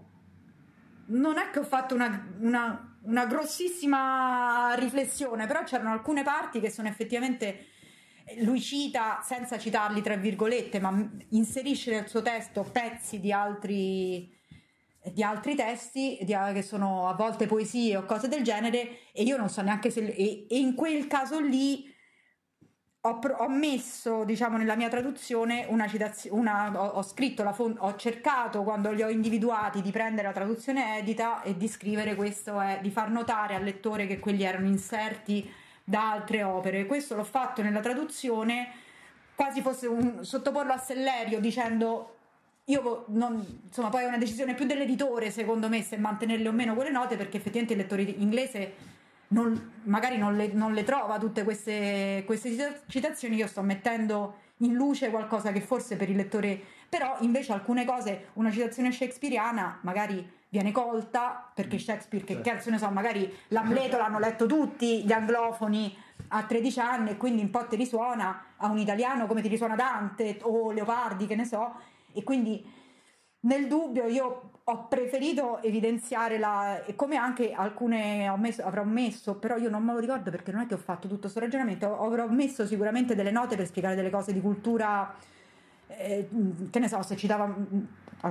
non 1.07 1.37
è 1.39 1.51
che 1.53 1.59
ho 1.61 1.65
fatto 1.65 1.95
una, 1.95 2.27
una 2.41 2.90
una 3.03 3.27
grossissima 3.27 4.75
riflessione, 4.75 5.47
però 5.47 5.63
c'erano 5.63 5.93
alcune 5.93 6.23
parti 6.23 6.61
che 6.61 6.71
sono 6.71 6.89
effettivamente 6.89 7.67
lui 8.39 8.61
cita 8.61 9.21
senza 9.23 9.59
citarli 9.59 10.03
tra 10.03 10.17
virgolette, 10.17 10.81
ma 10.81 11.11
inserisce 11.31 11.91
nel 11.93 12.09
suo 12.09 12.23
testo 12.23 12.63
pezzi 12.71 13.19
di 13.19 13.33
altri, 13.33 14.31
di 15.13 15.23
altri 15.23 15.55
testi 15.55 16.19
di, 16.23 16.37
che 16.53 16.63
sono 16.63 17.09
a 17.09 17.15
volte 17.15 17.47
poesie 17.47 17.97
o 17.97 18.05
cose 18.05 18.29
del 18.29 18.43
genere 18.43 19.11
e 19.13 19.23
io 19.23 19.37
non 19.37 19.49
so 19.49 19.63
neanche 19.63 19.91
se 19.91 20.05
e, 20.07 20.47
e 20.49 20.59
in 20.59 20.75
quel 20.75 21.07
caso 21.07 21.41
lì 21.41 21.90
ho, 23.03 23.19
ho, 23.19 23.49
messo 23.49 24.25
diciamo 24.25 24.59
nella 24.59 24.77
mia 24.77 24.91
traduzione 24.91 25.65
una 25.69 25.89
citazione 25.89 26.51
ho, 26.51 26.85
ho, 26.85 27.03
scritto 27.03 27.43
la 27.43 27.53
font- 27.53 27.79
ho 27.81 27.97
cercato 27.97 28.63
quando 28.63 28.91
li 28.91 29.03
ho 29.03 29.09
individuati 29.09 29.81
di 29.81 29.91
prendere 29.91 30.27
la 30.29 30.35
traduzione 30.35 30.99
edita 30.99 31.43
e 31.43 31.57
di 31.57 31.67
scrivere 31.67 32.15
questo 32.15 32.61
è 32.61 32.79
di 32.83 32.91
far 32.91 33.11
notare 33.11 33.55
al 33.55 33.63
lettore 33.63 34.07
che 34.07 34.19
quelli 34.19 34.43
erano 34.45 34.67
inserti 34.67 35.51
da 35.83 36.13
altre 36.13 36.43
opere. 36.43 36.85
Questo 36.85 37.17
l'ho 37.17 37.25
fatto 37.25 37.63
nella 37.63 37.81
traduzione 37.81 38.69
quasi 39.35 39.63
fosse 39.63 39.87
un 39.87 40.23
sottoporlo 40.23 40.73
a 40.73 40.77
Sellerio 40.77 41.41
dicendo 41.41 42.17
io 42.67 43.07
non, 43.09 43.63
insomma 43.67 43.89
poi 43.89 44.03
è 44.05 44.07
una 44.07 44.19
decisione 44.19 44.55
più 44.55 44.67
dell'editore 44.67 45.31
secondo 45.31 45.71
me 45.71 45.83
se 45.83 45.97
mantenerle 45.97 46.49
o 46.49 46.53
meno 46.53 46.75
quelle 46.75 46.91
note 46.91 47.17
perché 47.17 47.39
effettivamente 47.39 47.73
il 47.73 47.81
lettore 47.81 48.03
inglese 48.03 48.99
non, 49.33 49.73
magari 49.85 50.19
non 50.19 50.37
le, 50.37 50.49
non 50.53 50.73
le, 50.73 50.85
trova 50.85 51.19
tutte 51.19 51.45
queste, 51.45 52.23
queste 52.27 52.83
citazioni 52.87 53.37
io 53.37 53.47
sto 53.47 53.63
mettendo 53.63 54.37
in 54.59 54.75
luce 54.75 55.11
qualcosa 55.11 55.53
che 55.53 55.61
forse 55.61 55.97
per 55.97 56.11
il 56.11 56.17
lettore 56.17 56.61
però 56.89 57.17
invece 57.21 57.53
alcune 57.53 57.85
cose 57.85 58.29
una 58.35 58.51
citazione 58.51 58.93
shakespeariana 58.93 59.79
magari 59.83 60.39
viene 60.51 60.73
colta 60.73 61.51
perché 61.55 61.77
mm. 61.77 61.79
Shakespeare, 61.79 62.25
che 62.25 62.35
certo. 62.35 62.51
cazzo 62.51 62.71
ne 62.71 62.79
so, 62.79 62.91
magari 62.91 63.33
l'Amleto 63.49 63.97
l'hanno 63.97 64.19
letto 64.19 64.47
tutti 64.47 65.05
gli 65.05 65.13
anglofoni 65.13 65.97
a 66.29 66.43
13 66.43 66.81
anni 66.81 67.11
e 67.11 67.17
quindi 67.17 67.43
un 67.43 67.51
po' 67.51 67.67
ti 67.67 67.77
risuona 67.77 68.45
a 68.57 68.67
un 68.67 68.79
italiano 68.79 69.27
come 69.27 69.41
ti 69.41 69.49
risuona 69.49 69.77
Dante 69.77 70.39
o 70.43 70.73
Leopardi, 70.73 71.27
che 71.27 71.37
ne 71.37 71.45
so, 71.45 71.75
e 72.13 72.23
quindi 72.23 72.65
nel 73.41 73.67
dubbio 73.67 74.07
io 74.07 74.51
ho 74.63 74.87
preferito 74.87 75.63
evidenziare 75.63 76.39
la 76.39 76.83
come 76.95 77.17
anche 77.17 77.53
alcune 77.53 78.29
ho 78.29 78.37
messo, 78.37 78.63
avrò 78.63 78.85
messo 78.85 79.37
però 79.37 79.57
io 79.57 79.71
non 79.71 79.83
me 79.83 79.93
lo 79.93 79.99
ricordo 79.99 80.31
perché 80.31 80.53
non 80.53 80.63
è 80.63 80.67
che 80.67 80.75
ho 80.75 80.79
fatto 80.79 81.09
tutto 81.09 81.23
questo 81.23 81.41
ragionamento 81.41 81.99
avrò 81.99 82.29
messo 82.29 82.67
sicuramente 82.67 83.15
delle 83.15 83.31
note 83.31 83.57
per 83.57 83.67
spiegare 83.67 83.95
delle 83.95 84.11
cose 84.11 84.33
di 84.33 84.41
cultura 84.41 85.15
eh, 85.87 86.29
che 86.71 86.79
ne 86.79 86.89
so 86.89 87.03
se 87.03 87.17
citava 87.17 87.53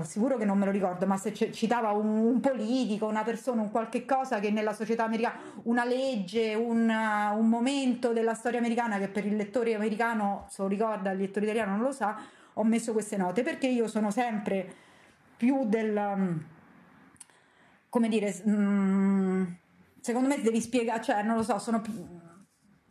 sicuro 0.04 0.38
che 0.38 0.46
non 0.46 0.58
me 0.58 0.66
lo 0.66 0.72
ricordo, 0.72 1.08
ma 1.08 1.18
se 1.18 1.34
citava 1.34 1.92
un, 1.92 2.06
un, 2.06 2.40
politico, 2.40 3.08
una 3.08 3.24
persona, 3.24 3.62
un 3.62 3.72
qualche 3.72 4.06
cosa 4.06 4.40
che 4.40 4.52
nella 4.52 4.74
società 4.74 5.06
americana, 5.06 5.40
una 5.64 5.84
legge, 5.84 6.54
un, 6.54 6.90
un, 6.90 7.50
momento 7.50 8.14
della 8.14 8.36
storia 8.36 8.60
americana 8.60 9.00
che 9.00 9.08
per 9.08 9.26
il 9.26 9.36
lettore 9.36 9.74
americano 9.74 10.46
se 10.50 10.62
lo 10.62 10.68
ricorda, 10.68 11.12
il 11.12 11.20
lettore 11.20 11.46
italiano 11.46 11.72
non 11.72 11.82
lo 11.82 11.92
sa, 11.92 12.18
ho 12.54 12.64
messo 12.64 12.92
queste 12.94 13.18
note 13.18 13.42
perché 13.42 13.68
io 13.68 13.88
sono 13.88 14.12
sempre 14.12 14.88
più 15.40 15.66
del... 15.66 15.96
Um, 15.96 16.46
come 17.88 18.10
dire... 18.10 18.36
Um, 18.44 19.58
secondo 20.02 20.28
me 20.28 20.42
devi 20.42 20.60
spiegare, 20.60 21.02
cioè 21.02 21.24
non 21.24 21.38
lo 21.38 21.44
so, 21.44 21.58
sono... 21.60 21.82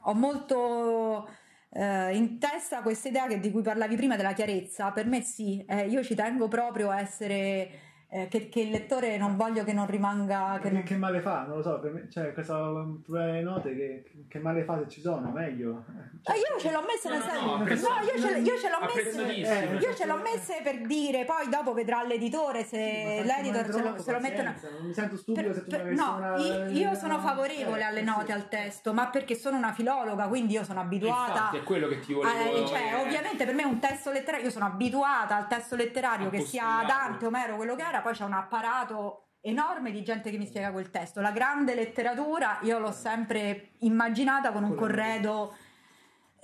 Ho 0.02 0.14
molto 0.14 1.28
eh, 1.70 2.16
in 2.16 2.38
testa 2.38 2.80
questa 2.80 3.08
idea 3.08 3.26
che, 3.26 3.38
di 3.38 3.50
cui 3.50 3.60
parlavi 3.60 3.96
prima 3.96 4.16
della 4.16 4.32
chiarezza, 4.32 4.90
per 4.92 5.04
me 5.04 5.20
sì, 5.20 5.62
eh, 5.68 5.86
io 5.86 6.02
ci 6.02 6.14
tengo 6.14 6.48
proprio 6.48 6.88
a 6.88 7.00
essere 7.00 7.87
eh, 8.10 8.26
che, 8.28 8.48
che, 8.48 8.60
il 8.60 8.70
lettore 8.70 9.18
non 9.18 9.36
voglio 9.36 9.64
che 9.64 9.74
non 9.74 9.86
rimanga. 9.86 10.58
Che, 10.62 10.70
non... 10.70 10.82
che 10.82 10.96
male 10.96 11.20
fa? 11.20 11.44
Non 11.46 11.58
lo 11.58 11.62
so, 11.62 11.78
per 11.78 11.92
me, 11.92 12.08
cioè, 12.08 12.32
questa 12.32 12.56
problema 12.56 13.40
note 13.40 13.76
che, 13.76 14.10
che, 14.26 14.38
male 14.38 14.64
fa 14.64 14.78
se 14.78 14.88
ci 14.88 15.00
sono, 15.02 15.30
meglio. 15.30 15.84
Cioè, 16.22 16.34
ah, 16.34 16.38
io 16.38 16.58
ce 16.58 16.70
l'ho 16.70 16.82
messa 16.86 17.10
nel 17.10 17.20
senso. 17.20 17.44
No, 17.44 17.56
no, 17.58 17.64
io, 17.66 18.18
ce, 18.18 18.38
io 18.38 18.58
ce 18.58 18.68
l'ho 18.70 18.80
messa. 18.80 19.26
Eh, 19.28 19.76
io 19.76 19.94
ce 19.94 20.06
l'ho 20.06 20.16
messa 20.16 20.54
per 20.62 20.86
dire, 20.86 21.26
poi 21.26 21.50
dopo 21.50 21.74
vedrà 21.74 22.02
l'editore 22.02 22.64
se 22.64 23.20
sì, 23.20 23.26
l'editor 23.26 23.70
se 23.70 23.82
lo, 23.82 23.98
se 23.98 24.12
lo 24.12 24.20
mettono. 24.20 24.54
Non 24.78 24.86
mi 24.86 24.94
sento 24.94 25.16
stupido 25.18 25.48
per, 25.48 25.54
se 25.54 25.64
tu 25.64 25.68
per, 25.68 25.84
No, 25.84 26.16
una... 26.16 26.36
io, 26.36 26.64
io, 26.70 26.94
sono 26.94 27.18
favorevole 27.18 27.82
alle 27.82 28.02
note 28.02 28.26
sì. 28.26 28.32
al 28.32 28.48
testo, 28.48 28.94
ma 28.94 29.08
perché 29.08 29.34
sono 29.34 29.58
una 29.58 29.72
filologa, 29.72 30.28
quindi 30.28 30.54
io 30.54 30.64
sono 30.64 30.80
abituata. 30.80 31.32
Infatti, 31.32 31.56
è 31.58 31.62
quello 31.62 31.88
che 31.88 32.00
ti 32.00 32.14
volevo 32.14 32.62
eh, 32.62 32.66
cioè, 32.66 33.04
ovviamente 33.04 33.44
per 33.44 33.54
me 33.54 33.64
un 33.64 33.78
testo 33.78 34.10
letterario, 34.10 34.46
io 34.46 34.52
sono 34.52 34.64
abituata 34.64 35.36
al 35.36 35.46
testo 35.46 35.76
letterario 35.76 36.30
che 36.30 36.40
sia 36.40 36.84
Dante, 36.86 37.26
Omero, 37.26 37.56
quello 37.56 37.74
che 37.74 37.82
era, 37.82 37.97
poi 38.00 38.12
c'è 38.12 38.24
una 38.24 38.38
apparato 38.38 39.24
enorme 39.40 39.90
di 39.90 40.02
gente 40.02 40.30
che 40.30 40.38
mi 40.38 40.46
spiega 40.46 40.72
quel 40.72 40.90
testo. 40.90 41.20
La 41.20 41.30
grande 41.30 41.74
letteratura 41.74 42.58
io 42.62 42.78
l'ho 42.78 42.92
sempre 42.92 43.70
immaginata 43.78 44.52
con 44.52 44.64
un 44.64 44.74
corredo 44.74 45.54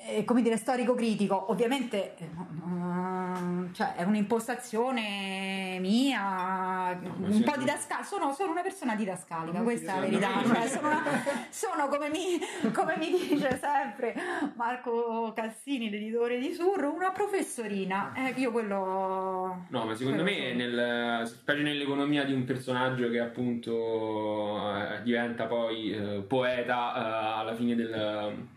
eh, 0.06 0.24
come 0.24 0.42
dire, 0.42 0.56
storico-critico. 0.56 1.50
Ovviamente 1.50 2.14
uh, 2.36 3.72
cioè, 3.72 3.94
è 3.94 4.02
un'impostazione 4.02 5.78
mia, 5.80 6.98
un 7.00 7.42
po' 7.44 7.56
didascalica. 7.56 8.02
Sono, 8.02 8.32
sono 8.32 8.50
una 8.50 8.62
persona 8.62 8.94
didascalica, 8.94 9.60
questa 9.60 9.92
è 9.92 9.94
la 9.94 10.00
verità. 10.00 10.42
Cioè, 10.44 10.68
sono, 10.68 10.88
una, 10.88 11.02
sono 11.48 11.88
come, 11.88 12.10
mi, 12.10 12.38
come, 12.72 12.96
mi, 12.98 13.10
dice 13.10 13.58
sempre 13.58 14.14
Marco 14.56 15.32
Cassini, 15.34 15.88
l'editore 15.88 16.38
di 16.38 16.52
Surro, 16.52 16.92
una 16.92 17.10
professorina. 17.10 18.12
Eh, 18.14 18.34
io 18.36 18.52
quello... 18.52 19.66
Ma 19.94 20.00
secondo 20.00 20.22
me, 20.24 20.52
nel, 20.52 21.26
specie 21.26 21.62
nell'economia 21.62 22.24
di 22.24 22.32
un 22.32 22.44
personaggio 22.44 23.08
che 23.10 23.20
appunto 23.20 24.58
eh, 24.76 25.02
diventa 25.02 25.44
poi 25.44 25.92
eh, 25.92 26.24
poeta 26.26 26.94
eh, 26.94 27.40
alla 27.40 27.54
fine 27.54 27.74
del 27.76 28.52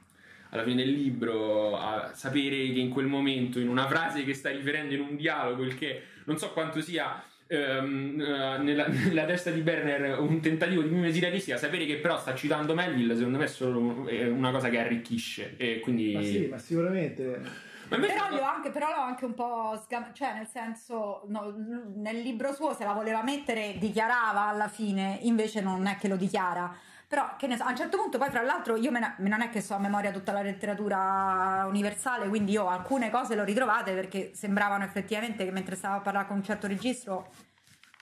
alla 0.50 0.64
fine 0.64 0.76
del 0.84 0.94
libro 0.94 1.78
a 1.78 2.12
sapere 2.14 2.72
che 2.72 2.80
in 2.80 2.90
quel 2.90 3.06
momento, 3.06 3.60
in 3.60 3.68
una 3.68 3.86
frase 3.86 4.24
che 4.24 4.34
sta 4.34 4.50
riferendo 4.50 4.94
in 4.94 5.02
un 5.02 5.16
dialogo, 5.18 5.64
il 5.64 5.78
che 5.78 6.04
non 6.24 6.38
so 6.38 6.52
quanto 6.52 6.82
sia 6.82 7.22
ehm, 7.48 8.20
eh, 8.20 8.58
nella, 8.60 8.88
nella, 8.88 9.26
testa 9.26 9.52
di 9.52 9.62
Berner 9.62 10.20
un 10.20 10.40
tentativo 10.40 10.82
di 10.82 10.90
mimesi 10.90 11.40
sia 11.40 11.58
sapere 11.58 11.86
che 11.86 11.98
però 11.98 12.18
sta 12.18 12.34
citando 12.34 12.74
Melville, 12.74 13.16
secondo 13.16 13.38
me 13.38 13.44
è 13.44 13.48
solo 13.48 14.08
una 14.10 14.52
cosa 14.52 14.70
che 14.70 14.80
arricchisce. 14.80 15.56
E 15.58 15.80
quindi... 15.80 16.14
Ma 16.14 16.22
sì, 16.22 16.48
ma 16.50 16.58
sicuramente. 16.58 17.66
Però, 17.88 18.30
l'ho 18.30 18.44
anche, 18.44 18.70
però 18.70 18.90
l'ho 18.90 19.02
anche 19.02 19.26
un 19.26 19.34
po' 19.34 19.80
sgam- 19.84 20.12
cioè 20.12 20.34
nel 20.34 20.48
senso 20.48 21.24
no, 21.28 21.54
nel 21.96 22.20
libro 22.20 22.54
suo 22.54 22.74
se 22.74 22.84
la 22.84 22.94
voleva 22.94 23.24
mettere 23.24 23.78
dichiarava 23.78 24.48
alla 24.48 24.68
fine 24.68 25.20
invece 25.22 25.62
non 25.62 25.86
è 25.88 25.98
che 25.98 26.08
lo 26.08 26.16
dichiara. 26.16 26.74
Però 27.08 27.36
che 27.38 27.48
ne 27.48 27.56
so, 27.56 27.64
a 27.64 27.70
un 27.70 27.78
certo 27.78 27.98
punto 27.98 28.18
poi 28.18 28.30
fra 28.30 28.42
l'altro 28.42 28.76
io 28.76 28.92
me 28.92 29.00
ne, 29.00 29.16
non 29.30 29.42
è 29.42 29.50
che 29.50 29.62
so 29.62 29.76
a 29.76 29.80
memoria 29.80 30.12
tutta 30.12 30.34
la 30.34 30.42
letteratura 30.42 31.66
universale, 31.68 32.28
quindi 32.28 32.52
io 32.52 32.68
alcune 32.68 33.10
cose 33.10 33.36
le 33.36 33.42
ho 33.42 33.46
ritrovate 33.46 33.94
perché 33.94 34.32
sembravano 34.34 34.84
effettivamente 34.84 35.46
che 35.46 35.52
mentre 35.52 35.76
stavo 35.76 35.96
a 35.96 36.02
parlare 36.02 36.28
con 36.28 36.38
un 36.38 36.44
certo 36.44 36.68
registro 36.68 37.32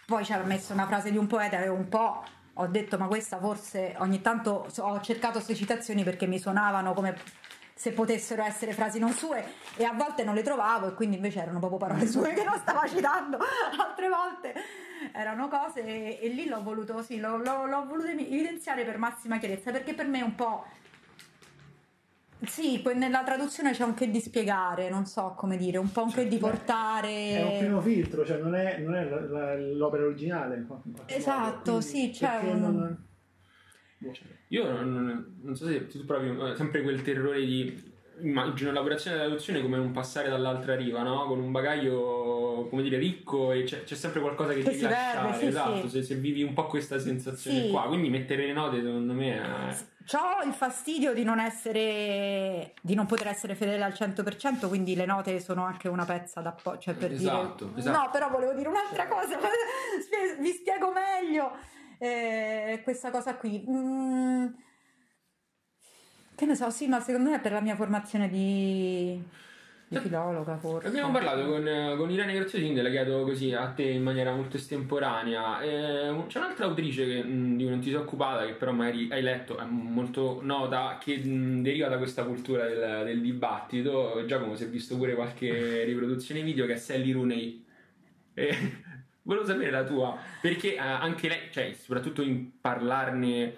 poi 0.07 0.23
c'era 0.23 0.43
messo 0.43 0.73
una 0.73 0.85
frase 0.85 1.11
di 1.11 1.17
un 1.17 1.27
poeta 1.27 1.59
e 1.59 1.67
un 1.67 1.87
po' 1.87 2.23
ho 2.53 2.67
detto 2.67 2.97
ma 2.97 3.07
questa 3.07 3.37
forse 3.37 3.95
ogni 3.97 4.21
tanto 4.21 4.67
ho 4.77 5.01
cercato 5.01 5.33
queste 5.33 5.55
citazioni 5.55 6.03
perché 6.03 6.25
mi 6.25 6.39
suonavano 6.39 6.93
come 6.93 7.15
se 7.77 7.91
potessero 7.91 8.41
essere 8.41 8.71
frasi 8.71 8.99
non 8.99 9.11
sue 9.11 9.43
e 9.75 9.83
a 9.83 9.91
volte 9.91 10.23
non 10.23 10.33
le 10.33 10.43
trovavo 10.43 10.87
e 10.87 10.93
quindi 10.93 11.17
invece 11.17 11.41
erano 11.41 11.59
proprio 11.59 11.77
parole 11.77 12.07
sue 12.07 12.33
che 12.33 12.43
non 12.43 12.57
stava 12.57 12.87
citando 12.87 13.37
altre 13.77 14.07
volte 14.07 14.53
erano 15.13 15.47
cose 15.47 15.83
e, 15.83 16.19
e 16.21 16.29
lì 16.29 16.47
l'ho 16.47 16.63
voluto, 16.63 17.01
sì, 17.01 17.19
l'ho, 17.19 17.37
l'ho, 17.37 17.65
l'ho 17.65 17.85
voluto 17.85 18.07
evidenziare 18.07 18.83
per 18.83 18.97
massima 18.97 19.37
chiarezza 19.37 19.71
perché 19.71 19.93
per 19.93 20.07
me 20.07 20.19
è 20.19 20.23
un 20.23 20.35
po'... 20.35 20.65
Sì, 22.45 22.83
nella 22.93 23.23
traduzione 23.23 23.71
c'è 23.71 23.83
un 23.83 23.93
che 23.93 24.11
di 24.11 24.19
spiegare, 24.19 24.89
non 24.89 25.05
so 25.05 25.33
come 25.35 25.57
dire, 25.57 25.77
un 25.77 25.91
po' 25.91 26.03
un 26.03 26.11
cioè, 26.11 26.23
che 26.23 26.29
di 26.29 26.37
portare. 26.37 27.09
È 27.09 27.41
un 27.41 27.57
primo 27.57 27.81
filtro, 27.81 28.25
cioè 28.25 28.37
non 28.37 28.53
è, 28.53 28.77
non 28.77 28.93
è 28.93 29.57
l'opera 29.57 30.03
originale. 30.03 30.57
In 30.57 30.93
esatto, 31.07 31.71
modo, 31.71 31.81
sì, 31.81 32.11
c'è 32.11 32.39
un. 32.43 32.59
Non... 32.59 33.05
Io 34.49 34.71
non, 34.71 35.35
non, 35.41 35.55
so 35.55 35.65
se 35.65 35.87
tu 35.87 36.05
provi 36.05 36.29
eh, 36.29 36.55
sempre 36.55 36.81
quel 36.81 37.01
terrore 37.01 37.39
di 37.39 37.93
immagino 38.21 38.71
lavorazione 38.71 39.17
e 39.17 39.19
traduzione 39.19 39.61
come 39.61 39.77
un 39.77 39.91
passare 39.91 40.29
dall'altra 40.29 40.75
riva, 40.75 41.01
no? 41.01 41.25
Con 41.25 41.39
un 41.39 41.51
bagaglio, 41.51 42.67
come 42.69 42.81
dire, 42.83 42.97
ricco 42.97 43.51
e 43.51 43.63
c'è, 43.63 43.83
c'è 43.83 43.95
sempre 43.95 44.21
qualcosa 44.21 44.53
che, 44.53 44.61
che 44.61 44.71
devi 44.71 44.81
lasciare. 44.81 45.27
Vede, 45.27 45.39
sì, 45.39 45.45
esatto, 45.47 45.81
sì. 45.81 45.89
Se, 45.89 46.03
se, 46.03 46.15
vivi 46.15 46.43
un 46.43 46.53
po' 46.53 46.67
questa 46.67 46.99
sensazione 46.99 47.63
sì. 47.63 47.69
qua. 47.69 47.83
Quindi 47.83 48.09
mettere 48.09 48.45
le 48.45 48.53
note, 48.53 48.81
secondo 48.81 49.13
me. 49.13 49.41
È... 49.41 49.75
Ho 50.17 50.45
il 50.45 50.53
fastidio 50.53 51.13
di 51.13 51.23
non 51.23 51.39
essere 51.39 52.73
di 52.79 52.93
non 52.93 53.07
poter 53.07 53.27
essere 53.27 53.55
fedele 53.55 53.83
al 53.83 53.93
100%, 53.93 54.67
quindi 54.67 54.95
le 54.95 55.05
note 55.05 55.39
sono 55.39 55.63
anche 55.63 55.87
una 55.87 56.05
pezza 56.05 56.41
da 56.41 56.51
po', 56.51 56.77
cioè 56.77 56.93
per 56.93 57.11
esatto, 57.11 57.65
dire 57.65 57.79
esatto. 57.79 57.97
No, 57.97 58.09
però 58.11 58.29
volevo 58.29 58.53
dire 58.53 58.69
un'altra 58.69 59.07
cosa, 59.07 59.35
vi 60.39 60.51
spiego 60.51 60.91
meglio 60.91 61.51
eh, 61.99 62.81
questa 62.83 63.09
cosa 63.09 63.35
qui. 63.35 63.65
Mm 63.69 64.47
che 66.35 66.45
ne 66.45 66.55
so, 66.55 66.69
sì, 66.69 66.87
ma 66.87 66.99
secondo 66.99 67.29
me 67.29 67.37
è 67.37 67.39
per 67.39 67.53
la 67.53 67.61
mia 67.61 67.75
formazione 67.75 68.27
di... 68.27 69.17
di 69.87 69.97
filologa 69.99 70.57
forse. 70.57 70.89
Abbiamo 70.89 71.11
parlato 71.11 71.45
con, 71.45 71.63
con 71.97 72.11
Irene 72.11 72.33
Graziosi, 72.33 72.63
quindi 72.63 72.81
la 72.81 72.89
chiedo 72.89 73.23
così 73.23 73.53
a 73.53 73.71
te 73.71 73.83
in 73.83 74.03
maniera 74.03 74.35
molto 74.35 74.57
estemporanea. 74.57 75.61
Eh, 75.61 76.25
c'è 76.27 76.39
un'altra 76.39 76.65
autrice 76.65 77.05
che, 77.05 77.23
mh, 77.23 77.55
di 77.55 77.63
cui 77.63 77.71
non 77.71 77.79
ti 77.79 77.89
sei 77.89 77.99
occupata, 77.99 78.45
che 78.45 78.53
però 78.53 78.73
magari 78.73 79.09
hai 79.11 79.21
letto, 79.21 79.57
è 79.57 79.63
molto 79.63 80.39
nota, 80.43 80.97
che 80.99 81.17
mh, 81.23 81.61
deriva 81.61 81.87
da 81.87 81.97
questa 81.97 82.25
cultura 82.25 82.65
del, 82.67 83.05
del 83.05 83.21
dibattito. 83.21 84.25
Giacomo 84.25 84.55
si 84.55 84.65
è 84.65 84.67
visto 84.67 84.97
pure 84.97 85.15
qualche 85.15 85.85
riproduzione 85.85 86.41
video 86.41 86.65
che 86.65 86.73
è 86.73 86.77
Sally 86.77 87.11
Rooney. 87.13 87.65
Eh, 88.33 88.57
volevo 89.25 89.45
sapere 89.45 89.69
la 89.71 89.83
tua, 89.83 90.17
perché 90.41 90.75
eh, 90.75 90.79
anche 90.79 91.27
lei, 91.27 91.39
cioè 91.51 91.73
soprattutto 91.73 92.21
in 92.21 92.59
parlarne 92.61 93.53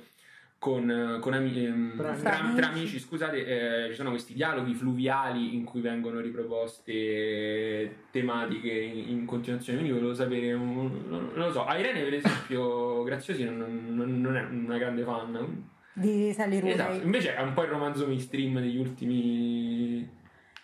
con, 0.60 1.20
con 1.22 1.34
ami- 1.34 1.66
ehm, 1.66 1.96
Tra 1.98 2.10
amici. 2.10 2.24
tra, 2.24 2.54
tra 2.56 2.68
amici, 2.70 3.00
scusate, 3.00 3.86
eh, 3.86 3.90
ci 3.90 3.96
sono 3.96 4.10
questi 4.10 4.34
dialoghi 4.34 4.74
fluviali 4.74 5.54
in 5.56 5.64
cui 5.64 5.82
vengono 5.82 6.20
riproposte 6.20 8.06
tematiche 8.12 8.72
in, 8.72 9.10
in 9.10 9.26
continuazione. 9.26 9.80
Quindi 9.80 9.96
volevo 9.98 10.16
sapere, 10.16 10.54
un- 10.54 11.04
non, 11.10 11.30
non 11.36 11.46
lo 11.48 11.52
so, 11.52 11.66
a 11.66 11.78
Irene 11.78 12.02
per 12.02 12.14
esempio 12.16 13.04
Graziosi 13.04 13.44
non, 13.44 13.58
non- 13.90 14.20
non 14.22 14.36
è 14.36 14.44
una 14.50 14.78
grande 14.78 15.04
fan. 15.04 15.66
Di 15.94 16.32
Sally 16.34 16.60
Rooney. 16.60 16.74
Esatto, 16.74 17.04
invece 17.04 17.36
è 17.36 17.42
un 17.42 17.54
po' 17.54 17.64
il 17.64 17.70
romanzo 17.70 18.06
mainstream 18.08 18.60
degli 18.60 18.78
ultimi... 18.78 20.08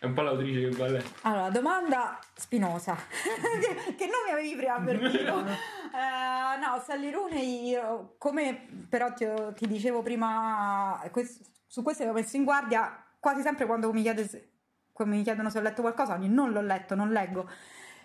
È 0.03 0.05
un 0.05 0.13
po' 0.15 0.21
l'autrice 0.21 0.67
che 0.67 0.75
letta. 0.89 1.29
Allora, 1.29 1.49
domanda 1.49 2.19
spinosa, 2.35 2.93
che, 3.95 4.05
non 4.05 4.19
mi 4.25 4.33
avevi 4.33 4.53
prima 4.53 4.75
avvertito. 4.75 5.45
Eh, 5.93 6.57
no, 6.57 6.81
io, 7.69 8.15
come 8.17 8.67
però 8.89 9.13
ti, 9.13 9.27
ti 9.53 9.67
dicevo 9.67 10.01
prima, 10.01 10.99
quest- 11.11 11.45
su 11.67 11.83
questo 11.83 12.01
avevo 12.01 12.17
messo 12.17 12.35
in 12.35 12.43
guardia 12.43 13.05
quasi 13.19 13.43
sempre 13.43 13.67
quando 13.67 13.93
mi, 13.93 14.01
chiede 14.01 14.27
mi 15.05 15.21
chiedono 15.21 15.51
se 15.51 15.59
ho 15.59 15.61
letto 15.61 15.81
qualcosa, 15.81 16.17
non 16.27 16.51
l'ho 16.51 16.61
letto, 16.61 16.95
non 16.95 17.11
leggo. 17.11 17.47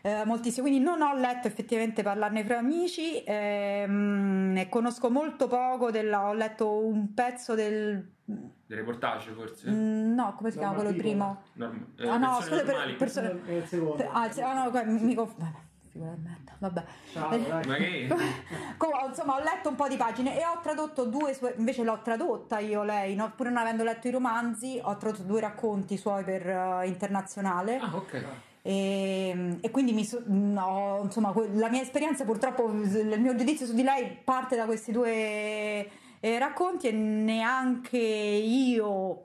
Eh, 0.03 0.25
moltissimo, 0.25 0.67
quindi 0.67 0.85
non 0.85 1.01
ho 1.03 1.15
letto 1.15 1.47
effettivamente 1.49 2.03
parlarne 2.03 2.45
fra 2.45 2.59
amici, 2.59 3.23
ehm, 3.25 4.53
ne 4.53 4.69
conosco 4.69 5.11
molto 5.11 5.47
poco, 5.49 5.91
della- 5.91 6.29
ho 6.29 6.33
letto 6.33 6.71
un 6.79 7.15
pezzo 7.15 7.55
del... 7.55 8.13
Dei 8.25 8.77
reportage 8.77 9.33
forse? 9.33 9.71
mm, 9.71 10.15
no, 10.15 10.35
come 10.37 10.51
si 10.51 10.59
chiama 10.59 10.75
quello 10.75 10.93
primo? 10.95 11.43
Norm- 11.55 11.87
eh, 11.97 12.09
Ah 12.09 12.19
no, 12.19 12.41
scusa, 12.43 12.63
per- 12.63 12.97
persone- 12.97 13.41
È 13.47 13.53
il 13.53 13.67
secondo. 13.67 13.95
Per- 13.95 14.11
ah, 14.13 14.31
se- 14.31 14.43
ah, 14.43 14.65
no, 14.65 14.71
que- 14.71 14.85
mi 14.85 15.15
conf- 15.15 15.39
vabbè, 15.39 15.57
figura 15.91 16.11
di 16.13 16.21
merda, 16.23 16.53
vabbè. 16.59 16.85
Ciao, 17.13 17.31
Eh, 17.31 17.43
dai. 17.49 17.67
Ma 17.67 17.75
che... 17.77 18.09
Com- 18.77 18.91
insomma, 19.09 19.37
ho 19.37 19.43
letto 19.43 19.71
un 19.71 19.75
po' 19.77 19.89
di 19.89 19.97
pagine 19.97 20.39
e 20.39 20.45
ho 20.45 20.61
tradotto 20.63 21.07
due 21.07 21.33
sue, 21.33 21.55
invece 21.57 21.83
l'ho 21.85 22.01
tradotta 22.03 22.59
io 22.59 22.83
lei, 22.83 23.15
no? 23.15 23.33
pur 23.35 23.47
non 23.47 23.57
avendo 23.57 23.83
letto 23.85 24.07
i 24.09 24.11
romanzi, 24.11 24.79
ho 24.83 24.95
tradotto 24.99 25.23
due 25.23 25.41
racconti 25.41 25.97
suoi 25.97 26.23
per 26.23 26.47
eh, 26.47 26.87
internazionale. 26.87 27.79
Ah, 27.79 27.97
ok. 27.97 28.25
E, 28.69 29.57
e 29.63 29.71
quindi 29.71 29.95
mi 29.95 30.07
no, 30.27 31.01
insomma, 31.03 31.33
la 31.55 31.71
mia 31.71 31.81
esperienza 31.81 32.27
purtroppo, 32.27 32.71
il 32.71 33.19
mio 33.19 33.35
giudizio 33.35 33.65
su 33.65 33.73
di 33.73 33.83
lei 33.83 34.15
parte 34.23 34.57
da 34.57 34.67
questi 34.67 34.93
due 34.93 35.89
eh, 36.21 36.39
racconti 36.39 36.89
e 36.89 36.93
neanche 36.93 37.97
io 37.97 39.23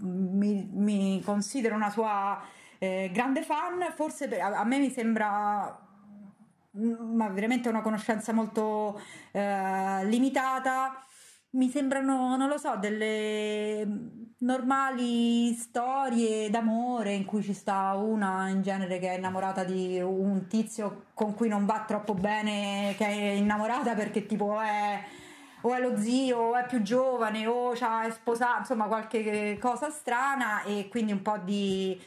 mi, 0.00 0.68
mi 0.72 1.22
considero 1.24 1.76
una 1.76 1.88
sua 1.88 2.42
eh, 2.78 3.10
grande 3.12 3.42
fan, 3.42 3.92
forse 3.94 4.40
a, 4.40 4.58
a 4.58 4.64
me 4.64 4.80
mi 4.80 4.90
sembra 4.90 5.78
mm, 6.76 7.14
ma 7.14 7.28
veramente 7.28 7.68
una 7.68 7.80
conoscenza 7.80 8.32
molto 8.32 9.00
eh, 9.30 10.04
limitata. 10.06 11.00
Mi 11.54 11.68
sembrano, 11.70 12.36
non 12.36 12.48
lo 12.48 12.58
so, 12.58 12.76
delle 12.78 13.86
normali 14.38 15.52
storie 15.54 16.50
d'amore 16.50 17.12
in 17.12 17.24
cui 17.24 17.42
ci 17.44 17.52
sta 17.54 17.92
una 17.94 18.48
in 18.48 18.60
genere 18.60 18.98
che 18.98 19.10
è 19.10 19.16
innamorata 19.16 19.62
di 19.62 20.00
un 20.00 20.48
tizio 20.48 21.04
con 21.14 21.34
cui 21.34 21.46
non 21.48 21.64
va 21.64 21.84
troppo 21.86 22.12
bene, 22.14 22.94
che 22.96 23.06
è 23.06 23.30
innamorata 23.34 23.94
perché 23.94 24.26
tipo 24.26 24.60
è 24.60 25.00
o 25.60 25.72
è 25.74 25.80
lo 25.80 25.96
zio 25.96 26.38
o 26.38 26.56
è 26.56 26.66
più 26.66 26.82
giovane 26.82 27.46
o 27.46 27.72
è 27.72 28.10
sposato, 28.10 28.58
insomma 28.58 28.86
qualche 28.86 29.56
cosa 29.60 29.90
strana 29.90 30.62
e 30.64 30.88
quindi 30.88 31.12
un 31.12 31.22
po' 31.22 31.38
di 31.38 31.98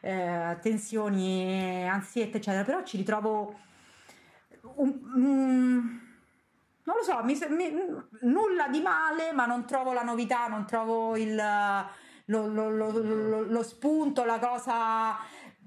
eh, 0.00 0.58
tensioni, 0.60 1.88
ansiette 1.88 2.38
eccetera, 2.38 2.64
però 2.64 2.82
ci 2.82 2.96
ritrovo 2.96 3.54
un- 4.74 5.00
un- 5.14 6.00
non 6.86 6.96
lo 6.96 7.02
so, 7.02 7.22
mi 7.24 7.36
mi- 7.56 7.72
nulla 8.22 8.68
di 8.68 8.80
male, 8.80 9.32
ma 9.32 9.46
non 9.46 9.66
trovo 9.66 9.92
la 9.92 10.02
novità, 10.02 10.46
non 10.46 10.64
trovo 10.66 11.16
il, 11.16 11.34
lo, 12.26 12.46
lo- 12.46 12.70
lo- 12.70 13.42
lo- 13.42 13.62
spunto, 13.62 14.24
la 14.24 14.38
cosa. 14.38 15.16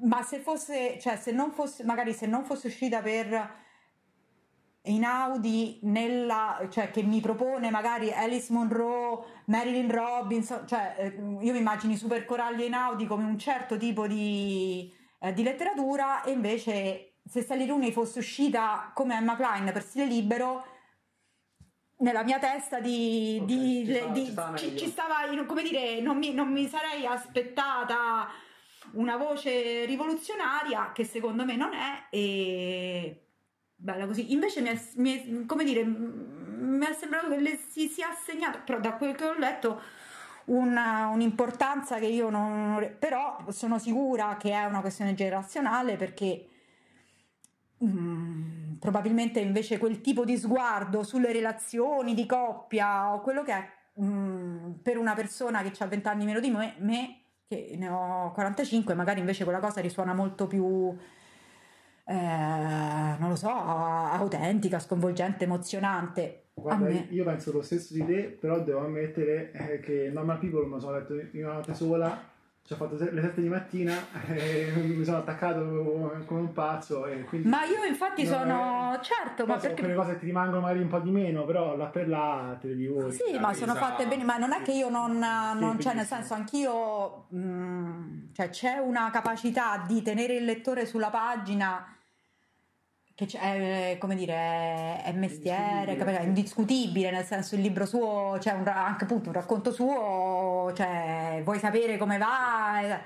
Ma 0.02 0.24
se 0.24 0.40
fosse, 0.40 0.98
cioè, 1.00 1.18
se 1.18 1.32
non 1.32 1.52
fosse, 1.52 1.84
magari 1.84 2.14
se 2.14 2.26
non 2.26 2.46
fosse 2.46 2.68
uscita 2.68 3.02
per 3.02 3.58
Inaudi 4.84 5.80
nella, 5.84 6.66
cioè 6.70 6.90
che 6.90 7.04
mi 7.04 7.20
propone 7.20 7.70
magari 7.70 8.12
Alice 8.12 8.52
Monroe, 8.52 9.24
Marilyn 9.46 9.92
Robinson, 9.92 10.66
cioè 10.66 10.96
eh, 10.98 11.06
io 11.42 11.52
mi 11.52 11.60
immagino 11.60 11.92
i 11.94 11.98
super 11.98 12.24
coralli 12.26 12.66
Inaudi 12.66 13.06
come 13.06 13.26
un 13.26 13.38
certo 13.38 13.78
tipo 13.78 14.08
di, 14.08 14.92
eh, 15.20 15.34
di 15.34 15.44
letteratura 15.44 16.24
e 16.24 16.32
invece 16.32 17.16
se 17.26 17.44
Sally 17.44 17.68
Rooney 17.68 17.92
fosse 17.92 18.20
uscita 18.20 18.92
come 18.96 19.16
Emma 19.16 19.36
Klein 19.36 19.66
per 19.72 19.84
stile 19.84 20.06
libero 20.06 20.64
nella 22.00 22.24
mia 22.24 22.40
testa 22.40 22.80
di, 22.80 23.38
Ok, 23.42 23.46
di- 23.48 23.84
ci 23.86 23.94
sta- 23.96 24.06
di- 24.08 24.26
ci 24.26 24.32
stava 24.32 24.58
ci- 24.58 24.78
ci 24.78 24.88
stava 24.88 25.16
come 25.46 25.64
dire 25.64 26.00
non 26.02 26.18
mi, 26.18 26.34
non 26.34 26.52
mi 26.52 26.68
sarei 26.68 27.06
aspettata 27.06 28.28
una 28.94 29.18
voce 29.18 29.86
rivoluzionaria 29.86 30.92
che 30.94 31.04
secondo 31.04 31.44
me 31.46 31.56
non 31.56 31.74
è 31.74 32.06
e 32.10 33.24
bella 33.76 34.06
così. 34.06 34.32
Invece 34.32 34.62
mi 34.62 34.70
è, 34.70 34.82
mi 34.96 35.42
è- 35.42 35.46
come 35.46 35.64
dire 35.64 35.84
mi 35.84 36.86
è 36.86 36.94
sembrato 36.94 37.30
che 37.30 37.38
le 37.40 37.58
si 37.70 37.88
sia 37.88 38.10
assegnato 38.10 38.60
però 38.66 38.80
da 38.80 38.94
quel 38.94 39.16
che 39.16 39.26
ho 39.26 39.38
letto 39.38 39.82
una- 40.46 41.08
un'importanza 41.08 42.00
che 42.00 42.08
io 42.08 42.30
non 42.30 42.96
però 42.98 43.38
sono 43.50 43.78
sicura 43.78 44.38
che 44.38 44.52
è 44.52 44.66
una 44.66 44.82
questione 44.82 45.14
generazionale 45.14 45.96
perché 45.98 46.46
mm, 47.84 48.59
probabilmente 48.80 49.40
invece 49.40 49.78
quel 49.78 50.02
tipo 50.02 50.26
di 50.26 50.38
sguardo 50.38 51.04
sulle 51.04 51.32
relazioni 51.32 52.14
di 52.14 52.26
coppia 52.26 53.14
o 53.14 53.22
quello 53.22 53.44
che 53.44 53.54
è 53.54 53.70
mm, 54.02 54.72
per 54.82 54.98
una 54.98 55.14
persona 55.14 55.62
che 55.62 55.72
ha 55.78 55.88
20 55.88 56.08
anni 56.08 56.26
meno 56.26 56.40
di 56.40 56.50
me, 56.50 56.76
me, 56.80 57.22
che 57.48 57.76
ne 57.78 57.90
ho 57.90 58.32
45 58.32 58.94
magari 58.94 59.20
invece 59.20 59.44
quella 59.44 59.60
cosa 59.60 59.82
risuona 59.82 60.14
molto 60.14 60.48
più 60.48 60.98
eh, 62.10 63.18
non 63.20 63.30
lo 63.30 63.36
so 63.36 63.50
autentica, 63.52 64.80
sconvolgente, 64.80 65.44
emozionante. 65.44 66.46
A 66.56 66.62
Guarda, 66.62 66.86
me 66.86 67.08
io 67.12 67.24
penso 67.24 67.52
lo 67.52 67.62
stesso 67.62 67.94
di 67.94 68.04
te, 68.04 68.36
però 68.40 68.64
devo 68.64 68.84
ammettere 68.84 69.52
eh, 69.52 69.80
che 69.80 70.10
Normal 70.12 70.40
People 70.40 70.66
me 70.66 70.72
lo 70.72 70.80
sono 70.80 70.98
letto 70.98 71.14
in 71.14 71.46
una 71.46 71.54
notte 71.54 71.76
sola, 71.76 72.20
ci 72.70 72.76
ho 72.76 72.78
fatto 72.78 72.98
le 73.04 73.22
7 73.22 73.42
di 73.42 73.48
mattina 73.48 73.96
e 74.30 74.72
mi 74.76 75.04
sono 75.04 75.18
attaccato 75.18 75.60
come 76.28 76.40
un 76.40 76.54
pazzo 76.54 77.08
e 77.08 77.24
quindi... 77.24 77.48
ma 77.48 77.64
io 77.64 77.84
infatti 77.84 78.22
No, 78.26 78.30
sono 78.30 78.94
eh, 78.94 79.04
certo 79.04 79.48
ma 79.48 79.58
perché 79.58 79.82
quelle 79.82 79.96
cose 79.96 80.20
ti 80.20 80.26
rimangono 80.26 80.62
magari 80.62 80.82
un 80.82 80.88
po' 80.88 81.00
di 81.00 81.10
meno, 81.10 81.46
però 81.46 81.76
là 81.76 81.86
per 81.86 82.08
là 82.08 82.56
te 82.62 82.68
le 82.68 82.76
divori. 82.76 83.12
Sì, 83.12 83.34
la 83.34 83.40
ma 83.40 83.54
sono 83.54 83.74
fatte 83.74 84.06
bene, 84.06 84.24
ma 84.24 84.38
non 84.38 84.52
è 84.52 84.62
che 84.62 84.72
io 84.72 84.90
non, 84.90 85.18
non 85.18 85.78
Sì, 85.78 85.82
cioè 85.82 85.96
nel 85.96 86.06
senso 86.06 86.36
anch'io, 86.36 87.26
mm, 87.34 88.34
cioè 88.34 88.50
c'è 88.50 88.78
una 88.78 89.10
capacità 89.10 89.84
di 89.88 90.04
tenere 90.04 90.36
il 90.36 90.46
lettore 90.46 90.86
sulla 90.86 91.10
pagina 91.10 91.84
che 93.20 93.26
c'è, 93.26 93.92
eh, 93.92 93.98
come 93.98 94.16
dire, 94.16 94.34
è, 94.34 95.02
è 95.08 95.12
mestiere, 95.12 95.92
Indiscutibile, 95.92 96.20
è 96.20 96.24
indiscutibile, 96.24 97.12
nel 97.12 97.26
senso 97.26 97.56
il 97.56 97.62
libro 97.62 97.86
suo, 97.86 98.38
c'è 98.40 98.56
ra- 98.64 98.86
anche 98.86 99.04
appunto 99.04 99.28
un 99.28 99.36
racconto 99.36 99.74
suo, 99.74 100.72
cioè 100.74 101.42
vuoi 101.44 101.60
sapere 101.60 101.98
come 101.98 102.18
va, 102.18 102.98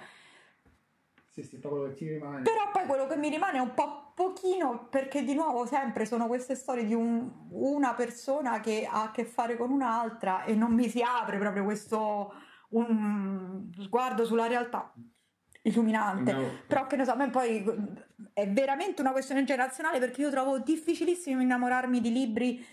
Sì, 1.31 1.41
sì, 1.41 1.57
proprio 1.57 1.81
quello 1.81 1.95
che 1.95 2.05
ti 2.05 2.07
rimane. 2.11 2.41
però 2.43 2.69
poi 2.71 2.85
quello 2.85 3.07
che 3.07 3.15
mi 3.15 3.29
rimane 3.29 3.57
è 3.57 3.61
un 3.61 3.73
po' 3.73 4.11
pochino 4.13 4.85
perché 4.91 5.23
di 5.23 5.33
nuovo 5.33 5.65
sempre 5.65 6.05
sono 6.05 6.27
queste 6.27 6.53
storie 6.53 6.85
di 6.85 6.93
un- 6.93 7.47
una 7.49 7.95
persona 7.95 8.59
che 8.59 8.87
ha 8.87 9.05
a 9.05 9.11
che 9.11 9.25
fare 9.25 9.57
con 9.57 9.71
un'altra 9.71 10.43
e 10.43 10.53
non 10.53 10.73
mi 10.75 10.89
si 10.89 11.01
apre 11.01 11.39
proprio 11.39 11.63
questo 11.63 12.31
un 12.69 13.67
sguardo 13.79 14.25
sulla 14.25 14.45
realtà 14.45 14.93
illuminante. 15.63 16.33
No. 16.33 16.43
Però 16.67 16.85
che 16.85 16.97
ne 16.97 17.05
so, 17.05 17.13
a 17.13 17.15
me 17.15 17.29
poi 17.31 17.63
è 18.31 18.47
veramente 18.47 19.01
una 19.01 19.11
questione 19.11 19.43
generazionale 19.43 19.99
perché 19.99 20.21
io 20.21 20.29
trovo 20.29 20.59
difficilissimo 20.59 21.41
innamorarmi 21.41 21.99
di 21.99 22.11
libri 22.11 22.65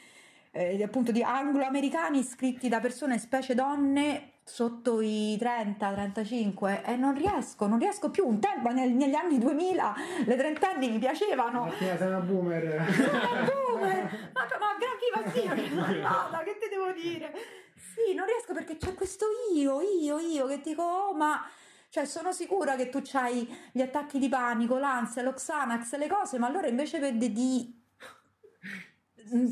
eh, 0.52 0.82
appunto 0.82 1.12
di 1.12 1.22
anglo-americani 1.22 2.22
scritti 2.22 2.68
da 2.68 2.80
persone, 2.80 3.18
specie 3.18 3.54
donne 3.54 4.32
sotto 4.42 5.00
i 5.00 5.38
30-35 5.40 6.84
e 6.84 6.96
non 6.96 7.14
riesco, 7.14 7.66
non 7.66 7.78
riesco 7.78 8.10
più. 8.10 8.26
Un 8.26 8.40
tempo 8.40 8.70
nel- 8.70 8.90
negli 8.90 9.14
anni 9.14 9.38
2000 9.38 9.94
le 10.26 10.36
trentenni 10.36 10.90
mi 10.90 10.98
piacevano. 10.98 11.66
Martina 11.66 11.96
sei 11.96 12.08
una 12.08 12.18
boomer. 12.18 12.92
Sono 12.92 13.08
boomer! 13.44 14.30
Ma, 14.32 14.46
ma 14.58 14.76
gran 14.78 14.96
viva 14.98 15.54
Dio, 15.54 15.54
che 15.54 16.00
nata, 16.00 16.42
che 16.42 16.58
ti 16.60 16.68
devo 16.68 16.90
dire? 16.92 17.32
Sì, 17.76 18.14
non 18.14 18.26
riesco 18.26 18.52
perché 18.52 18.76
c'è 18.76 18.94
questo 18.94 19.26
io, 19.54 19.80
io, 19.80 20.18
io 20.18 20.46
che 20.46 20.60
dico, 20.60 20.82
oh, 20.82 21.14
ma 21.14 21.48
Cioè, 21.90 22.04
sono 22.04 22.30
sicura 22.30 22.76
che 22.76 22.88
tu 22.88 23.02
hai 23.14 23.46
gli 23.72 23.80
attacchi 23.80 24.20
di 24.20 24.28
panico, 24.28 24.78
l'ansia, 24.78 25.22
lo 25.22 25.32
Xanax, 25.32 25.96
le 25.96 26.06
cose, 26.06 26.38
ma 26.38 26.46
allora 26.46 26.68
invece 26.68 27.00
vedi 27.00 27.32
di 27.32 27.79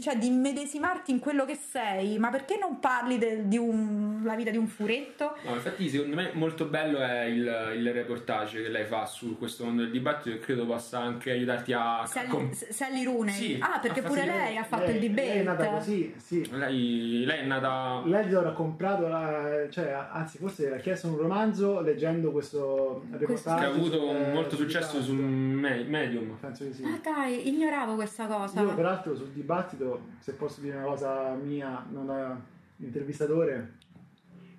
cioè 0.00 0.16
di 0.16 0.26
immedesimarti 0.26 1.10
in 1.12 1.20
quello 1.20 1.44
che 1.44 1.56
sei, 1.56 2.18
ma 2.18 2.30
perché 2.30 2.58
non 2.58 2.80
parli 2.80 3.18
della 3.18 4.34
vita 4.34 4.50
di 4.50 4.56
un 4.56 4.66
furetto? 4.66 5.36
No, 5.44 5.54
infatti 5.54 5.88
secondo 5.88 6.16
me 6.16 6.30
molto 6.34 6.64
bello 6.64 6.98
è 6.98 7.22
il, 7.24 7.72
il, 7.76 7.92
reportage 7.92 8.62
che 8.62 8.68
lei 8.68 8.84
fa 8.84 9.06
su 9.06 9.38
questo 9.38 9.64
mondo 9.64 9.82
del 9.82 9.90
dibattito 9.90 10.34
e 10.34 10.40
credo 10.40 10.66
possa 10.66 10.98
anche 10.98 11.30
aiutarti 11.30 11.72
a... 11.72 12.04
Sally, 12.06 12.28
com- 12.28 12.52
Sally 12.52 13.04
Rooney? 13.04 13.34
Sì, 13.34 13.58
ah, 13.60 13.78
perché 13.78 14.02
pure 14.02 14.24
lei, 14.24 14.36
lei, 14.36 14.56
ha 14.56 14.64
fatto 14.64 14.86
lei, 14.86 14.94
il 14.94 15.00
debate. 15.00 15.28
Lei 15.28 15.38
è 15.38 15.42
nata 15.42 15.66
così, 15.68 16.14
sì. 16.16 16.48
Lei, 16.50 17.24
lei 17.24 17.40
è 17.40 17.44
nata... 17.44 18.02
Lei 18.04 18.34
ha 18.34 18.52
comprato, 18.52 19.06
la, 19.06 19.66
cioè, 19.70 19.96
anzi 20.10 20.38
forse 20.38 20.66
era 20.66 20.76
chiesto 20.78 21.08
un 21.08 21.16
romanzo 21.16 21.80
leggendo 21.80 22.32
questo 22.32 23.04
reportage. 23.10 23.60
Che 23.60 23.64
ha 23.64 23.68
avuto 23.68 23.98
sul, 23.98 24.32
molto 24.32 24.56
successo 24.56 25.02
sul 25.02 25.16
Medium. 25.16 26.36
Penso 26.40 26.64
di 26.64 26.72
sì. 26.72 26.82
Ah 26.82 26.98
dai, 27.02 27.48
ignoravo 27.48 27.94
questa 27.94 28.26
cosa. 28.26 28.60
Io 28.60 28.74
peraltro 28.74 29.14
sul 29.14 29.28
dibattito 29.28 29.66
dibattito, 29.68 30.02
se 30.20 30.32
posso 30.32 30.60
dire 30.60 30.76
una 30.76 30.86
cosa 30.86 31.34
mia, 31.34 31.86
non 31.90 32.06
da 32.06 32.40
intervistatore, 32.78 33.74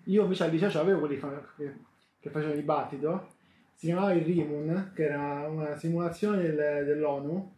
io 0.05 0.24
invece 0.24 0.43
al 0.43 0.51
liceo 0.51 0.82
avevo 0.82 0.99
quelli 0.99 1.18
che, 1.18 1.74
che 2.20 2.30
facevano 2.30 2.60
dibattito, 2.60 3.28
si 3.74 3.88
chiamava 3.88 4.14
il 4.14 4.24
Rimun, 4.24 4.91
che 4.93 5.05
era 5.05 5.47
una 5.47 5.78
simulazione 5.78 6.41
del, 6.41 6.86
dell'ONU, 6.86 7.55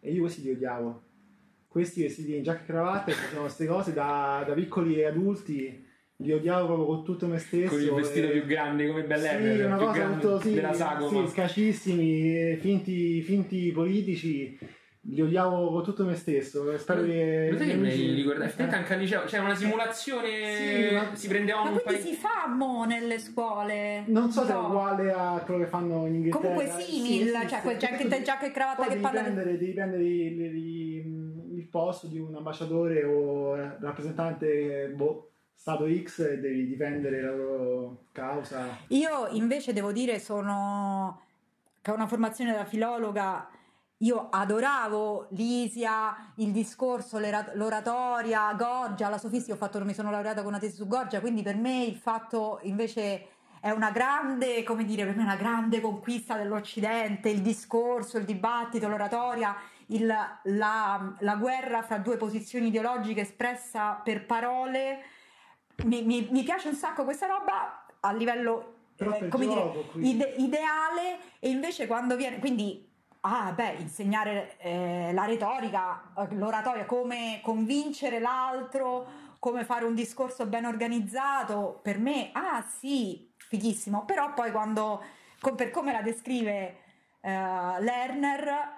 e 0.00 0.12
io 0.12 0.20
questi 0.22 0.42
li 0.42 0.50
odiavo. 0.52 1.02
Questi 1.68 2.02
vestiti 2.02 2.36
in 2.36 2.42
giacca 2.42 2.62
e 2.62 2.66
cravatta, 2.66 3.04
che 3.06 3.12
facevano 3.12 3.42
queste 3.42 3.66
cose 3.66 3.92
da, 3.92 4.44
da 4.46 4.54
piccoli 4.54 4.98
e 5.00 5.04
adulti, 5.06 5.84
li 6.18 6.32
odiavo 6.32 6.66
proprio 6.66 6.86
con 6.86 7.04
tutto 7.04 7.26
me 7.26 7.38
stesso. 7.38 7.74
Con 7.74 7.82
il 7.82 7.92
vestito 7.92 8.28
e... 8.28 8.30
più 8.30 8.46
grande 8.46 8.86
come 8.86 9.04
Bell'Ever, 9.04 9.56
sì, 9.56 9.62
una 9.62 9.76
cosa 9.76 10.08
molto, 10.08 10.40
sì, 10.40 10.54
della 10.54 10.72
sagoma. 10.72 11.26
Sì, 11.26 11.32
scacissimi, 11.32 12.56
finti, 12.56 13.20
finti 13.20 13.72
politici 13.72 14.58
li 15.08 15.20
odiavo 15.20 15.70
con 15.70 15.82
tutto 15.82 16.04
me 16.04 16.14
stesso. 16.14 16.76
Spero 16.78 17.04
che. 17.04 17.48
Lo 17.50 17.58
sai 17.58 17.68
che 17.68 17.74
mi 17.74 18.14
ricorda? 18.14 18.44
Effettivamente 18.44 18.76
anche 18.76 18.94
al 18.94 19.00
liceo 19.00 19.24
c'era 19.24 19.44
una 19.44 19.54
simulazione. 19.54 20.56
Sì, 20.56 20.94
ma... 20.94 21.14
Si 21.14 21.28
prendeva 21.28 21.62
ma 21.62 21.70
un 21.70 21.80
quindi 21.84 22.02
si 22.02 22.14
fa 22.14 22.46
mo 22.48 22.84
nelle 22.84 23.18
scuole? 23.18 24.04
Non 24.06 24.30
so 24.30 24.40
no. 24.40 24.46
se 24.46 24.52
è 24.52 24.56
uguale 24.56 25.12
a 25.12 25.42
quello 25.44 25.60
che 25.64 25.66
fanno 25.66 26.06
in 26.06 26.14
Inghilterra. 26.14 26.54
Comunque 26.54 26.82
simil, 26.82 27.28
sì, 27.28 27.40
sì, 27.40 27.48
cioè 27.48 27.60
quel 27.60 27.76
giacca, 27.76 28.22
giacca 28.22 28.46
e 28.46 28.50
cravatta 28.50 28.86
che 28.86 28.96
parla. 28.96 29.22
Prendere, 29.22 29.58
devi 29.58 29.72
prendere 29.72 30.02
il, 30.02 30.40
il, 30.40 31.56
il 31.56 31.66
posto 31.68 32.06
di 32.06 32.18
un 32.18 32.34
ambasciatore 32.34 33.04
o 33.04 33.54
rappresentante. 33.54 34.92
Boh, 34.94 35.30
Stato 35.54 35.86
X 35.88 36.18
e 36.20 36.38
devi 36.38 36.66
difendere 36.66 37.22
la 37.22 37.34
loro 37.34 38.06
causa. 38.12 38.76
Io 38.88 39.28
invece 39.30 39.72
devo 39.72 39.92
dire 39.92 40.18
sono 40.18 41.22
che 41.80 41.90
ho 41.90 41.94
una 41.94 42.06
formazione 42.06 42.52
da 42.52 42.64
filologa 42.64 43.48
io 43.98 44.28
adoravo 44.30 45.28
l'Isia, 45.30 46.32
il 46.36 46.52
discorso, 46.52 47.18
l'oratoria, 47.18 48.52
Gorgia, 48.52 49.08
la 49.08 49.18
sofistica, 49.18 49.54
ho 49.54 49.56
fatto, 49.56 49.82
mi 49.84 49.94
sono 49.94 50.10
laureata 50.10 50.42
con 50.42 50.50
una 50.50 50.58
tesi 50.58 50.76
su 50.76 50.86
Gorgia, 50.86 51.20
quindi 51.20 51.42
per 51.42 51.56
me 51.56 51.84
il 51.84 51.96
fatto 51.96 52.58
invece 52.62 53.28
è 53.60 53.70
una 53.70 53.90
grande, 53.90 54.62
come 54.64 54.84
dire, 54.84 55.04
per 55.04 55.16
me 55.16 55.22
una 55.22 55.36
grande 55.36 55.80
conquista 55.80 56.36
dell'Occidente, 56.36 57.30
il 57.30 57.40
discorso, 57.40 58.18
il 58.18 58.24
dibattito, 58.24 58.86
l'oratoria, 58.86 59.56
il, 59.86 60.06
la, 60.06 61.14
la, 61.18 61.36
guerra 61.36 61.82
fra 61.82 61.98
due 61.98 62.16
posizioni 62.18 62.66
ideologiche 62.66 63.22
espressa 63.22 64.00
per 64.04 64.26
parole. 64.26 65.04
Mi, 65.84 66.02
mi, 66.02 66.28
mi 66.30 66.42
piace 66.42 66.68
un 66.68 66.74
sacco 66.74 67.04
questa 67.04 67.26
roba 67.26 67.86
a 68.00 68.12
livello 68.12 68.74
eh, 68.98 69.28
come 69.28 69.46
gioco, 69.46 69.84
dire, 69.94 70.06
ide- 70.06 70.34
ideale 70.38 71.18
e 71.38 71.50
invece 71.50 71.86
quando 71.86 72.14
viene, 72.16 72.38
quindi 72.38 72.86
Ah, 73.28 73.50
beh, 73.52 73.78
insegnare 73.80 74.56
eh, 74.58 75.10
la 75.12 75.24
retorica, 75.24 76.12
eh, 76.16 76.32
l'oratoria, 76.36 76.84
come 76.84 77.40
convincere 77.42 78.20
l'altro, 78.20 79.04
come 79.40 79.64
fare 79.64 79.84
un 79.84 79.96
discorso 79.96 80.46
ben 80.46 80.64
organizzato, 80.64 81.80
per 81.82 81.98
me, 81.98 82.30
ah 82.32 82.64
sì, 82.78 83.28
fighissimo. 83.36 84.04
Però 84.04 84.32
poi 84.32 84.52
quando, 84.52 85.02
per 85.56 85.70
come 85.70 85.90
la 85.90 86.02
descrive 86.02 86.76
eh, 87.20 87.30
Lerner, 87.80 88.70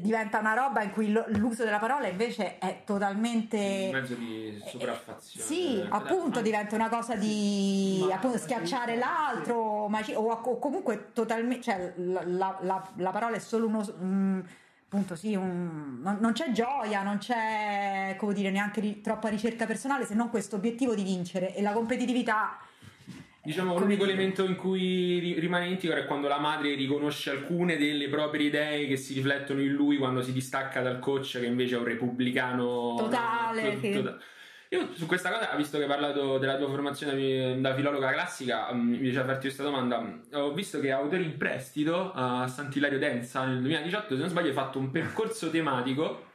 diventa 0.00 0.38
una 0.38 0.54
roba 0.54 0.82
in 0.82 0.90
cui 0.90 1.10
l'uso 1.10 1.64
della 1.64 1.78
parola 1.78 2.08
invece 2.08 2.58
è 2.58 2.82
totalmente 2.84 3.90
un 3.92 4.00
mezzo 4.00 4.14
di 4.14 4.62
sopraffazione 4.66 5.46
sì 5.46 5.80
eh, 5.80 5.86
appunto 5.88 6.40
diventa 6.40 6.74
una 6.74 6.88
cosa 6.88 7.14
di 7.14 8.04
appunto, 8.10 8.38
schiacciare 8.38 8.96
l'altro 8.96 9.88
ma, 9.88 10.00
o, 10.14 10.30
o, 10.30 10.58
comunque 10.58 11.12
totalmente 11.12 11.62
cioè 11.62 11.92
la, 11.96 12.58
la, 12.60 12.90
la, 12.96 13.10
parola 13.10 13.36
è 13.36 13.40
solo 13.40 13.66
uno 13.66 13.84
um, 13.98 14.44
appunto 14.86 15.14
sì 15.14 15.34
un, 15.34 16.00
non, 16.02 16.18
non, 16.20 16.32
c'è 16.32 16.50
gioia 16.50 17.02
non 17.02 17.18
c'è 17.18 18.16
come 18.18 18.32
dire 18.32 18.50
neanche 18.50 18.80
ri, 18.80 19.00
troppa 19.00 19.28
ricerca 19.28 19.66
personale 19.66 20.06
se 20.06 20.14
non 20.14 20.30
questo 20.30 20.56
obiettivo 20.56 20.94
di 20.94 21.02
vincere 21.02 21.54
e 21.54 21.62
la 21.62 21.72
competitività 21.72 22.58
Diciamo 23.44 23.78
l'unico 23.78 24.04
elemento 24.04 24.42
in 24.44 24.56
cui 24.56 25.34
rimane 25.38 25.66
integro 25.68 25.98
è 25.98 26.06
quando 26.06 26.28
la 26.28 26.38
madre 26.38 26.74
riconosce 26.74 27.28
alcune 27.28 27.76
delle 27.76 28.08
proprie 28.08 28.46
idee 28.46 28.86
che 28.86 28.96
si 28.96 29.12
riflettono 29.12 29.60
in 29.60 29.72
lui 29.72 29.98
quando 29.98 30.22
si 30.22 30.32
distacca 30.32 30.80
dal 30.80 30.98
coach 30.98 31.38
che 31.38 31.44
invece 31.44 31.74
è 31.74 31.78
un 31.78 31.84
repubblicano 31.84 32.94
totale. 32.96 33.78
To- 33.80 34.02
to- 34.02 34.18
io 34.70 34.88
su 34.94 35.04
questa 35.04 35.30
cosa, 35.30 35.54
visto 35.56 35.76
che 35.76 35.82
hai 35.84 35.88
parlato 35.88 36.38
della 36.38 36.56
tua 36.56 36.68
formazione 36.68 37.60
da 37.60 37.74
filologa 37.74 38.10
classica, 38.12 38.72
mm, 38.72 38.88
mi 38.88 38.98
piace 38.98 39.22
farti 39.24 39.40
questa 39.42 39.62
domanda. 39.62 40.02
Ho 40.32 40.52
visto 40.54 40.80
che 40.80 40.90
autori 40.90 41.24
in 41.24 41.36
prestito 41.36 42.12
a 42.14 42.48
Sant'Ilario 42.48 42.98
Denza 42.98 43.44
nel 43.44 43.60
2018, 43.60 44.14
se 44.14 44.20
non 44.20 44.30
sbaglio, 44.30 44.48
hai 44.48 44.54
fatto 44.54 44.78
un 44.78 44.90
percorso 44.90 45.50
tematico. 45.50 46.32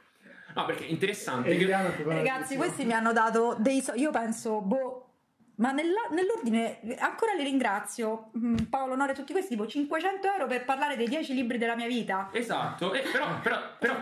No, 0.54 0.64
perché 0.64 0.86
è 0.86 0.90
interessante. 0.90 1.56
Che... 1.56 1.66
Ragazzi, 1.66 2.56
questi 2.56 2.84
mi 2.84 2.92
hanno 2.92 3.12
dato 3.12 3.56
dei... 3.58 3.80
So- 3.80 3.94
io 3.94 4.10
penso, 4.10 4.60
boh 4.60 5.09
ma 5.60 5.72
nella, 5.72 6.08
nell'ordine, 6.10 6.80
ancora 6.98 7.34
li 7.34 7.42
ringrazio, 7.42 8.30
mm, 8.36 8.56
Paolo 8.70 8.96
Nore, 8.96 9.12
tutti 9.12 9.32
questi, 9.32 9.50
tipo 9.50 9.66
500 9.66 10.26
euro 10.26 10.46
per 10.46 10.64
parlare 10.64 10.96
dei 10.96 11.06
10 11.06 11.34
libri 11.34 11.58
della 11.58 11.76
mia 11.76 11.86
vita. 11.86 12.30
Esatto, 12.32 12.92
eh, 12.94 13.02
però, 13.12 13.40
però, 13.40 13.58
però 13.78 14.00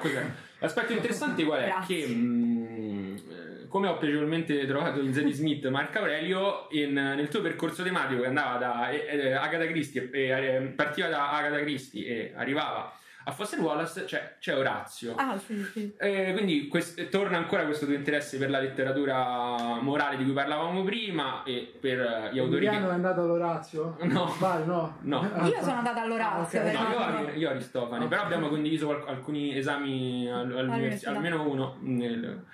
l'aspetto 0.60 0.92
interessante 0.92 1.44
qual 1.44 1.60
è? 1.60 1.66
Grazie. 1.66 2.06
Che 2.06 2.06
mh, 2.06 2.16
mm, 2.16 3.16
eh, 3.16 3.68
come 3.68 3.88
ho 3.88 3.98
piacevolmente 3.98 4.66
trovato 4.66 5.00
in 5.00 5.12
Zadie 5.12 5.32
Smith 5.32 5.66
Marco 5.66 5.98
Aurelio, 5.98 6.68
in, 6.70 6.92
nel 6.92 7.28
tuo 7.28 7.40
percorso 7.40 7.82
tematico 7.82 8.20
che 8.20 8.28
andava 8.28 8.56
da 8.56 8.90
eh, 8.90 9.06
eh 9.10 9.32
Agatha 9.32 9.66
Christie, 9.66 10.10
eh, 10.12 10.60
partiva 10.76 11.08
da 11.08 11.32
Agatha 11.32 11.58
Christie 11.58 12.06
e 12.06 12.32
arrivava 12.36 12.96
a 13.28 13.30
Foster 13.30 13.60
Wallace 13.60 14.06
c'è, 14.06 14.36
c'è 14.40 14.56
Orazio. 14.56 15.14
Ah, 15.16 15.36
sì, 15.38 15.62
sì. 15.62 15.94
Eh, 15.98 16.32
quindi 16.32 16.66
quest- 16.66 17.10
torna 17.10 17.36
ancora 17.36 17.64
questo 17.66 17.84
tuo 17.84 17.94
interesse 17.94 18.38
per 18.38 18.48
la 18.48 18.58
letteratura 18.58 19.78
morale 19.82 20.16
di 20.16 20.24
cui 20.24 20.32
parlavamo 20.32 20.82
prima 20.82 21.42
e 21.42 21.74
per 21.78 22.30
gli 22.32 22.38
autori. 22.38 22.64
Emiliano 22.64 22.86
che... 22.86 22.92
è 22.92 22.94
andato 22.94 23.20
all'Orazio? 23.20 23.96
No. 24.00 24.34
Vai, 24.38 24.64
no. 24.66 24.96
no. 25.02 25.30
Io 25.44 25.60
sono 25.60 25.76
andata 25.76 26.00
all'Orazio. 26.00 26.60
Ah, 26.60 26.64
okay. 26.64 27.24
no, 27.24 27.28
io, 27.28 27.34
io 27.34 27.50
Aristofane, 27.50 27.96
okay. 27.96 28.08
però 28.08 28.22
abbiamo 28.22 28.48
condiviso 28.48 29.04
alcuni 29.06 29.54
esami 29.54 30.30
all'università, 30.30 31.10
almeno 31.10 31.46
uno. 31.46 31.76
Nel... 31.80 32.44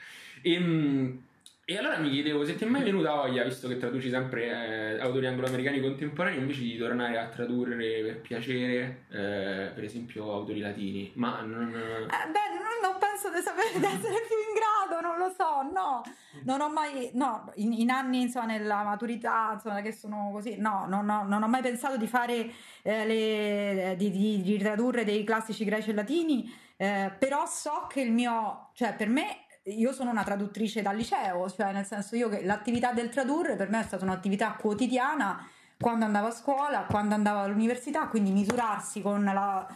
E, 0.43 0.53
ehm, 0.55 1.24
e 1.67 1.79
allora 1.79 1.97
mi 1.97 2.11
chiedevo 2.11 2.45
se 2.45 2.57
ti 2.57 2.65
è 2.65 2.67
mai 2.67 2.83
venuta 2.83 3.15
voglia, 3.15 3.43
visto 3.43 3.69
che 3.69 3.79
traduci 3.79 4.11
sempre 4.11 4.97
eh, 4.97 5.01
autori 5.01 5.27
anglo-americani 5.27 5.81
contemporanei, 5.81 6.39
invece 6.39 6.61
di 6.61 6.77
tornare 6.77 7.19
a 7.19 7.29
tradurre 7.29 8.03
per 8.03 8.21
piacere, 8.21 9.05
eh, 9.11 9.71
per 9.75 9.83
esempio, 9.83 10.31
autori 10.31 10.61
latini. 10.61 11.13
Ma 11.15 11.41
non. 11.41 11.75
Eh, 11.75 12.31
beh, 12.31 12.55
non 12.83 12.99
penso 12.99 13.31
di 13.31 13.41
sapere 13.41 13.79
di 13.79 13.85
essere 13.85 14.21
più 14.27 14.37
in 14.37 14.53
grado, 14.55 15.01
non 15.01 15.17
lo 15.17 15.33
so, 15.35 15.63
no. 15.73 16.03
Non 16.43 16.61
ho 16.61 16.69
mai. 16.69 17.11
No, 17.15 17.51
in, 17.55 17.73
in 17.73 17.89
anni, 17.89 18.21
insomma, 18.21 18.47
nella 18.47 18.83
maturità, 18.83 19.53
insomma, 19.55 19.81
che 19.81 19.93
sono 19.93 20.31
così, 20.33 20.57
no, 20.59 20.85
non 20.87 21.09
ho, 21.09 21.25
non 21.25 21.43
ho 21.43 21.49
mai 21.49 21.63
pensato 21.63 21.97
di 21.97 22.07
fare 22.07 22.51
eh, 22.83 23.07
le. 23.07 23.95
Di, 23.97 24.11
di, 24.11 24.43
di, 24.43 24.59
tradurre 24.59 25.05
dei 25.05 25.25
classici 25.25 25.65
greci 25.65 25.91
e 25.91 25.95
latini, 25.95 26.53
eh, 26.77 27.11
però 27.19 27.47
so 27.47 27.87
che 27.89 28.03
il 28.03 28.13
mio. 28.13 28.69
cioè, 28.75 28.95
per 28.95 29.09
me 29.09 29.44
io 29.65 29.93
sono 29.93 30.11
una 30.11 30.25
traduttrice 30.25 30.83
dal 30.83 30.97
liceo, 30.97 31.49
cioè 31.51 31.73
nel 31.73 31.87
senso 31.87 32.17
io 32.17 32.29
che 32.29 32.45
l'attività 32.45 32.93
del 32.93 33.09
tradurre 33.09 33.57
per 33.57 33.71
me 33.71 33.81
è 33.81 33.85
stata 33.85 34.05
un'attività 34.05 34.53
quotidiana 34.53 35.47
quando 35.79 36.05
andavo 36.05 36.29
a 36.29 36.33
scuola, 36.33 36.85
quando 36.85 37.15
andavo 37.15 37.41
all'università, 37.41 38.07
quindi 38.09 38.31
misurarsi 38.31 39.01
con 39.01 39.25
la, 39.25 39.67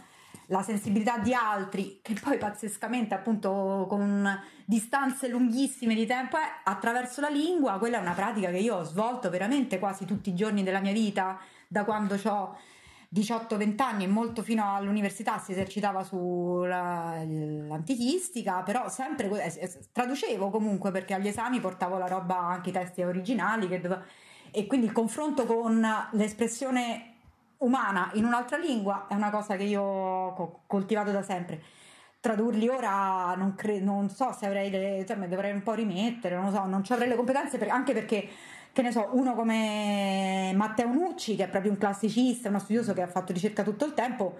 la 0.46 0.62
sensibilità 0.62 1.18
di 1.18 1.32
altri, 1.32 2.00
che 2.02 2.14
poi 2.20 2.36
pazzescamente 2.36 3.14
appunto 3.14 3.86
con 3.88 4.28
distanze 4.64 5.28
lunghissime 5.28 5.94
di 5.94 6.06
tempo 6.06 6.36
è 6.36 6.42
attraverso 6.64 7.20
la 7.20 7.28
lingua, 7.28 7.78
quella 7.78 7.98
è 7.98 8.00
una 8.00 8.12
pratica 8.12 8.50
che 8.50 8.58
io 8.58 8.76
ho 8.76 8.84
svolto 8.84 9.30
veramente 9.30 9.78
quasi 9.78 10.04
tutti 10.04 10.28
i 10.28 10.34
giorni 10.34 10.62
della 10.62 10.80
mia 10.80 10.92
vita, 10.92 11.38
da 11.66 11.84
quando 11.84 12.18
ho 12.22 12.58
18-20 13.14 13.82
anni 13.82 14.04
e 14.04 14.06
molto 14.06 14.42
fino 14.42 14.74
all'università 14.74 15.38
si 15.38 15.52
esercitava 15.52 16.04
sull'antichistica, 16.04 18.62
però 18.62 18.90
sempre 18.90 19.30
traducevo 19.92 20.50
comunque 20.50 20.90
perché 20.90 21.14
agli 21.14 21.28
esami 21.28 21.58
portavo 21.58 21.96
la 21.96 22.06
roba 22.06 22.38
anche 22.38 22.68
i 22.68 22.72
testi 22.72 23.00
originali 23.02 23.66
dove, 23.80 24.02
e 24.50 24.66
quindi 24.66 24.84
il 24.86 24.92
confronto 24.92 25.46
con 25.46 25.82
l'espressione 26.12 27.14
umana 27.58 28.10
in 28.14 28.24
un'altra 28.24 28.56
lingua 28.58 29.06
è 29.08 29.14
una 29.14 29.30
cosa 29.30 29.56
che 29.56 29.64
io 29.64 29.82
ho 29.82 30.62
coltivato 30.66 31.10
da 31.10 31.22
sempre. 31.22 31.62
Tradurli 32.20 32.68
ora 32.68 33.34
non, 33.36 33.54
cre- 33.54 33.80
non 33.80 34.10
so 34.10 34.32
se 34.32 34.44
avrei 34.46 34.70
le, 34.70 35.04
cioè, 35.06 35.16
dovrei 35.28 35.52
un 35.52 35.62
po' 35.62 35.72
rimettere, 35.72 36.36
non 36.36 36.52
so, 36.52 36.64
non 36.66 36.84
ci 36.84 36.92
avrei 36.92 37.08
le 37.08 37.16
competenze 37.16 37.58
per- 37.58 37.70
anche 37.70 37.92
perché 37.94 38.28
che 38.78 38.84
ne 38.84 38.92
so, 38.92 39.08
uno 39.10 39.34
come 39.34 40.52
Matteo 40.54 40.86
Nucci, 40.86 41.34
che 41.34 41.44
è 41.44 41.48
proprio 41.48 41.72
un 41.72 41.78
classicista, 41.78 42.48
uno 42.48 42.60
studioso 42.60 42.92
che 42.92 43.02
ha 43.02 43.08
fatto 43.08 43.32
ricerca 43.32 43.64
tutto 43.64 43.84
il 43.84 43.92
tempo, 43.92 44.38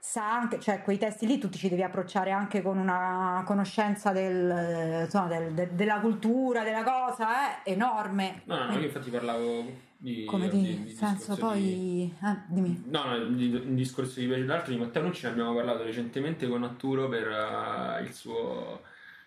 sa 0.00 0.28
anche, 0.28 0.58
cioè 0.58 0.82
quei 0.82 0.98
testi 0.98 1.24
lì 1.24 1.38
tu 1.38 1.48
ti 1.48 1.56
ci 1.56 1.68
devi 1.68 1.84
approcciare 1.84 2.32
anche 2.32 2.62
con 2.62 2.78
una 2.78 3.44
conoscenza 3.46 4.10
del, 4.10 5.02
insomma, 5.04 5.28
del, 5.28 5.52
de, 5.52 5.68
della 5.72 6.00
cultura, 6.00 6.64
della 6.64 6.82
cosa, 6.82 7.62
è 7.62 7.70
enorme. 7.70 8.42
No, 8.46 8.56
no, 8.56 8.64
no, 8.64 8.72
io 8.72 8.86
infatti 8.86 9.08
parlavo 9.08 9.64
di... 9.96 10.24
Come 10.24 10.48
di, 10.48 10.60
di, 10.62 10.82
di 10.82 10.90
senso 10.90 11.36
poi... 11.36 11.62
Di... 11.62 12.14
Eh, 12.24 12.36
dimmi. 12.48 12.86
No, 12.88 13.04
no, 13.04 13.24
un 13.24 13.74
discorso 13.76 14.18
di 14.18 14.26
piace 14.26 14.46
d'altro 14.46 14.72
di 14.72 14.80
Matteo 14.80 15.02
Nucci 15.02 15.26
ne 15.26 15.30
abbiamo 15.30 15.54
parlato 15.54 15.84
recentemente 15.84 16.48
con 16.48 16.64
Atturo 16.64 17.08
per 17.08 17.28
uh, 17.28 18.02
il 18.02 18.12
suo 18.12 18.80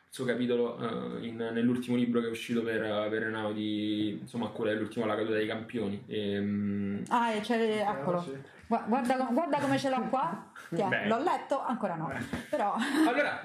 suo 0.09 0.25
capitolo 0.25 0.75
uh, 0.75 1.23
in, 1.23 1.37
nell'ultimo 1.37 1.95
libro 1.95 2.19
che 2.19 2.27
è 2.27 2.31
uscito 2.31 2.63
per, 2.63 2.81
per 3.09 3.23
Enaudi, 3.23 4.17
insomma, 4.21 4.47
quello 4.47 4.71
è 4.71 4.75
l'ultimo 4.75 5.05
La 5.05 5.15
caduta 5.15 5.35
dei 5.35 5.47
campioni. 5.47 6.03
E, 6.07 6.39
um... 6.39 7.03
Ah, 7.09 7.31
e 7.33 7.41
c'è, 7.41 7.85
eccolo. 7.87 8.25
Guarda, 8.67 9.27
guarda, 9.31 9.59
come 9.59 9.77
ce 9.77 9.89
l'ho 9.89 10.01
qua. 10.09 10.51
Tiè, 10.73 11.07
l'ho 11.07 11.19
letto, 11.19 11.63
ancora 11.63 11.95
no. 11.95 12.11
Però... 12.49 12.75
Allora, 13.07 13.41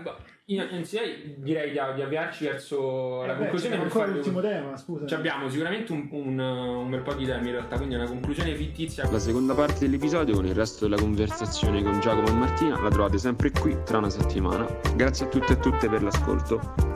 insieme 0.47 1.37
direi 1.39 1.71
di, 1.71 1.79
di 1.95 2.03
avviarci 2.03 2.45
verso 2.45 3.23
eh 3.23 3.27
la 3.29 3.33
beh, 3.33 3.39
conclusione. 3.39 3.77
ancora 3.77 4.07
l'ultimo 4.07 4.41
tema, 4.41 4.77
scusa. 4.77 5.07
Ci 5.07 5.15
abbiamo 5.15 5.49
sicuramente 5.49 5.93
un, 5.93 6.09
un, 6.11 6.39
un, 6.39 6.91
bel 6.91 7.01
po' 7.01 7.15
di 7.15 7.25
temi 7.25 7.47
in 7.47 7.53
realtà, 7.53 7.77
quindi 7.77 7.95
una 7.95 8.07
conclusione 8.07 8.55
fittizia. 8.55 9.09
La 9.11 9.19
seconda 9.19 9.55
parte 9.55 9.81
dell'episodio 9.81 10.35
con 10.35 10.47
il 10.47 10.55
resto 10.55 10.87
della 10.87 11.01
conversazione 11.01 11.83
con 11.83 11.99
Giacomo 12.01 12.29
e 12.29 12.33
Martina 12.33 12.81
la 12.81 12.91
trovate 12.91 13.19
sempre 13.19 13.51
qui 13.51 13.77
tra 13.85 13.99
una 13.99 14.11
settimana. 14.11 14.67
Grazie 14.95 15.27
a 15.27 15.29
tutti 15.29 15.53
e 15.53 15.55
a 15.55 15.59
tutte 15.59 15.89
per 15.89 16.03
l'ascolto. 16.03 16.94